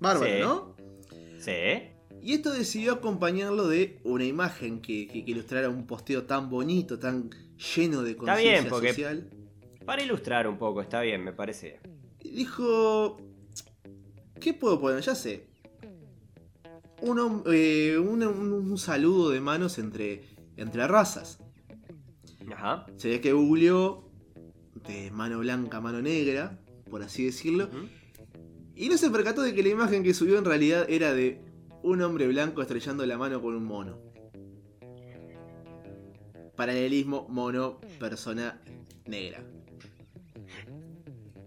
Bárbaro, 0.00 0.38
¿no? 0.40 0.76
Sí. 1.38 1.91
Y 2.22 2.34
esto 2.34 2.52
decidió 2.52 2.92
acompañarlo 2.92 3.66
de 3.66 3.98
una 4.04 4.24
imagen 4.24 4.80
que, 4.80 5.08
que, 5.08 5.24
que 5.24 5.30
ilustrara 5.32 5.68
un 5.68 5.86
posteo 5.86 6.22
tan 6.24 6.48
bonito, 6.48 6.98
tan 6.98 7.30
lleno 7.76 8.02
de 8.02 8.12
Está 8.12 8.36
bien, 8.36 8.68
conciencia 8.68 8.70
porque- 8.70 8.88
social. 8.90 9.30
Para 9.84 10.02
ilustrar 10.04 10.46
un 10.46 10.58
poco, 10.58 10.80
está 10.80 11.00
bien, 11.00 11.24
me 11.24 11.32
parece. 11.32 11.80
Dijo, 12.22 13.16
¿qué 14.40 14.54
puedo 14.54 14.80
poner? 14.80 15.00
Ya 15.02 15.16
sé. 15.16 15.48
Un, 17.00 17.18
hom- 17.18 17.42
eh, 17.52 17.98
un, 17.98 18.22
un- 18.22 18.52
un 18.52 18.78
saludo 18.78 19.30
de 19.30 19.40
manos 19.40 19.78
entre, 19.78 20.22
entre 20.56 20.86
razas. 20.86 21.40
Ajá. 22.54 22.86
Se 22.96 23.08
ve 23.08 23.20
que 23.20 23.32
googleó 23.32 24.08
de 24.86 25.10
mano 25.10 25.40
blanca 25.40 25.78
a 25.78 25.80
mano 25.80 26.00
negra, 26.00 26.60
por 26.88 27.02
así 27.02 27.24
decirlo. 27.24 27.68
Y 28.76 28.88
no 28.88 28.96
se 28.96 29.10
percató 29.10 29.42
de 29.42 29.52
que 29.54 29.64
la 29.64 29.70
imagen 29.70 30.04
que 30.04 30.14
subió 30.14 30.38
en 30.38 30.44
realidad 30.44 30.86
era 30.88 31.12
de 31.12 31.40
un 31.82 32.02
hombre 32.02 32.26
blanco 32.28 32.62
estrellando 32.62 33.04
la 33.06 33.16
mano 33.18 33.40
con 33.40 33.54
un 33.54 33.64
mono. 33.64 33.98
Paralelismo 36.56 37.26
mono, 37.28 37.80
persona 37.98 38.60
negra. 39.06 39.40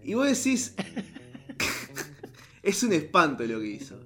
Y 0.02 0.14
vos 0.14 0.26
decís... 0.26 0.74
es 2.62 2.82
un 2.82 2.92
espanto 2.92 3.44
lo 3.44 3.60
que 3.60 3.66
hizo. 3.66 4.00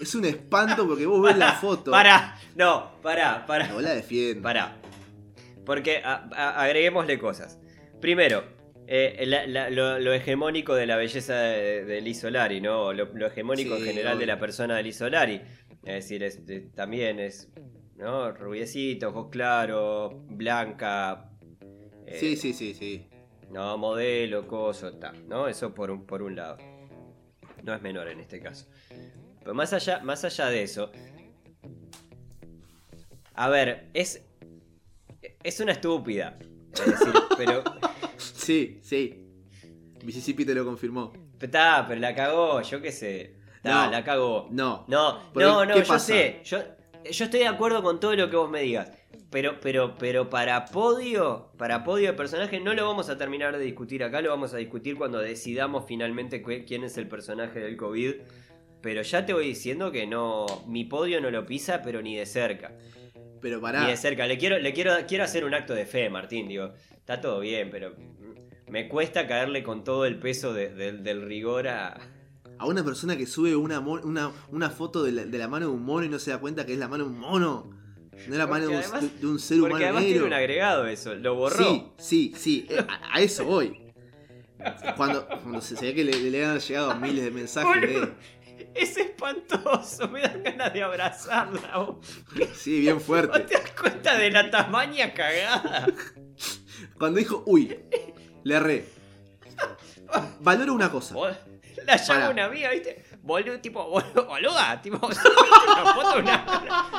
Es 0.00 0.14
un 0.14 0.24
espanto 0.24 0.86
porque 0.86 1.06
vos 1.06 1.22
ves 1.22 1.36
la 1.36 1.52
foto. 1.60 1.90
Pará, 1.90 2.38
no, 2.56 2.92
pará, 3.02 3.44
pará. 3.46 3.68
No 3.68 3.80
la 3.80 3.94
defiendo. 3.94 4.42
Pará. 4.42 4.76
Porque 5.64 5.98
a- 5.98 6.28
a- 6.34 6.62
agreguémosle 6.62 7.18
cosas. 7.18 7.58
Primero, 8.00 8.44
eh, 8.90 9.24
la- 9.26 9.46
la- 9.46 9.68
lo, 9.70 9.98
lo 9.98 10.12
hegemónico 10.14 10.74
de 10.74 10.86
la 10.86 10.96
belleza 10.96 11.34
de, 11.38 11.84
de 11.84 12.00
Liz 12.00 12.20
Solari, 12.20 12.60
¿no? 12.60 12.92
Lo, 12.94 13.04
lo 13.14 13.26
hegemónico 13.26 13.76
Sí, 13.76 13.82
en 13.82 13.86
general 13.88 14.18
de 14.18 14.26
la 14.26 14.38
persona 14.38 14.76
de 14.76 14.82
Liz 14.82 14.96
Solari. 14.96 15.40
Es 15.84 15.94
decir, 16.04 16.22
es- 16.22 16.46
de- 16.46 16.60
también 16.74 17.20
es, 17.20 17.50
¿no? 17.96 18.32
Rubiecito, 18.32 19.08
ojos 19.10 19.28
claros, 19.30 20.14
blanca. 20.28 21.30
eh, 22.06 22.16
Sí, 22.18 22.36
sí, 22.36 22.52
sí, 22.54 22.74
sí. 22.74 23.06
No, 23.50 23.76
modelo, 23.78 24.46
coso, 24.46 24.92
ta, 24.94 25.12
¿no? 25.26 25.48
Eso 25.48 25.74
por 25.74 25.90
un, 25.90 26.06
por 26.06 26.22
un 26.22 26.34
lado. 26.36 26.56
No 27.62 27.74
es 27.74 27.82
menor 27.82 28.08
en 28.08 28.20
este 28.20 28.40
caso. 28.40 28.66
Pero 29.40 29.54
más 29.54 29.72
allá, 29.72 30.00
más 30.00 30.24
allá 30.24 30.46
de 30.48 30.62
eso. 30.62 30.90
A 33.34 33.48
ver, 33.48 33.88
es. 33.94 34.24
Es 35.42 35.60
una 35.60 35.72
estúpida. 35.72 36.38
Es 36.74 36.86
decir, 36.86 37.12
pero. 37.36 37.62
Sí, 38.48 38.78
sí. 38.80 39.26
Mississippi 40.02 40.46
te 40.46 40.54
lo 40.54 40.64
confirmó. 40.64 41.12
Está, 41.38 41.84
pero 41.86 42.00
la 42.00 42.14
cagó, 42.14 42.62
yo 42.62 42.80
qué 42.80 42.90
sé. 42.90 43.34
No. 43.62 43.90
la 43.90 44.02
cagó. 44.02 44.48
No. 44.50 44.86
No, 44.88 45.30
Porque, 45.34 45.46
no, 45.46 45.66
no, 45.66 45.74
¿qué 45.74 45.80
yo 45.82 45.86
pasa? 45.86 46.06
sé. 46.06 46.40
Yo, 46.44 46.58
yo 47.04 47.24
estoy 47.26 47.40
de 47.40 47.46
acuerdo 47.46 47.82
con 47.82 48.00
todo 48.00 48.16
lo 48.16 48.30
que 48.30 48.36
vos 48.36 48.50
me 48.50 48.62
digas. 48.62 48.90
Pero, 49.28 49.60
pero, 49.60 49.98
pero 49.98 50.30
para 50.30 50.64
podio, 50.64 51.52
para 51.58 51.84
podio 51.84 52.06
de 52.06 52.12
personaje 52.14 52.58
no 52.58 52.72
lo 52.72 52.86
vamos 52.86 53.10
a 53.10 53.18
terminar 53.18 53.58
de 53.58 53.62
discutir 53.62 54.02
acá, 54.02 54.22
lo 54.22 54.30
vamos 54.30 54.54
a 54.54 54.56
discutir 54.56 54.96
cuando 54.96 55.18
decidamos 55.18 55.84
finalmente 55.86 56.42
quién 56.64 56.84
es 56.84 56.96
el 56.96 57.06
personaje 57.06 57.60
del 57.60 57.76
COVID. 57.76 58.14
Pero 58.80 59.02
ya 59.02 59.26
te 59.26 59.34
voy 59.34 59.46
diciendo 59.46 59.92
que 59.92 60.06
no, 60.06 60.46
mi 60.66 60.86
podio 60.86 61.20
no 61.20 61.30
lo 61.30 61.44
pisa, 61.44 61.82
pero 61.82 62.00
ni 62.00 62.16
de 62.16 62.24
cerca. 62.24 62.72
Pero 63.42 63.60
pará. 63.60 63.82
Ni 63.82 63.90
de 63.90 63.98
cerca. 63.98 64.26
Le 64.26 64.38
quiero, 64.38 64.58
le 64.58 64.72
quiero, 64.72 64.94
quiero 65.06 65.24
hacer 65.24 65.44
un 65.44 65.52
acto 65.52 65.74
de 65.74 65.84
fe, 65.84 66.08
Martín. 66.08 66.48
Digo, 66.48 66.72
está 66.96 67.20
todo 67.20 67.40
bien, 67.40 67.68
pero 67.70 67.94
me 68.70 68.88
cuesta 68.88 69.26
caerle 69.26 69.62
con 69.62 69.84
todo 69.84 70.04
el 70.04 70.18
peso 70.18 70.52
de- 70.52 70.70
del- 70.74 71.02
del 71.02 71.22
rigor 71.22 71.68
a, 71.68 71.98
A 72.58 72.66
una 72.66 72.82
persona 72.84 73.16
que 73.16 73.24
sube 73.26 73.54
una, 73.54 73.78
una, 73.78 74.32
una 74.50 74.70
foto 74.70 75.04
de 75.04 75.12
la, 75.12 75.24
de 75.24 75.38
la 75.38 75.46
mano 75.46 75.66
de 75.68 75.72
un 75.72 75.84
mono 75.84 76.04
y 76.04 76.08
no 76.08 76.18
se 76.18 76.32
da 76.32 76.38
cuenta 76.38 76.66
que 76.66 76.72
es 76.72 76.78
la 76.78 76.88
mano 76.88 77.04
de 77.04 77.10
un 77.10 77.18
mono. 77.18 77.70
No 78.26 78.32
es 78.34 78.38
la 78.38 78.48
mano 78.48 78.66
de 78.66 78.76
un, 78.76 79.34
de- 79.34 79.38
ser 79.38 79.58
Porque 79.60 79.74
humano 79.74 79.76
además 79.84 80.02
negro. 80.02 80.12
tiene 80.14 80.26
un 80.26 80.32
agregado 80.32 80.86
eso, 80.88 81.14
lo 81.14 81.36
borró. 81.36 81.56
Sí, 81.56 81.86
sí, 81.98 82.32
sí. 82.36 82.66
eh, 82.68 82.84
A, 82.88 83.16
a 83.18 83.20
eso 83.20 83.44
voy. 83.44 83.80
Cuando, 84.96 85.24
cuando 85.28 85.60
se, 85.60 85.76
ve 85.76 85.94
que 85.94 86.02
le, 86.04 86.12
le 86.30 86.44
han 86.44 86.58
llegado 86.58 86.96
miles 86.96 87.22
de 87.24 87.30
mensajes 87.30 87.80
de. 87.80 88.08
Es 88.74 88.96
espantoso, 88.96 90.08
me 90.08 90.20
dan 90.22 90.42
ganas 90.42 90.72
de 90.72 90.82
abrazarla. 90.82 91.78
vos. 91.78 91.96
Sí, 92.54 92.80
bien 92.80 92.94
¿Vos 92.96 93.04
fuerte. 93.04 93.38
te 93.46 93.54
das 93.54 93.70
cuenta 93.80 94.18
de 94.18 94.32
la 94.32 94.50
tamaña 94.50 95.14
cagada? 95.14 95.86
Cuando 96.98 97.18
dijo, 97.20 97.44
uy, 97.46 97.76
le 98.48 98.54
erré. 98.56 98.84
Valoro 100.40 100.72
una 100.74 100.90
cosa. 100.90 101.14
La 101.84 101.96
llama 101.96 102.20
Pará. 102.20 102.30
una 102.30 102.44
amiga, 102.46 102.70
¿viste? 102.70 103.04
Boludo, 103.22 103.60
tipo, 103.60 103.84
boluda, 103.88 104.80
tipo, 104.82 105.06
una 105.06 105.94
foto 105.94 106.18
una. 106.18 106.44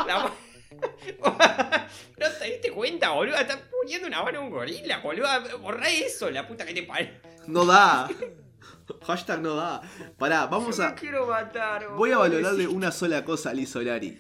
la- 0.08 0.32
¿No 2.20 2.28
te 2.40 2.46
diste 2.46 2.72
cuenta, 2.72 3.10
boludo? 3.12 3.36
Estás 3.36 3.60
poniendo 3.72 4.08
una 4.08 4.24
mano 4.24 4.40
a 4.40 4.42
un 4.44 4.50
gorila, 4.52 5.00
boludo. 5.00 5.28
Borrá 5.60 5.90
eso, 5.90 6.30
la 6.30 6.48
puta 6.48 6.66
que 6.66 6.74
te 6.74 6.84
parió. 6.84 7.10
No 7.48 7.66
da. 7.66 8.10
Hashtag 9.06 9.42
no 9.42 9.56
da. 9.56 9.82
Pará, 10.18 10.46
vamos 10.48 10.78
Yo 10.78 10.84
a. 10.84 10.96
quiero 10.96 11.26
matar, 11.28 11.88
Voy 11.96 12.12
a 12.12 12.18
boludo. 12.18 12.36
valorarle 12.36 12.68
una 12.68 12.92
sola 12.92 13.24
cosa 13.26 13.50
a 13.52 13.54
Liz 13.54 13.70
Solari. 13.72 14.20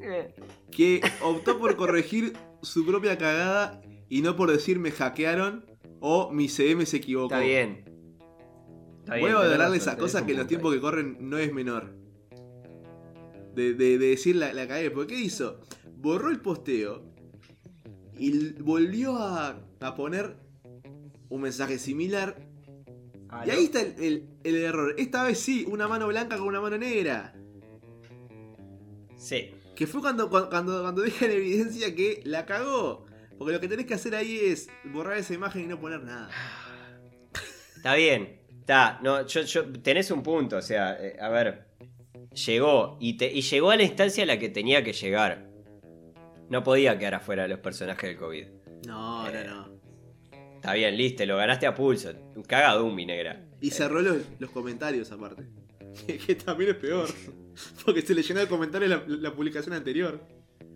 Eh, 0.00 0.34
Que 0.70 1.00
optó 1.22 1.58
por 1.58 1.76
corregir 1.76 2.36
su 2.62 2.84
propia 2.86 3.18
cagada 3.18 3.80
y 4.08 4.22
no 4.22 4.36
por 4.36 4.50
decir 4.50 4.78
me 4.78 4.90
hackearon 4.90 5.64
o 6.04 6.30
mi 6.32 6.48
CM 6.48 6.84
se 6.84 6.98
equivocó. 6.98 7.34
Está 7.34 7.40
bien. 7.46 7.84
Está 8.98 9.12
Voy 9.12 9.20
bien, 9.22 9.32
a 9.32 9.38
valorarle 9.38 9.64
razón, 9.64 9.76
esa 9.76 9.90
tenés 9.92 10.02
cosa 10.02 10.20
un 10.20 10.26
que 10.26 10.32
en 10.32 10.38
los 10.38 10.46
tiempos 10.48 10.74
que 10.74 10.80
corren 10.80 11.16
no 11.20 11.38
es 11.38 11.52
menor. 11.52 11.94
De, 13.54 13.74
de- 13.74 13.98
de 13.98 14.06
decir 14.08 14.36
la, 14.36 14.52
la 14.52 14.66
cagué. 14.68 14.90
¿Por 14.90 15.06
qué 15.06 15.18
hizo? 15.18 15.60
Borró 15.96 16.30
el 16.30 16.40
posteo 16.40 17.02
y 18.18 18.52
volvió 18.60 19.16
a, 19.16 19.60
a 19.80 19.94
poner 19.94 20.36
un 21.28 21.40
mensaje 21.40 21.78
similar. 21.78 22.48
Y 22.86 23.50
¿Aló? 23.50 23.52
ahí 23.52 23.64
está 23.64 23.80
el, 23.80 23.94
el- 24.02 24.28
el 24.44 24.56
error. 24.56 24.94
Esta 24.98 25.24
vez 25.24 25.38
sí, 25.38 25.64
una 25.68 25.88
mano 25.88 26.06
blanca 26.08 26.36
con 26.38 26.46
una 26.48 26.60
mano 26.60 26.78
negra. 26.78 27.34
Sí. 29.16 29.50
Que 29.74 29.86
fue 29.86 30.00
cuando, 30.00 30.28
cuando, 30.28 30.50
cuando, 30.50 30.82
cuando 30.82 31.02
deja 31.02 31.24
en 31.26 31.30
evidencia 31.32 31.94
que 31.94 32.20
la 32.24 32.44
cagó. 32.46 33.06
Porque 33.42 33.54
lo 33.54 33.60
que 33.60 33.68
tenés 33.68 33.86
que 33.86 33.94
hacer 33.94 34.14
ahí 34.14 34.38
es 34.38 34.68
borrar 34.84 35.16
esa 35.18 35.34
imagen 35.34 35.62
y 35.64 35.66
no 35.66 35.78
poner 35.80 36.02
nada. 36.02 36.30
Está 37.76 37.94
bien. 37.94 38.40
Está. 38.60 39.00
No, 39.02 39.26
yo, 39.26 39.42
yo, 39.42 39.72
tenés 39.82 40.10
un 40.10 40.22
punto. 40.22 40.56
O 40.58 40.62
sea, 40.62 40.96
eh, 41.00 41.16
a 41.20 41.28
ver. 41.28 41.66
Llegó. 42.46 42.96
Y, 43.00 43.16
te, 43.16 43.30
y 43.30 43.42
llegó 43.42 43.70
a 43.70 43.76
la 43.76 43.82
instancia 43.82 44.22
a 44.24 44.26
la 44.26 44.38
que 44.38 44.48
tenía 44.48 44.82
que 44.84 44.92
llegar. 44.92 45.48
No 46.48 46.62
podía 46.62 46.98
quedar 46.98 47.14
afuera 47.14 47.42
de 47.42 47.48
los 47.48 47.58
personajes 47.58 48.08
del 48.10 48.18
COVID. 48.18 48.46
No, 48.86 49.28
Eh. 49.28 49.44
no, 49.46 49.54
no. 49.66 49.72
Está 50.54 50.74
bien, 50.74 50.96
listo, 50.96 51.26
lo 51.26 51.36
ganaste 51.36 51.66
a 51.66 51.74
pulso. 51.74 52.12
Un 52.36 52.44
cagadón, 52.44 52.94
mi 52.94 53.04
negra. 53.04 53.44
Y 53.60 53.70
cerró 53.70 54.00
los, 54.00 54.18
los 54.38 54.50
comentarios 54.50 55.10
aparte. 55.12 55.42
Que, 56.06 56.16
que 56.16 56.34
también 56.36 56.70
es 56.70 56.76
peor. 56.76 57.08
Porque 57.84 58.00
se 58.00 58.14
le 58.14 58.22
llenó 58.22 58.40
de 58.40 58.46
comentarios 58.46 58.88
la, 58.90 59.02
la 59.06 59.34
publicación 59.34 59.74
anterior. 59.74 60.20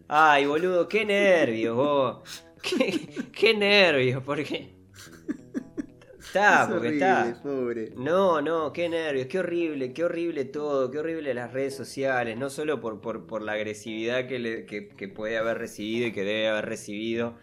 Ay, 0.08 0.44
boludo, 0.44 0.86
qué 0.88 1.04
nervios, 1.06 1.74
vos. 1.74 2.44
Qué, 2.62 3.30
qué 3.32 3.54
nervios, 3.54 4.22
porque. 4.24 4.74
Está, 6.18 6.62
Es 6.62 6.68
porque 6.68 6.88
horrible, 6.88 7.30
está. 7.30 7.42
pobre. 7.42 7.92
No, 7.96 8.42
no, 8.42 8.72
qué 8.72 8.88
nervios, 8.88 9.26
qué 9.26 9.38
horrible, 9.38 9.92
qué 9.94 10.04
horrible 10.04 10.44
todo, 10.44 10.90
qué 10.90 10.98
horrible 10.98 11.32
las 11.34 11.52
redes 11.52 11.74
sociales, 11.76 12.36
no 12.36 12.50
solo 12.50 12.80
por, 12.80 13.00
por, 13.00 13.26
por 13.26 13.42
la 13.42 13.52
agresividad 13.52 14.26
que, 14.26 14.38
le- 14.38 14.66
que, 14.66 14.88
que 14.88 15.08
puede 15.08 15.38
haber 15.38 15.58
recibido 15.58 16.06
y 16.08 16.12
que 16.12 16.24
debe 16.24 16.48
haber 16.48 16.66
recibido, 16.66 17.38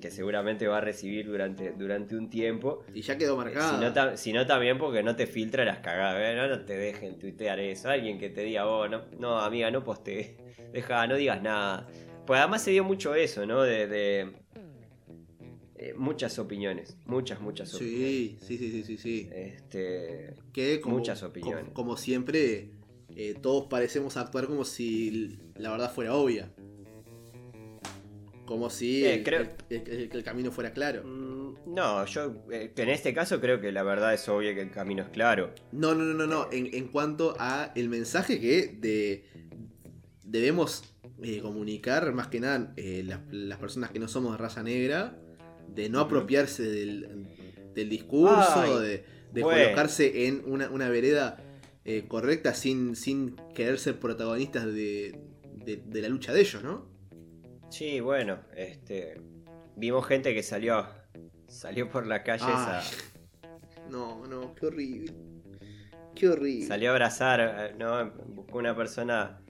que 0.00 0.10
seguramente 0.10 0.66
va 0.66 0.78
a 0.78 0.80
recibir 0.82 1.26
durante, 1.26 1.72
durante 1.72 2.16
un 2.16 2.28
tiempo, 2.28 2.84
Y 2.92 3.00
ya 3.02 3.16
quedó 3.16 3.34
eh, 3.34 3.36
marcado. 3.38 3.74
sino, 3.76 3.92
ta- 3.92 4.16
sino 4.16 4.46
también 4.46 4.76
porque 4.78 5.02
no 5.02 5.16
te 5.16 5.26
filtra 5.26 5.64
las 5.64 5.78
cagadas, 5.78 6.20
¿eh? 6.22 6.34
no, 6.36 6.46
no 6.48 6.64
te 6.64 6.76
dejen 6.76 7.18
tuitear 7.18 7.58
eso, 7.60 7.88
alguien 7.88 8.18
que 8.18 8.28
te 8.28 8.42
diga, 8.42 8.66
oh, 8.66 8.86
no, 8.88 9.06
no 9.18 9.38
amiga, 9.38 9.70
no 9.70 9.82
postees, 9.84 10.36
deja, 10.72 11.06
no 11.06 11.16
digas 11.16 11.40
nada. 11.40 11.86
Pues 12.26 12.40
además 12.40 12.62
se 12.62 12.72
dio 12.72 12.84
mucho 12.84 13.14
eso, 13.14 13.46
¿no? 13.46 13.62
De, 13.62 13.86
de, 13.86 14.32
eh, 15.88 15.94
muchas 15.94 16.38
opiniones, 16.38 16.96
muchas, 17.06 17.40
muchas 17.40 17.74
opiniones. 17.74 18.08
Sí, 18.08 18.38
sí, 18.40 18.58
sí, 18.58 18.70
sí, 18.70 18.84
sí, 18.84 18.98
sí. 18.98 19.28
Este, 19.32 20.34
Que 20.52 20.80
como, 20.80 20.98
Muchas 20.98 21.22
opiniones. 21.22 21.64
Como, 21.64 21.74
como 21.74 21.96
siempre, 21.96 22.70
eh, 23.14 23.34
todos 23.40 23.66
parecemos 23.66 24.16
actuar 24.16 24.46
como 24.46 24.64
si 24.64 25.38
la 25.56 25.70
verdad 25.70 25.92
fuera 25.92 26.14
obvia. 26.14 26.50
Como 28.46 28.70
si 28.70 29.04
Eh, 29.04 29.14
el, 29.16 29.22
creo- 29.24 29.48
el- 29.70 29.88
el- 29.88 30.10
el 30.12 30.22
camino 30.24 30.52
fuera 30.52 30.72
claro. 30.72 31.02
Mm, 31.04 31.46
No, 31.74 32.04
yo 32.06 32.44
en 32.50 32.88
este 32.88 33.12
caso 33.12 33.40
creo 33.40 33.60
que 33.60 33.72
la 33.72 33.82
verdad 33.82 34.14
es 34.14 34.28
obvia 34.28 34.54
que 34.54 34.60
el 34.62 34.70
camino 34.70 35.02
es 35.02 35.08
claro. 35.08 35.52
No, 35.72 35.94
no, 35.94 36.04
no, 36.04 36.14
no, 36.14 36.26
no. 36.26 36.48
En, 36.52 36.72
en 36.72 36.86
cuanto 36.88 37.34
a 37.40 37.72
el 37.74 37.88
mensaje 37.88 38.38
que 38.40 38.68
de, 38.68 39.24
debemos 40.24 40.84
comunicar, 41.42 42.12
más 42.12 42.28
que 42.28 42.38
nada, 42.40 42.72
las, 42.76 43.20
las 43.32 43.58
personas 43.58 43.90
que 43.90 43.98
no 43.98 44.06
somos 44.06 44.32
de 44.32 44.38
raza 44.38 44.62
negra, 44.62 45.18
de 45.68 45.88
no 45.88 46.00
apropiarse 46.00 46.62
del, 46.62 47.26
del 47.74 47.88
discurso, 47.88 48.54
Ay, 48.56 48.80
de, 48.82 49.04
de 49.32 49.42
bueno. 49.42 49.62
colocarse 49.64 50.26
en 50.26 50.42
una, 50.46 50.68
una 50.70 50.88
vereda 50.88 51.36
eh, 51.84 52.06
correcta 52.08 52.54
sin, 52.54 52.96
sin 52.96 53.36
querer 53.54 53.78
ser 53.78 53.98
protagonistas 53.98 54.66
de, 54.66 55.20
de- 55.64 55.82
de 55.84 56.00
la 56.02 56.08
lucha 56.08 56.32
de 56.32 56.40
ellos, 56.40 56.62
¿no? 56.62 56.88
Sí, 57.70 58.00
bueno, 58.00 58.38
este. 58.56 59.20
Vimos 59.76 60.06
gente 60.06 60.32
que 60.34 60.42
salió. 60.42 60.86
Salió 61.48 61.88
por 61.90 62.06
la 62.06 62.22
calle 62.22 62.44
Ay. 62.46 62.52
esa- 62.82 62.82
No, 63.90 64.26
no, 64.26 64.54
qué 64.54 64.66
horrible. 64.66 65.12
Qué 66.14 66.28
horrible. 66.28 66.66
Salió 66.66 66.88
a 66.90 66.92
abrazar, 66.92 67.40
eh, 67.40 67.74
¿no? 67.78 68.10
Buscó 68.28 68.58
una 68.58 68.74
persona. 68.74 69.42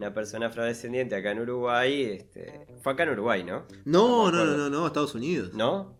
Una 0.00 0.14
persona 0.14 0.46
afrodescendiente 0.46 1.14
acá 1.14 1.32
en 1.32 1.40
Uruguay. 1.40 2.04
Este, 2.04 2.66
fue 2.82 2.94
acá 2.94 3.02
en 3.02 3.10
Uruguay, 3.10 3.44
¿no? 3.44 3.66
No, 3.84 4.32
No 4.32 4.46
no, 4.46 4.56
no, 4.56 4.70
no, 4.70 4.86
Estados 4.86 5.14
Unidos. 5.14 5.52
¿No? 5.52 5.94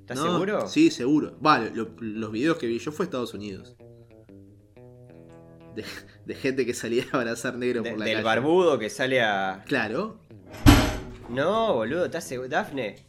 ¿Estás 0.00 0.16
No, 0.16 0.32
seguro? 0.32 0.66
Sí, 0.66 0.90
seguro. 0.90 1.36
Vale, 1.38 1.72
lo- 1.74 1.90
los 2.00 2.32
videos 2.32 2.56
que 2.56 2.66
vi 2.66 2.78
yo 2.78 2.90
fue 2.90 3.04
Estados 3.04 3.34
Unidos. 3.34 3.76
De, 5.76 5.84
de 6.24 6.34
gente 6.34 6.64
que 6.64 6.72
salía 6.72 7.04
a 7.12 7.18
abrazar 7.18 7.58
negro 7.58 7.82
De- 7.82 7.90
por 7.90 7.98
la 7.98 8.04
del 8.06 8.14
calle. 8.14 8.24
barbudo 8.24 8.78
que 8.78 8.88
sale 8.88 9.20
a. 9.20 9.62
Claro. 9.66 10.18
No, 11.28 11.74
boludo, 11.74 12.06
¿estás 12.06 12.24
seguro? 12.24 12.48
Dafne. 12.48 13.06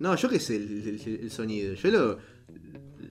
No, 0.00 0.16
yo 0.16 0.28
qué 0.28 0.40
sé 0.40 0.56
el, 0.56 0.88
el- 1.06 1.20
el 1.22 1.30
sonido. 1.30 1.74
Yo 1.74 1.90
lo, 1.92 2.18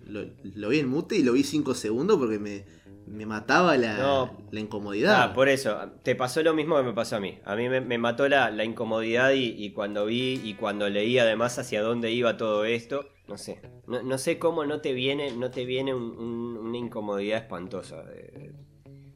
lo, 0.08 0.30
lo 0.44 0.68
vi 0.68 0.80
en 0.80 0.90
mute 0.90 1.16
y 1.16 1.24
lo 1.24 1.32
vi 1.32 1.44
5 1.44 1.74
segundos 1.76 2.18
porque 2.18 2.40
me, 2.40 2.66
me 3.10 3.26
mataba 3.26 3.76
la, 3.78 3.98
No. 3.98 4.38
la 4.52 4.60
incomodidad. 4.60 5.22
Ah, 5.24 5.34
por 5.34 5.50
eso, 5.50 5.78
te 6.04 6.16
pasó 6.16 6.42
lo 6.44 6.54
mismo 6.54 6.78
que 6.78 6.84
me 6.84 6.94
pasó 6.94 7.16
a 7.18 7.20
mí. 7.20 7.40
A 7.44 7.56
mí 7.56 7.68
me, 7.70 7.82
me 7.82 7.98
mató 7.98 8.30
la, 8.30 8.52
la 8.52 8.64
incomodidad 8.64 9.32
y, 9.32 9.56
y 9.58 9.72
cuando 9.72 10.06
vi 10.06 10.40
y 10.44 10.54
cuando 10.54 10.88
leí 10.90 11.18
además 11.20 11.58
hacia 11.60 11.82
dónde 11.82 12.12
iba 12.12 12.38
todo 12.38 12.66
esto, 12.66 13.06
no 13.28 13.38
sé. 13.38 13.60
No, 13.88 14.02
no 14.04 14.18
sé 14.18 14.40
cómo 14.40 14.66
no 14.66 14.82
te 14.82 14.94
viene, 14.94 15.32
no 15.32 15.52
te 15.52 15.66
viene 15.66 15.94
un- 15.94 16.18
un- 16.18 16.58
una 16.58 16.78
incomodidad 16.78 17.40
espantosa. 17.40 18.04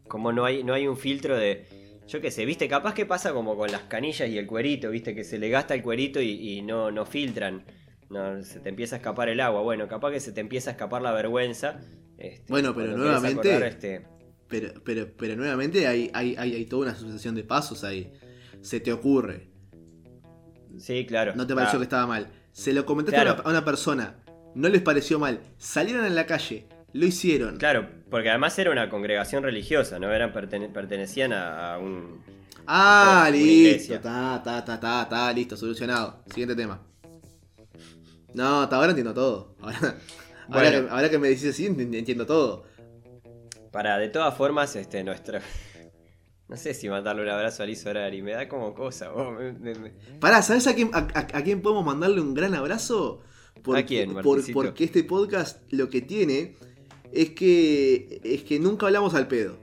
como 0.08 0.32
no 0.32 0.46
hay, 0.46 0.64
no 0.64 0.74
hay 0.74 0.88
un 0.88 0.98
filtro 0.98 1.38
de. 1.38 1.66
Yo 2.08 2.20
qué 2.20 2.32
sé, 2.32 2.46
viste, 2.46 2.68
capaz 2.68 2.94
que 2.94 3.06
pasa 3.06 3.32
como 3.34 3.56
con 3.56 3.72
las 3.72 3.84
canillas 3.84 4.28
y 4.30 4.38
el 4.38 4.46
cuerito, 4.46 4.90
viste, 4.90 5.16
que 5.16 5.24
se 5.24 5.40
le 5.40 5.50
gasta 5.50 5.74
el 5.74 5.82
cuerito 5.82 6.22
y, 6.22 6.30
y 6.58 6.62
no, 6.62 6.92
no 6.92 7.06
filtran. 7.06 7.64
No, 8.10 8.44
se 8.44 8.60
te 8.60 8.70
empieza 8.70 8.98
a 8.98 9.00
escapar 9.00 9.30
el 9.30 9.40
agua. 9.40 9.62
Bueno, 9.62 9.88
capaz 9.88 10.12
que 10.12 10.20
se 10.20 10.32
te 10.34 10.42
empieza 10.42 10.70
a 10.70 10.74
escapar 10.74 11.02
la 11.02 11.14
vergüenza. 11.14 11.80
Este, 12.24 12.46
Bueno, 12.52 12.74
pero 12.76 12.96
nuevamente- 12.98 13.50
acordar, 13.52 13.70
este, 13.70 14.06
Pero, 14.48 14.74
pero, 14.84 15.08
pero 15.18 15.36
nuevamente 15.36 15.88
hay, 15.88 16.10
hay, 16.14 16.36
hay, 16.38 16.54
hay 16.56 16.66
toda 16.66 16.84
una 16.84 16.96
sucesión 16.96 17.34
de 17.36 17.44
pasos 17.44 17.84
ahí. 17.84 18.14
Se 18.62 18.80
te 18.80 18.94
ocurre. 18.94 19.48
Sí, 20.78 21.06
claro. 21.06 21.34
No 21.36 21.46
te 21.48 21.54
pareció 21.56 21.80
que 21.80 21.84
estaba 21.84 22.08
mal. 22.08 22.28
Se 22.52 22.72
lo 22.74 22.86
comentaste 22.86 23.16
Claro. 23.22 23.32
a, 23.32 23.34
una, 23.42 23.44
a 23.44 23.50
una 23.50 23.66
persona. 23.66 24.16
No 24.56 24.70
les 24.70 24.82
pareció 24.82 25.18
mal. 25.20 25.40
Salieron 25.58 26.06
en 26.06 26.16
la 26.16 26.26
calle. 26.26 26.68
Lo 26.94 27.06
hicieron. 27.08 27.58
Claro, 27.58 27.90
porque 28.12 28.30
además 28.30 28.58
era 28.60 28.70
una 28.72 28.88
congregación 28.90 29.42
religiosa, 29.44 29.98
¿no? 30.00 30.12
Eran 30.14 30.32
pertene- 30.32 30.72
pertenecían 30.72 31.34
a, 31.34 31.78
un. 31.80 32.22
Ah, 32.68 33.30
listo. 33.32 34.00
Ta, 34.00 34.42
ta, 34.44 34.64
ta, 34.64 34.80
ta, 34.80 35.10
ta, 35.10 35.34
listo, 35.34 35.58
solucionado. 35.58 36.24
Siguiente 36.28 36.56
tema. 36.56 36.80
No, 38.36 38.62
hasta 38.62 38.76
ahora 38.76 38.90
entiendo 38.90 39.14
todo. 39.14 39.56
Ahora, 39.62 39.96
ahora, 40.54 40.72
que, 40.72 40.90
ahora 40.90 41.10
que 41.10 41.20
me 41.20 41.28
decís 41.30 41.46
así, 41.50 41.68
ent- 41.68 41.96
entiendo 41.96 42.26
todo. 42.26 42.64
Para, 43.72 43.98
de 43.98 44.10
todas 44.10 44.36
formas, 44.38 44.76
este, 44.76 45.04
nuestro. 45.04 45.40
No 46.50 46.58
sé 46.58 46.74
si 46.76 46.88
mandarle 46.90 47.24
un 47.24 47.30
abrazo 47.30 47.64
a 47.64 47.66
Liz 47.66 47.84
Horari, 47.86 48.22
me 48.22 48.34
da 48.34 48.48
como 48.50 48.76
cosa. 48.76 49.10
vos, 49.10 49.34
me- 49.60 49.74
Pará, 50.20 50.42
¿sabes 50.44 50.68
a 50.68 50.76
quién, 50.76 50.92
a, 50.94 51.00
a- 51.00 51.38
a 51.38 51.42
quién 51.44 51.62
podemos 51.62 51.84
mandarle 51.86 52.22
un 52.22 52.34
gran 52.36 52.54
abrazo? 52.54 53.22
¿A 53.74 53.82
quién, 53.84 54.14
por- 54.22 54.44
porque 54.52 54.84
este 54.84 55.04
podcast 55.04 55.62
lo 55.72 55.90
que 55.90 56.02
tiene 56.02 56.56
es 57.12 57.30
que 57.32 58.20
es 58.24 58.44
que 58.44 58.60
nunca 58.60 58.86
hablamos 58.88 59.16
al 59.16 59.28
pedo. 59.28 59.58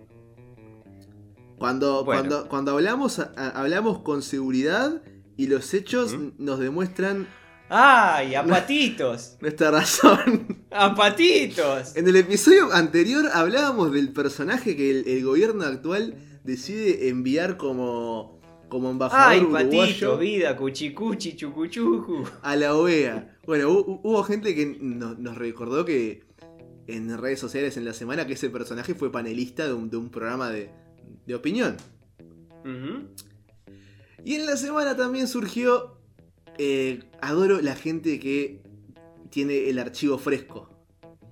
Cuando, 1.59 2.05
Bueno. 2.05 2.22
cuando, 2.22 2.49
cuando 2.49 2.70
hablamos, 2.72 3.18
hablamos 3.36 3.99
con 4.01 4.22
seguridad 4.22 5.03
y 5.36 5.47
los 5.47 5.74
hechos 5.74 6.16
nos 6.38 6.59
demuestran 6.59 7.28
¡Ay! 7.71 8.35
¡A 8.35 8.45
patitos! 8.45 9.37
nuestra 9.41 9.71
razón. 9.71 10.64
¡A 10.73 10.95
patitos! 10.95 11.97
En 11.97 12.09
el 12.09 12.16
episodio 12.16 12.73
anterior 12.73 13.27
hablábamos 13.33 13.93
del 13.93 14.12
personaje 14.12 14.77
que 14.77 14.91
el, 14.91 15.09
el 15.09 15.25
gobierno 15.25 15.64
actual 15.64 16.14
decide 16.43 17.09
enviar 17.09 17.57
como, 17.57 18.41
como 18.68 18.91
embajador 18.91 19.29
¡Ay, 19.33 19.41
uruguayo 19.41 19.68
patito! 19.81 20.18
Vida, 20.18 20.57
cuchicuchi, 20.57 21.37
chucuchuju. 21.37 22.25
a 22.43 22.57
la 22.57 22.75
OEA. 22.75 23.39
Bueno, 23.47 23.71
hu- 23.71 24.01
hubo 24.03 24.23
gente 24.25 24.55
que 24.55 24.77
no- 24.81 25.14
nos 25.14 25.37
recordó 25.39 25.85
que 25.85 26.25
en 26.89 27.16
redes 27.18 27.39
sociales 27.39 27.77
en 27.77 27.85
la 27.85 27.93
semana 27.93 28.27
que 28.27 28.33
ese 28.33 28.51
personaje 28.51 28.95
fue 28.97 29.12
panelista 29.12 29.66
de 29.68 29.75
un, 29.75 29.91
de 29.91 29.97
un 29.97 30.11
programa 30.11 30.51
de, 30.51 30.71
de 31.25 31.35
opinión. 31.37 31.77
Ujú. 32.64 33.07
Y 34.25 34.35
en 34.35 34.47
la 34.47 34.57
semana 34.57 34.97
también 34.97 35.29
surgió. 35.29 36.00
Eh, 36.63 37.01
adoro 37.23 37.61
la 37.63 37.75
gente 37.75 38.19
que 38.21 38.61
tiene 39.31 39.71
el 39.71 39.79
archivo 39.79 40.19
fresco. 40.19 40.69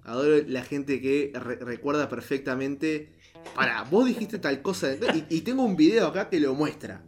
Adoro 0.04 0.42
la 0.46 0.62
gente 0.62 1.02
que 1.02 1.32
re- 1.34 1.56
recuerda 1.56 2.08
perfectamente. 2.08 3.12
Para, 3.54 3.82
vos 3.84 4.06
dijiste 4.06 4.38
tal 4.38 4.62
cosa. 4.62 4.94
Y, 4.94 5.36
y 5.36 5.40
tengo 5.42 5.62
un 5.64 5.76
video 5.76 6.06
acá 6.06 6.30
que 6.30 6.40
lo 6.40 6.54
muestra. 6.54 7.04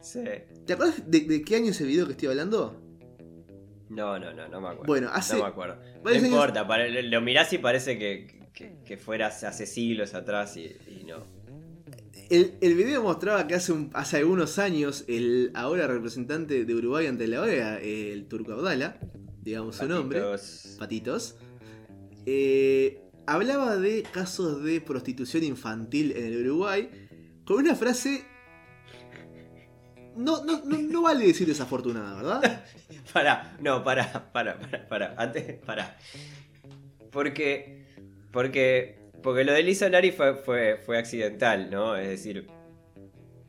Sí. 0.00 0.22
¿Te 0.66 0.74
acuerdas 0.74 1.02
de, 1.10 1.20
de 1.20 1.42
qué 1.42 1.56
año 1.56 1.70
es 1.70 1.80
el 1.80 1.88
video 1.88 2.06
que 2.06 2.12
estoy 2.12 2.28
hablando? 2.28 2.80
No, 3.88 4.18
no, 4.18 4.32
no, 4.32 4.46
no 4.48 4.60
me 4.60 4.68
acuerdo. 4.68 4.84
Bueno, 4.86 5.08
hace. 5.12 5.34
No 5.36 5.42
me 5.42 5.48
acuerdo. 5.48 5.76
No 6.04 6.10
años- 6.10 6.24
importa, 6.24 6.64
lo 7.02 7.20
mirás 7.22 7.52
y 7.52 7.58
parece 7.58 7.98
que, 7.98 8.48
que, 8.54 8.76
que 8.84 8.96
fuera 8.98 9.26
hace 9.28 9.66
siglos 9.66 10.14
atrás 10.14 10.56
y, 10.56 10.76
y 10.86 11.04
no. 11.06 11.24
El, 12.30 12.54
el 12.60 12.74
video 12.74 13.02
mostraba 13.02 13.46
que 13.46 13.54
hace, 13.54 13.72
un- 13.72 13.90
hace 13.94 14.18
algunos 14.18 14.58
años 14.58 15.04
el 15.08 15.50
ahora 15.54 15.86
representante 15.86 16.64
de 16.64 16.74
Uruguay 16.74 17.06
ante 17.06 17.26
la 17.26 17.40
OEA, 17.40 17.78
el 17.80 18.26
Turco 18.28 18.52
Abdala, 18.52 18.98
digamos 19.42 19.76
su 19.76 19.86
nombre, 19.88 20.20
Patitos. 20.20 20.76
Patitos, 20.78 21.36
eh, 22.26 23.00
hablaba 23.26 23.76
de 23.76 24.02
casos 24.02 24.62
de 24.62 24.80
prostitución 24.82 25.42
infantil 25.44 26.12
en 26.16 26.24
el 26.26 26.46
Uruguay 26.46 26.90
con 27.46 27.56
una 27.58 27.74
frase... 27.74 28.24
No, 30.16 30.44
no, 30.44 30.64
no, 30.64 30.76
no 30.78 31.02
vale 31.02 31.26
decir 31.28 31.46
desafortunada, 31.46 32.16
¿verdad? 32.16 32.64
Pará, 33.12 33.56
no, 33.60 33.84
pará, 33.84 34.30
pará, 34.32 34.58
pará, 34.58 34.88
pará. 34.88 35.14
Antes, 35.16 35.58
pará. 35.64 35.96
Porque. 37.12 37.86
Porque. 38.32 38.97
Porque 39.22 39.44
lo 39.44 39.52
de 39.52 39.62
Lisa 39.62 39.88
Lari 39.88 40.12
fue, 40.12 40.34
fue, 40.36 40.76
fue 40.84 40.98
accidental, 40.98 41.70
¿no? 41.70 41.96
Es 41.96 42.08
decir. 42.08 42.46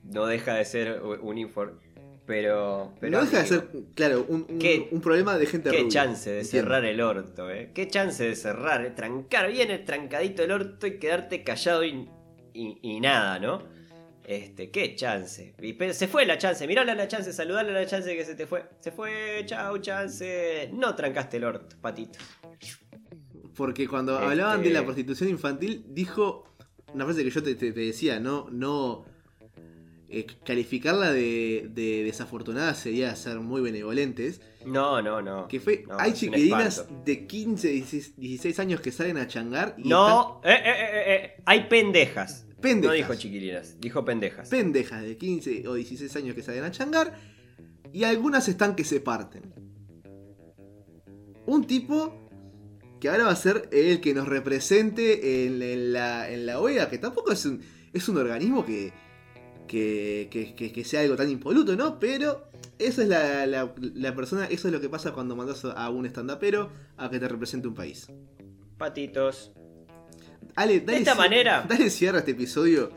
No 0.03 0.25
deja 0.25 0.55
de 0.55 0.65
ser 0.65 1.01
un 1.01 1.37
informe. 1.37 1.79
Pero. 2.25 2.93
pero 2.99 3.11
no 3.19 3.25
deja 3.25 3.39
de 3.41 3.47
ser, 3.47 3.67
claro, 3.95 4.25
un, 4.27 4.45
un- 4.49 4.59
¿Qué- 4.59 4.87
un 4.91 5.01
problema 5.01 5.37
de 5.37 5.45
gente 5.47 5.69
Qué 5.71 5.77
rubia, 5.77 5.89
chance 5.89 6.29
de 6.29 6.41
entiendo. 6.41 6.67
cerrar 6.67 6.85
el 6.85 7.01
orto, 7.01 7.49
eh. 7.49 7.71
Qué 7.73 7.87
chance 7.87 8.23
de 8.23 8.35
cerrar, 8.35 8.85
eh. 8.85 8.91
Trancar 8.91 9.51
bien 9.51 9.71
el 9.71 9.83
trancadito 9.85 10.41
del 10.43 10.51
orto 10.51 10.85
y 10.87 10.99
quedarte 10.99 11.43
callado 11.43 11.83
y, 11.83 12.07
y, 12.53 12.77
y 12.81 12.99
nada, 12.99 13.39
¿no? 13.39 13.63
Este, 14.25 14.69
qué 14.69 14.95
chance. 14.95 15.55
Y 15.59 15.73
pe- 15.73 15.93
se 15.93 16.07
fue 16.07 16.23
la 16.27 16.37
chance, 16.37 16.67
mirale 16.67 16.91
a 16.91 16.95
la 16.95 17.07
chance, 17.07 17.33
saludale 17.33 17.71
a 17.71 17.73
la 17.73 17.85
chance 17.87 18.15
que 18.15 18.23
se 18.23 18.35
te 18.35 18.45
fue. 18.45 18.63
Se 18.79 18.91
fue, 18.91 19.41
chau, 19.45 19.79
chance. 19.79 20.69
No 20.73 20.95
trancaste 20.95 21.37
el 21.37 21.45
orto, 21.45 21.75
patito. 21.81 22.19
Porque 23.55 23.87
cuando 23.87 24.13
Este- 24.13 24.25
hablaban 24.25 24.63
de 24.63 24.69
la 24.71 24.83
prostitución 24.83 25.29
infantil, 25.29 25.85
dijo 25.89 26.45
una 26.93 27.05
frase 27.05 27.23
que 27.23 27.29
yo 27.29 27.43
te, 27.43 27.55
te- 27.55 27.71
te 27.71 27.79
decía, 27.81 28.19
no, 28.19 28.47
no 28.51 29.05
eh, 30.11 30.25
calificarla 30.43 31.11
de, 31.11 31.69
de 31.71 32.03
desafortunada 32.03 32.73
sería 32.73 33.15
ser 33.15 33.39
muy 33.41 33.61
benevolentes. 33.61 34.41
No, 34.65 35.01
no, 35.03 35.21
no. 35.21 35.47
Que 35.47 35.59
fue, 35.59 35.83
No, 35.87 35.99
hay 35.99 36.13
chiquilinas 36.13 36.85
de 37.05 37.27
15, 37.27 37.67
16, 37.69 38.15
16 38.17 38.59
años 38.59 38.81
que 38.81 38.91
salen 38.91 39.17
a 39.17 39.27
changar 39.27 39.75
y 39.77 39.87
No, 39.87 40.41
eh, 40.43 40.49
eh, 40.51 40.63
eh, 40.65 41.03
eh, 41.37 41.41
hay 41.45 41.65
pendejas. 41.69 42.47
pendejas. 42.59 42.87
No 42.87 42.93
dijo 42.93 43.13
chiquilinas, 43.15 43.79
dijo 43.79 44.03
pendejas. 44.03 44.49
pendejas 44.49 45.03
de 45.03 45.15
15 45.17 45.67
o 45.67 45.73
16 45.75 46.15
años 46.15 46.33
que 46.35 46.41
salen 46.41 46.63
a 46.63 46.71
changar 46.71 47.15
y 47.93 48.03
algunas 48.03 48.47
están 48.47 48.75
que 48.75 48.83
se 48.85 48.99
parten. 49.01 49.53
Un 51.45 51.65
tipo 51.65 52.28
que 52.99 53.09
ahora 53.09 53.25
va 53.25 53.31
a 53.31 53.35
ser 53.35 53.69
el 53.71 54.01
que 54.01 54.13
nos 54.13 54.27
represente 54.27 55.45
en, 55.45 55.61
en 55.61 55.93
la, 55.93 56.29
en 56.29 56.45
la 56.45 56.59
OEA, 56.59 56.89
que 56.89 56.97
tampoco 56.97 57.31
es 57.31 57.45
un, 57.45 57.61
es 57.93 58.07
un 58.09 58.17
organismo 58.17 58.65
que, 58.65 58.91
que, 59.67 60.27
que- 60.31 60.55
que- 60.55 60.71
que 60.71 60.83
sea 60.83 61.01
algo 61.01 61.15
tan 61.15 61.29
impoluto, 61.29 61.75
¿no? 61.75 61.99
Pero 61.99 62.49
esa 62.77 63.03
es 63.03 63.07
la, 63.07 63.45
la- 63.45 63.73
la 63.79 64.15
persona, 64.15 64.45
eso 64.45 64.67
es 64.67 64.73
lo 64.73 64.81
que 64.81 64.89
pasa 64.89 65.11
cuando 65.13 65.35
mandas 65.35 65.63
a 65.65 65.89
un 65.89 66.05
estandapero 66.05 66.71
a 66.97 67.09
que 67.09 67.19
te 67.19 67.27
represente 67.27 67.67
un 67.67 67.75
país. 67.75 68.07
Patitos. 68.77 69.51
Ale, 70.55 70.81
dale 70.81 70.99
esta 70.99 71.13
cier- 71.13 71.17
manera- 71.17 71.65
Dale 71.69 71.89
cierre 71.89 72.17
a 72.17 72.19
este 72.19 72.31
episodio 72.31 72.91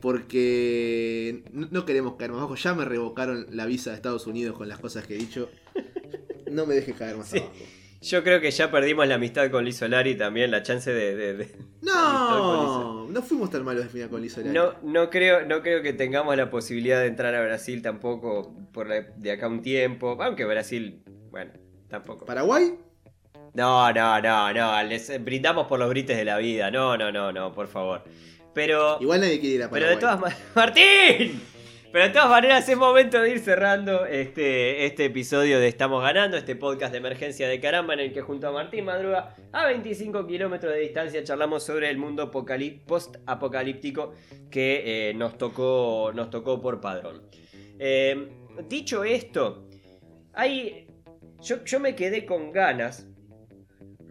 porque 0.00 1.44
no, 1.52 1.68
no 1.70 1.84
queremos 1.86 2.16
caer 2.16 2.30
más 2.32 2.40
abajo. 2.40 2.56
Ya 2.56 2.74
me 2.74 2.84
revocaron 2.84 3.46
la 3.50 3.66
visa 3.66 3.90
de 3.90 3.96
Estados 3.96 4.26
Unidos 4.26 4.56
con 4.56 4.68
las 4.68 4.78
cosas 4.78 5.06
que 5.06 5.14
he 5.14 5.18
dicho. 5.18 5.48
No 6.50 6.66
me 6.66 6.74
dejes 6.74 6.96
caer 6.96 7.16
más 7.16 7.28
Sí. 7.30 7.38
abajo. 7.38 7.54
Yo 8.02 8.24
creo 8.24 8.40
que 8.40 8.50
ya 8.50 8.70
perdimos 8.70 9.06
la 9.06 9.16
amistad 9.16 9.50
con 9.50 9.64
Liz 9.64 9.76
Solari 9.76 10.14
también, 10.14 10.50
la 10.50 10.62
chance 10.62 10.90
de. 10.92 11.14
de- 11.16 11.34
de- 11.34 11.54
No, 11.82 13.06
no 13.08 13.22
fuimos 13.22 13.50
tan 13.50 13.62
malos 13.64 13.84
de 13.84 13.90
final 13.90 14.08
con 14.08 14.22
Liz 14.22 14.32
Solari. 14.32 14.54
No, 14.54 14.74
no, 14.82 15.10
creo, 15.10 15.44
no 15.46 15.60
creo 15.62 15.82
que 15.82 15.92
tengamos 15.92 16.36
la 16.36 16.48
posibilidad 16.50 17.00
de 17.00 17.06
entrar 17.08 17.34
a 17.34 17.42
Brasil 17.44 17.82
tampoco 17.82 18.54
por 18.72 18.88
la- 18.88 19.02
de 19.02 19.32
acá 19.32 19.48
un 19.48 19.60
tiempo. 19.62 20.16
Aunque 20.22 20.44
Brasil, 20.46 21.02
bueno, 21.30 21.52
tampoco. 21.88 22.24
¿Paraguay? 22.24 22.74
No, 23.52 23.92
no, 23.92 24.20
no, 24.20 24.52
no. 24.52 24.82
Les 24.84 25.22
brindamos 25.22 25.66
por 25.66 25.78
los 25.78 25.88
brites 25.90 26.16
de 26.16 26.24
la 26.24 26.38
vida. 26.38 26.70
No, 26.70 26.96
no, 26.96 27.10
no, 27.12 27.32
no, 27.32 27.52
por 27.52 27.66
favor. 27.68 28.02
Pero. 28.54 28.96
Igual 29.00 29.20
nadie 29.20 29.40
quiere 29.40 29.54
ir 29.56 29.62
a 29.64 29.70
Pero 29.70 29.86
Paraguay. 29.86 29.94
de 29.96 30.00
todas 30.00 30.20
maneras. 30.20 30.42
¡Martín! 30.54 31.42
Pero 31.92 32.04
de 32.04 32.10
todas 32.10 32.30
maneras 32.30 32.68
es 32.68 32.76
momento 32.76 33.20
de 33.20 33.30
ir 33.30 33.40
cerrando 33.40 34.06
este, 34.06 34.86
este 34.86 35.06
episodio 35.06 35.58
de 35.58 35.66
Estamos 35.66 36.00
Ganando, 36.04 36.36
este 36.36 36.54
podcast 36.54 36.92
de 36.92 36.98
emergencia 36.98 37.48
de 37.48 37.58
caramba 37.58 37.94
en 37.94 38.00
el 38.00 38.12
que 38.12 38.20
junto 38.20 38.46
a 38.46 38.52
Martín 38.52 38.84
Madruga 38.84 39.34
a 39.50 39.66
25 39.66 40.24
kilómetros 40.24 40.72
de 40.72 40.80
distancia 40.80 41.24
charlamos 41.24 41.64
sobre 41.64 41.90
el 41.90 41.98
mundo 41.98 42.30
apocalí- 42.30 42.80
post-apocalíptico 42.86 44.14
que 44.52 45.10
eh, 45.10 45.14
nos, 45.14 45.36
tocó, 45.36 46.12
nos 46.14 46.30
tocó 46.30 46.60
por 46.62 46.80
padrón. 46.80 47.22
Eh, 47.80 48.28
dicho 48.68 49.02
esto, 49.02 49.66
hay, 50.32 50.86
yo, 51.42 51.64
yo 51.64 51.80
me 51.80 51.96
quedé 51.96 52.24
con 52.24 52.52
ganas 52.52 53.08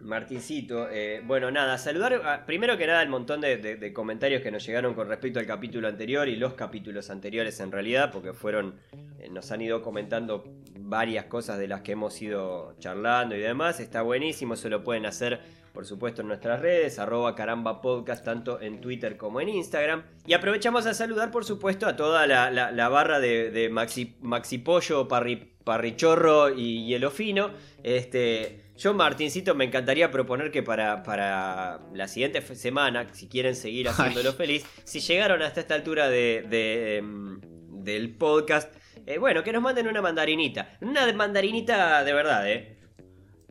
Martincito, 0.02 0.88
eh, 0.90 1.22
bueno, 1.24 1.50
nada, 1.50 1.78
saludar 1.78 2.14
a- 2.14 2.46
primero 2.46 2.76
que 2.76 2.86
nada 2.86 3.02
el 3.02 3.08
montón 3.08 3.40
de, 3.40 3.92
comentarios 3.94 4.42
que 4.42 4.50
nos 4.50 4.64
llegaron 4.66 4.94
con 4.94 5.08
respecto 5.08 5.38
al 5.38 5.46
capítulo 5.46 5.88
anterior 5.88 6.28
y 6.28 6.36
los 6.36 6.54
capítulos 6.54 7.10
anteriores 7.10 7.58
en 7.60 7.72
realidad, 7.72 8.10
porque 8.12 8.32
fueron, 8.32 8.74
eh, 9.20 9.28
nos 9.30 9.50
han 9.52 9.60
ido 9.60 9.82
comentando 9.82 10.44
varias 10.78 11.26
cosas 11.26 11.58
de 11.58 11.68
las 11.68 11.82
que 11.82 11.92
hemos 11.92 12.20
ido 12.20 12.74
charlando 12.78 13.36
y 13.36 13.40
demás, 13.40 13.80
está 13.80 14.02
buenísimo, 14.02 14.54
eso 14.54 14.68
lo 14.68 14.82
pueden 14.84 15.06
hacer 15.06 15.40
por 15.72 15.86
supuesto 15.86 16.22
en 16.22 16.26
nuestras 16.28 16.60
redes, 16.60 16.98
arroba 16.98 17.36
caramba 17.36 17.80
podcast, 17.80 18.24
tanto 18.24 18.60
en 18.60 18.80
Twitter 18.80 19.16
como 19.16 19.40
en 19.40 19.48
Instagram. 19.50 20.02
Y 20.26 20.32
aprovechamos 20.32 20.84
a 20.86 20.94
saludar 20.94 21.30
por 21.30 21.44
supuesto 21.44 21.86
a 21.86 21.94
toda 21.94 22.26
la, 22.26 22.50
la- 22.50 22.72
la 22.72 22.88
barra 22.88 23.20
de, 23.20 23.68
Maxi, 23.70 24.16
Maxi 24.20 24.58
Pollo, 24.58 25.06
Parri, 25.06 25.52
Parrichorro 25.62 26.50
y 26.50 26.86
Hielo 26.86 27.12
Fino. 27.12 27.52
Este, 27.84 28.62
yo, 28.80 28.94
Martincito, 28.94 29.54
me 29.54 29.64
encantaría 29.66 30.10
proponer 30.10 30.50
que 30.50 30.62
para, 30.62 31.02
para 31.02 31.80
la 31.94 32.08
siguiente 32.08 32.40
semana, 32.56 33.06
si 33.12 33.28
quieren 33.28 33.54
seguir 33.54 33.88
haciéndolo 33.88 34.32
feliz, 34.32 34.64
si 34.84 35.00
llegaron 35.00 35.42
hasta 35.42 35.60
esta 35.60 35.74
altura 35.74 36.08
de, 36.08 36.44
de, 36.48 36.96
em, 36.96 37.40
del 37.84 38.16
podcast, 38.16 38.72
eh, 39.06 39.18
bueno, 39.18 39.42
que 39.44 39.52
nos 39.52 39.62
manden 39.62 39.86
una 39.86 40.00
mandarinita. 40.02 40.78
Una 40.80 41.12
mandarinita 41.12 42.02
de 42.04 42.12
verdad, 42.12 42.50
¿eh? 42.50 42.78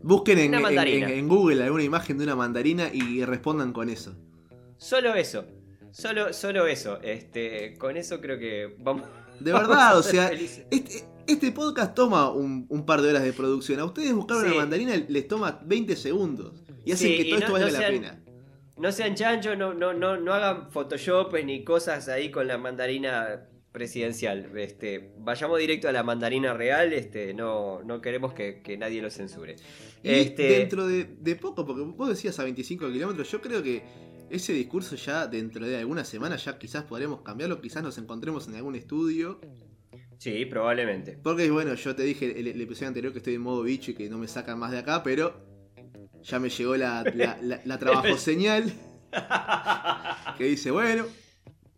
Busquen 0.01 0.39
en, 0.39 0.53
en- 0.53 0.61
mandarina. 0.61 1.07
en- 1.09 1.19
en 1.19 1.27
Google 1.27 1.63
alguna 1.63 1.83
imagen 1.83 2.17
de 2.17 2.23
una 2.23 2.35
mandarina 2.35 2.89
y 2.93 3.23
respondan 3.25 3.71
con 3.73 3.89
eso. 3.89 4.15
Solo 4.77 5.13
eso. 5.13 5.45
Solo, 5.91 6.33
solo 6.33 6.67
eso. 6.67 6.99
Este, 7.01 7.75
con 7.77 7.97
eso 7.97 8.19
creo 8.21 8.39
que 8.39 8.75
vamos. 8.79 9.07
De 9.39 9.51
vamos 9.53 9.69
verdad, 9.69 9.97
o 9.97 10.03
sea, 10.03 10.29
felices. 10.29 10.65
este, 10.71 11.03
este 11.31 11.51
podcast 11.51 11.93
toma 11.95 12.31
un, 12.31 12.65
un 12.69 12.85
par 12.85 13.01
de 13.01 13.09
horas 13.09 13.23
de 13.23 13.33
producción. 13.33 13.79
A 13.79 13.85
ustedes 13.85 14.13
buscar 14.13 14.37
Sí. 14.41 14.47
una 14.47 14.55
mandarina 14.55 14.95
les 15.07 15.27
toma 15.27 15.59
20 15.65 15.95
segundos. 15.95 16.63
Y 16.85 16.91
hacen 16.91 17.09
Sí, 17.09 17.17
que 17.17 17.23
todo 17.25 17.33
no- 17.33 17.39
esto 17.39 17.53
valga 17.53 17.67
no 17.67 17.79
la 17.79 17.87
pena. 17.87 18.23
No 18.77 18.91
sean 18.93 19.13
chanchos, 19.15 19.57
no, 19.57 19.73
no, 19.73 19.93
no, 19.93 20.17
no 20.17 20.33
hagan 20.33 20.71
Photoshop 20.71 21.33
ni 21.43 21.63
cosas 21.65 22.07
ahí 22.07 22.31
con 22.31 22.47
la 22.47 22.57
mandarina 22.57 23.45
presidencial. 23.73 24.57
Este, 24.57 25.13
vayamos 25.19 25.59
directo 25.59 25.89
a 25.89 25.91
la 25.91 26.01
mandarina 26.03 26.53
real, 26.53 26.93
este, 26.93 27.33
no, 27.33 27.81
no 27.83 28.01
queremos 28.01 28.33
que, 28.33 28.61
que 28.61 28.77
nadie 28.77 29.01
lo 29.01 29.09
censure. 29.11 29.57
Y 30.01 30.09
Este, 30.09 30.43
dentro 30.59 30.87
de, 30.87 31.03
de 31.19 31.35
poco, 31.35 31.65
porque 31.65 31.81
vos 31.83 32.07
decías 32.09 32.39
a 32.39 32.43
25 32.43 32.89
kilómetros, 32.91 33.29
yo 33.29 33.41
creo 33.41 33.61
que 33.61 33.83
ese 34.29 34.53
discurso 34.53 34.95
ya 34.95 35.27
dentro 35.27 35.65
de 35.65 35.77
algunas 35.77 36.07
semanas 36.07 36.45
ya 36.45 36.57
quizás 36.57 36.83
podremos 36.83 37.21
cambiarlo, 37.21 37.59
quizás 37.61 37.83
nos 37.83 37.97
encontremos 37.97 38.47
en 38.47 38.55
algún 38.55 38.75
estudio. 38.75 39.39
Sí, 40.19 40.45
probablemente. 40.45 41.17
Porque 41.23 41.49
bueno, 41.49 41.73
yo 41.73 41.95
te 41.95 42.03
dije 42.03 42.39
el, 42.39 42.47
el 42.47 42.61
episodio 42.61 42.89
anterior 42.89 43.11
que 43.11 43.17
estoy 43.19 43.33
en 43.35 43.41
modo 43.41 43.63
bicho 43.63 43.89
y 43.91 43.93
que 43.95 44.07
no 44.09 44.17
me 44.19 44.27
sacan 44.27 44.59
más 44.59 44.69
de 44.71 44.77
acá, 44.79 45.01
pero 45.01 45.33
ya 46.21 46.39
me 46.39 46.49
llegó 46.49 46.75
la, 46.77 47.03
la, 47.15 47.37
la- 47.41 47.61
la 47.65 47.79
trabajo 47.79 48.15
señal 48.17 48.71
que 50.37 50.43
dice, 50.43 50.71
bueno, 50.71 51.05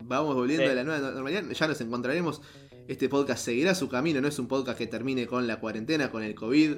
vamos 0.04 0.36
volviendo 0.36 0.66
Sí. 0.66 0.72
a 0.72 0.76
la 0.76 0.84
nueva 0.84 1.12
normalidad, 1.12 1.44
ya 1.52 1.68
nos 1.68 1.80
encontraremos. 1.82 2.42
Este 2.88 3.08
podcast 3.10 3.46
seguirá 3.46 3.76
su 3.76 3.88
camino, 3.88 4.20
no 4.22 4.28
es 4.28 4.38
un 4.40 4.48
podcast 4.48 4.78
que 4.78 4.88
termine 4.88 5.28
con 5.28 5.48
la 5.48 5.60
cuarentena, 5.60 6.12
con 6.12 6.24
el 6.24 6.36
COVID, 6.36 6.78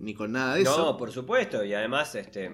ni 0.00 0.14
con 0.14 0.32
nada 0.32 0.56
de 0.56 0.62
eso. 0.62 0.76
No, 0.76 0.96
por 0.96 1.10
supuesto. 1.12 1.64
Y 1.64 1.72
además, 1.74 2.14
este, 2.16 2.50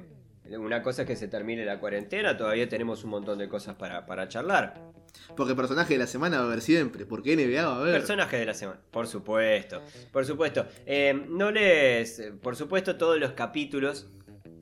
una 0.51 0.83
cosa 0.83 1.03
es 1.03 1.09
que 1.09 1.17
se 1.17 1.27
termine 1.29 1.65
la 1.65 1.81
cuarentena, 1.81 2.37
todavía 2.37 2.69
tenemos 2.69 3.03
un 3.05 3.11
montón 3.11 3.39
de 3.39 3.49
cosas 3.49 3.75
para, 3.77 4.05
para 4.07 4.29
charlar. 4.29 4.90
Porque 5.37 5.55
personaje 5.55 5.95
de 5.95 5.99
la 5.99 6.07
semana 6.07 6.39
va 6.39 6.45
a 6.45 6.47
haber 6.47 6.61
siempre, 6.61 7.07
porque 7.07 7.37
NBA 7.37 7.67
va 7.67 7.77
a 7.77 7.81
haber. 7.81 7.95
Personajes 7.95 8.41
de 8.41 8.47
la 8.47 8.55
semana, 8.55 8.81
por 8.91 9.07
supuesto, 9.07 9.83
por 10.13 10.25
supuesto. 10.25 10.67
Eh, 10.87 11.27
no 11.29 11.51
les, 11.51 12.19
eh, 12.19 12.33
por 12.33 12.57
supuesto, 12.57 12.97
todos 12.97 13.19
los 13.19 13.33
capítulos. 13.33 14.09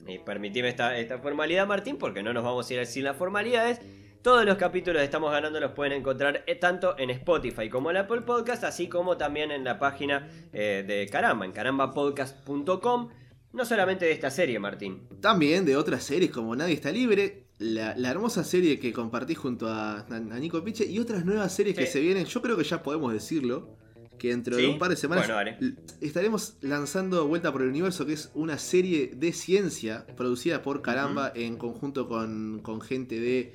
Y 0.07 0.19
permitime 0.19 0.69
esta, 0.69 0.97
esta 0.97 1.19
formalidad, 1.19 1.67
Martín, 1.67 1.99
porque 1.99 2.23
no 2.23 2.33
nos 2.33 2.43
vamos 2.43 2.71
a 2.71 2.75
ir 2.75 2.87
sin 2.87 3.05
las 3.05 3.17
formalidades. 3.17 3.81
Todos 4.23 4.45
los 4.45 4.57
capítulos 4.57 4.99
de 5.01 5.05
Estamos 5.05 5.31
Ganando 5.31 5.61
los 5.61 5.73
pueden 5.73 5.93
encontrar 5.93 6.43
eh, 6.47 6.57
tanto 6.57 6.99
en 6.99 7.11
Spotify 7.11 7.71
como 7.71 7.91
en 7.91 7.99
Apple 7.99 8.23
Podcast, 8.23 8.65
así 8.65 8.89
como 8.89 9.17
también 9.17 9.53
en 9.53 9.63
la 9.63 9.79
página 9.79 10.29
eh, 10.53 10.85
de 10.87 11.09
Caramba, 11.09 11.45
en 11.45 11.53
carambapodcast.com. 11.53 13.11
No 13.53 13.65
solamente 13.65 14.07
de 14.07 14.13
esta 14.13 14.31
serie, 14.31 14.59
Martín. 14.59 15.09
También 15.21 15.65
de 15.65 15.77
otras 15.77 16.03
series 16.03 16.33
como 16.33 16.57
Nadie 16.57 16.75
está 16.75 16.91
libre, 16.91 17.48
la, 17.59 17.97
la 17.97 18.11
hermosa 18.11 18.45
serie 18.45 18.79
que 18.79 18.93
compartí 18.93 19.35
junto 19.35 19.69
a, 19.69 20.01
a 20.01 20.21
Nico 20.39 20.63
Piche 20.63 20.87
y 20.87 20.99
otras 20.99 21.25
nuevas 21.25 21.55
series 21.55 21.77
que 21.77 21.87
se 21.87 22.01
vienen. 22.01 22.25
Yo 22.25 22.41
creo 22.41 22.57
que 22.57 22.65
ya 22.65 22.83
podemos 22.83 23.13
decirlo. 23.13 23.77
Que 24.19 24.31
dentro 24.31 24.57
de 24.57 24.67
un 24.67 24.81
par 24.81 24.91
de 24.91 24.97
semanas 24.97 25.29
Bueno, 25.29 25.77
estaremos 26.01 26.57
lanzando 26.61 27.29
Vuelta 27.29 27.53
por 27.53 27.63
el 27.63 27.69
Universo, 27.69 28.05
que 28.05 28.15
es 28.15 28.33
una 28.35 28.59
serie 28.59 29.13
de 29.15 29.33
ciencia 29.33 30.09
producida 30.17 30.61
por 30.61 30.83
Caramba 30.83 31.31
en 31.37 31.57
conjunto 31.57 32.09
con, 32.09 32.59
con 32.61 32.81
gente 32.81 33.21
de 33.21 33.55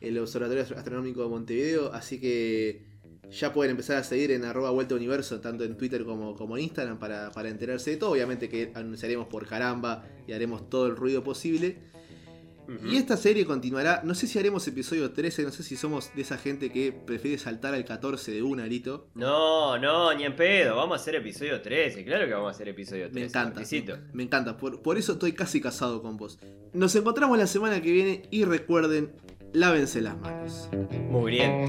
el 0.00 0.18
Observatorio 0.18 0.64
Astronómico 0.64 1.22
de 1.22 1.28
Montevideo. 1.28 1.92
Así 1.92 2.18
que 2.18 2.86
ya 3.30 3.52
pueden 3.52 3.70
empezar 3.70 3.98
a 3.98 4.02
seguir 4.02 4.32
en 4.32 4.44
arroba 4.44 4.70
Vuelta 4.70 4.96
Universo, 4.96 5.40
tanto 5.40 5.62
en 5.62 5.76
Twitter 5.76 6.04
como, 6.04 6.34
como 6.34 6.56
en 6.56 6.64
Instagram, 6.64 6.98
para, 6.98 7.30
para 7.30 7.48
enterarse 7.48 7.92
de 7.92 7.96
todo. 7.96 8.10
Obviamente 8.10 8.48
que 8.48 8.72
anunciaremos 8.74 9.28
por 9.28 9.46
Caramba 9.46 10.04
y 10.26 10.32
haremos 10.32 10.68
todo 10.68 10.88
el 10.88 10.96
ruido 10.96 11.22
posible. 11.22 11.78
Y 12.84 12.96
esta 12.96 13.16
serie 13.16 13.44
continuará. 13.44 14.02
No 14.04 14.14
sé 14.14 14.26
si 14.26 14.38
haremos 14.38 14.66
episodio 14.68 15.10
13, 15.12 15.42
no 15.42 15.50
sé 15.50 15.62
si 15.62 15.76
somos 15.76 16.14
de 16.14 16.22
esa 16.22 16.38
gente 16.38 16.70
que 16.70 16.92
prefiere 16.92 17.38
saltar 17.38 17.74
al 17.74 17.84
14 17.84 18.32
de 18.32 18.42
una, 18.42 18.66
Lito. 18.66 19.08
No, 19.14 19.78
no, 19.78 20.14
ni 20.14 20.24
en 20.24 20.36
pedo. 20.36 20.76
Vamos 20.76 20.98
a 20.98 21.00
hacer 21.00 21.16
episodio 21.16 21.60
13. 21.60 22.04
Claro 22.04 22.26
que 22.26 22.34
vamos 22.34 22.48
a 22.48 22.50
hacer 22.52 22.68
episodio 22.68 23.10
13. 23.10 23.14
Me 23.14 23.26
encanta. 23.26 23.62
Me 24.12 24.22
encanta. 24.22 24.56
Por, 24.56 24.82
por 24.82 24.98
eso 24.98 25.12
estoy 25.12 25.32
casi 25.32 25.60
casado 25.60 26.02
con 26.02 26.16
vos. 26.16 26.38
Nos 26.72 26.94
encontramos 26.94 27.36
la 27.38 27.46
semana 27.46 27.80
que 27.82 27.90
viene 27.90 28.22
y 28.30 28.44
recuerden, 28.44 29.12
lávense 29.52 30.00
las 30.00 30.18
manos. 30.18 30.68
Muy 31.10 31.32
bien. 31.32 31.68